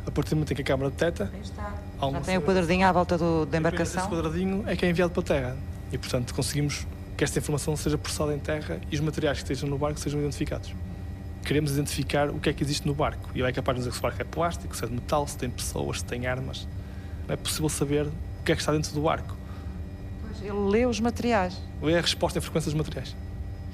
A 0.06 0.10
partir 0.10 0.32
do 0.32 0.38
momento 0.38 0.52
em 0.52 0.56
que 0.56 0.64
a 0.64 0.66
câmara 0.66 0.90
detecta, 0.90 1.32
já 2.02 2.22
tem 2.22 2.36
o 2.36 2.42
quadradinho 2.42 2.88
à 2.88 2.92
volta 2.92 3.20
do, 3.20 3.46
da 3.46 3.60
embarcação. 3.60 4.02
Esse 4.02 4.10
quadradinho 4.10 4.64
é 4.68 4.76
que 4.76 4.84
é 4.84 4.90
enviado 4.90 5.14
para 5.14 5.22
a 5.22 5.26
terra 5.26 5.58
e, 5.92 5.98
portanto, 5.98 6.34
conseguimos 6.34 6.88
que 7.16 7.24
esta 7.24 7.38
informação 7.38 7.76
seja 7.76 8.00
processada 8.00 8.34
em 8.34 8.40
terra 8.40 8.82
e 8.92 8.96
os 8.96 9.00
materiais 9.00 9.38
que 9.38 9.44
estejam 9.44 9.70
no 9.70 9.78
barco 9.78 10.00
sejam 10.00 10.20
identificados 10.20 10.74
queremos 11.44 11.72
identificar 11.72 12.30
o 12.30 12.40
que 12.40 12.50
é 12.50 12.54
que 12.54 12.64
existe 12.64 12.88
no 12.88 12.94
barco. 12.94 13.30
E 13.34 13.40
ele 13.40 13.50
é 13.50 13.52
capaz 13.52 13.78
de 13.78 13.84
dizer 13.84 13.94
se 13.94 14.00
o 14.00 14.02
barco 14.02 14.22
é 14.22 14.26
plástico, 14.26 14.76
se 14.76 14.84
é 14.84 14.88
de 14.88 14.94
metal, 14.94 15.28
se 15.28 15.38
tem 15.38 15.50
pessoas, 15.50 16.00
se 16.00 16.06
tem 16.06 16.28
armas. 16.28 16.68
Não 17.28 17.34
é 17.34 17.38
possível 17.38 17.70
saber 17.70 18.06
o 18.06 18.44
que 18.46 18.52
é 18.52 18.56
que 18.56 18.62
está 18.62 18.72
dentro 18.72 18.94
do 18.94 19.02
barco. 19.02 19.36
Pois, 20.22 20.42
ele 20.42 20.70
lê 20.70 20.86
os 20.86 21.00
materiais. 21.00 21.58
Lê 21.82 21.98
a 21.98 22.02
resposta 22.02 22.40
em 22.40 22.42
frequência 22.42 22.70
dos 22.72 22.78
materiais. 22.78 23.16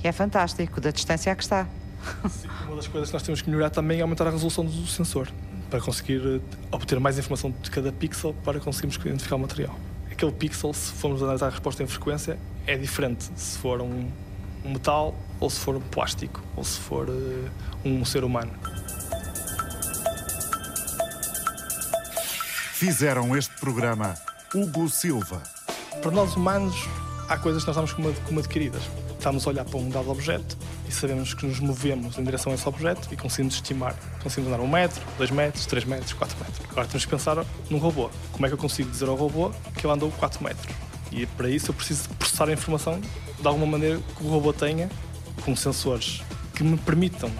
E 0.03 0.07
é 0.07 0.11
fantástico, 0.11 0.80
da 0.80 0.91
distância 0.91 1.32
a 1.32 1.36
que 1.36 1.43
está. 1.43 1.68
Sim, 2.30 2.47
uma 2.68 2.76
das 2.76 2.88
coisas 2.88 3.09
que 3.09 3.13
nós 3.13 3.24
temos 3.24 3.41
que 3.41 3.49
melhorar 3.49 3.70
também 3.70 3.99
é 3.99 4.01
aumentar 4.01 4.28
a 4.28 4.32
resolução 4.32 4.65
do 4.65 4.88
sensor, 4.88 5.28
para 5.70 5.82
conseguir 5.82 6.22
eh, 6.26 6.39
obter 6.72 6.99
mais 6.99 7.18
informação 7.18 7.53
de 7.61 7.72
cada 7.72 7.91
pixel 7.91 8.34
para 8.43 8.59
conseguirmos 8.59 8.95
identificar 8.97 9.36
o 9.36 9.39
material. 9.39 9.78
Aquele 10.11 10.32
pixel, 10.32 10.74
se 10.74 10.91
formos 10.93 11.22
analisar 11.22 11.47
a 11.47 11.49
resposta 11.49 11.84
em 11.84 11.88
frequência, 11.88 12.38
é 12.65 12.78
diferente 12.78 13.30
se 13.36 13.57
for 13.57 13.82
um, 13.82 14.07
um 14.65 14.74
metal 14.74 15.15
ou 15.39 15.49
se 15.49 15.59
for 15.59 15.75
um 15.75 15.81
plástico, 15.81 16.41
ou 16.55 16.63
se 16.63 16.79
for 16.79 17.09
uh, 17.09 17.49
um 17.85 18.03
ser 18.05 18.23
humano. 18.23 18.51
Fizeram 22.73 23.35
este 23.35 23.53
programa 23.59 24.13
Hugo 24.53 24.88
Silva. 24.88 25.41
Para 26.01 26.11
nós 26.11 26.35
humanos, 26.35 26.75
há 27.27 27.38
coisas 27.38 27.63
que 27.63 27.67
nós 27.67 27.75
damos 27.75 27.93
como, 27.93 28.13
como 28.13 28.39
adquiridas. 28.39 28.83
Estamos 29.17 29.45
a 29.45 29.49
olhar 29.49 29.65
para 29.65 29.77
um 29.79 29.89
dado 29.89 30.09
objeto 30.09 30.57
e 30.88 30.91
sabemos 30.91 31.33
que 31.33 31.45
nos 31.45 31.59
movemos 31.59 32.17
em 32.17 32.23
direção 32.23 32.51
a 32.51 32.55
esse 32.55 32.69
objeto 32.69 33.09
e 33.11 33.17
conseguimos 33.17 33.55
estimar. 33.55 33.95
Conseguimos 34.21 34.53
andar 34.53 34.63
um 34.63 34.67
metro, 34.67 35.01
dois 35.17 35.31
metros, 35.31 35.65
três 35.65 35.85
metros, 35.85 36.13
quatro 36.13 36.38
metros. 36.38 36.59
Agora 36.69 36.88
temos 36.88 37.03
que 37.03 37.11
pensar 37.11 37.43
num 37.69 37.77
robô. 37.77 38.09
Como 38.31 38.45
é 38.45 38.49
que 38.49 38.53
eu 38.53 38.59
consigo 38.59 38.89
dizer 38.89 39.09
ao 39.09 39.15
robô 39.15 39.51
que 39.75 39.85
ele 39.85 39.93
andou 39.93 40.11
quatro 40.11 40.43
metros? 40.43 40.73
E 41.11 41.25
para 41.25 41.49
isso 41.49 41.71
eu 41.71 41.73
preciso 41.73 42.07
processar 42.09 42.47
a 42.47 42.53
informação 42.53 43.01
de 43.01 43.47
alguma 43.47 43.65
maneira 43.65 43.99
que 44.15 44.23
o 44.23 44.29
robô 44.29 44.53
tenha 44.53 44.89
com 45.43 45.55
sensores 45.55 46.21
que 46.53 46.63
me 46.63 46.77
permitam 46.77 47.31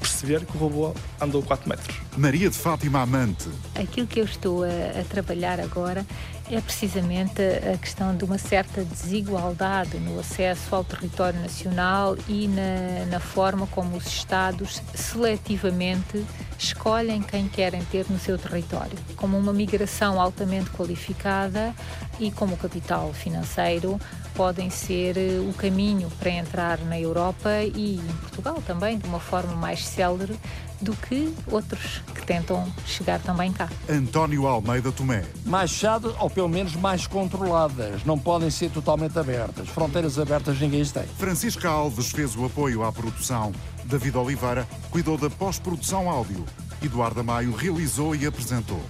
perceber 0.00 0.44
que 0.44 0.56
o 0.56 0.60
robô 0.60 0.94
andou 1.20 1.42
4 1.42 1.68
metros. 1.68 1.96
Maria 2.16 2.50
de 2.50 2.56
Fátima 2.56 3.00
Amante. 3.00 3.48
Aquilo 3.74 4.06
que 4.06 4.20
eu 4.20 4.24
estou 4.24 4.64
a, 4.64 5.00
a, 5.00 5.04
trabalhar 5.04 5.60
agora 5.60 6.04
é 6.50 6.60
precisamente 6.60 7.40
a 7.72 7.78
questão 7.78 8.16
de 8.16 8.24
uma 8.24 8.36
certa 8.36 8.84
desigualdade 8.84 9.98
no 9.98 10.18
acesso 10.18 10.74
ao 10.74 10.82
território 10.82 11.38
nacional 11.40 12.16
e 12.28 12.48
na, 12.48 13.06
na 13.06 13.20
forma 13.20 13.66
como 13.68 13.96
os 13.96 14.06
Estados 14.06 14.82
seletivamente 14.94 16.24
escolhem 16.58 17.22
quem 17.22 17.48
querem 17.48 17.82
ter 17.84 18.06
no 18.10 18.18
seu 18.18 18.36
território, 18.36 18.98
como 19.16 19.38
uma 19.38 19.52
migração 19.52 20.20
altamente 20.20 20.70
qualificada 20.70 21.74
e 22.18 22.30
como 22.30 22.54
o 22.54 22.58
capital 22.58 23.12
financeiro 23.12 23.98
podem 24.34 24.70
ser 24.70 25.16
eh, 25.16 25.40
o 25.40 25.52
caminho 25.52 26.10
para 26.18 26.30
entrar 26.30 26.78
na 26.80 26.98
Europa 26.98 27.50
e 27.62 27.96
em 27.96 28.16
Portugal 28.20 28.62
também 28.66 28.98
de 28.98 29.06
uma 29.06 29.20
forma 29.20 29.54
mais 29.54 29.86
célere 29.86 30.38
do 30.80 30.96
que 30.96 31.34
outros 31.46 32.02
que 32.14 32.24
tentam 32.24 32.66
chegar 32.86 33.20
também 33.20 33.52
cá. 33.52 33.68
António 33.88 34.46
Almeida 34.46 34.90
Tomé. 34.90 35.24
Mais 35.44 35.70
fechado 35.70 36.14
ou 36.18 36.30
pelo 36.30 36.48
menos 36.48 36.74
mais 36.74 37.06
controladas, 37.06 38.04
não 38.04 38.18
podem 38.18 38.50
ser 38.50 38.70
totalmente 38.70 39.18
abertas. 39.18 39.68
Fronteiras 39.68 40.18
abertas 40.18 40.58
ninguém 40.58 40.84
tem. 40.84 41.04
Francisca 41.18 41.68
Alves 41.68 42.10
fez 42.10 42.34
o 42.34 42.46
apoio 42.46 42.82
à 42.82 42.90
produção. 42.90 43.52
David 43.84 44.16
Oliveira 44.16 44.66
cuidou 44.90 45.18
da 45.18 45.28
pós-produção 45.28 46.08
áudio. 46.08 46.44
Eduardo 46.82 47.22
Maio 47.22 47.54
realizou 47.54 48.14
e 48.14 48.26
apresentou. 48.26 48.80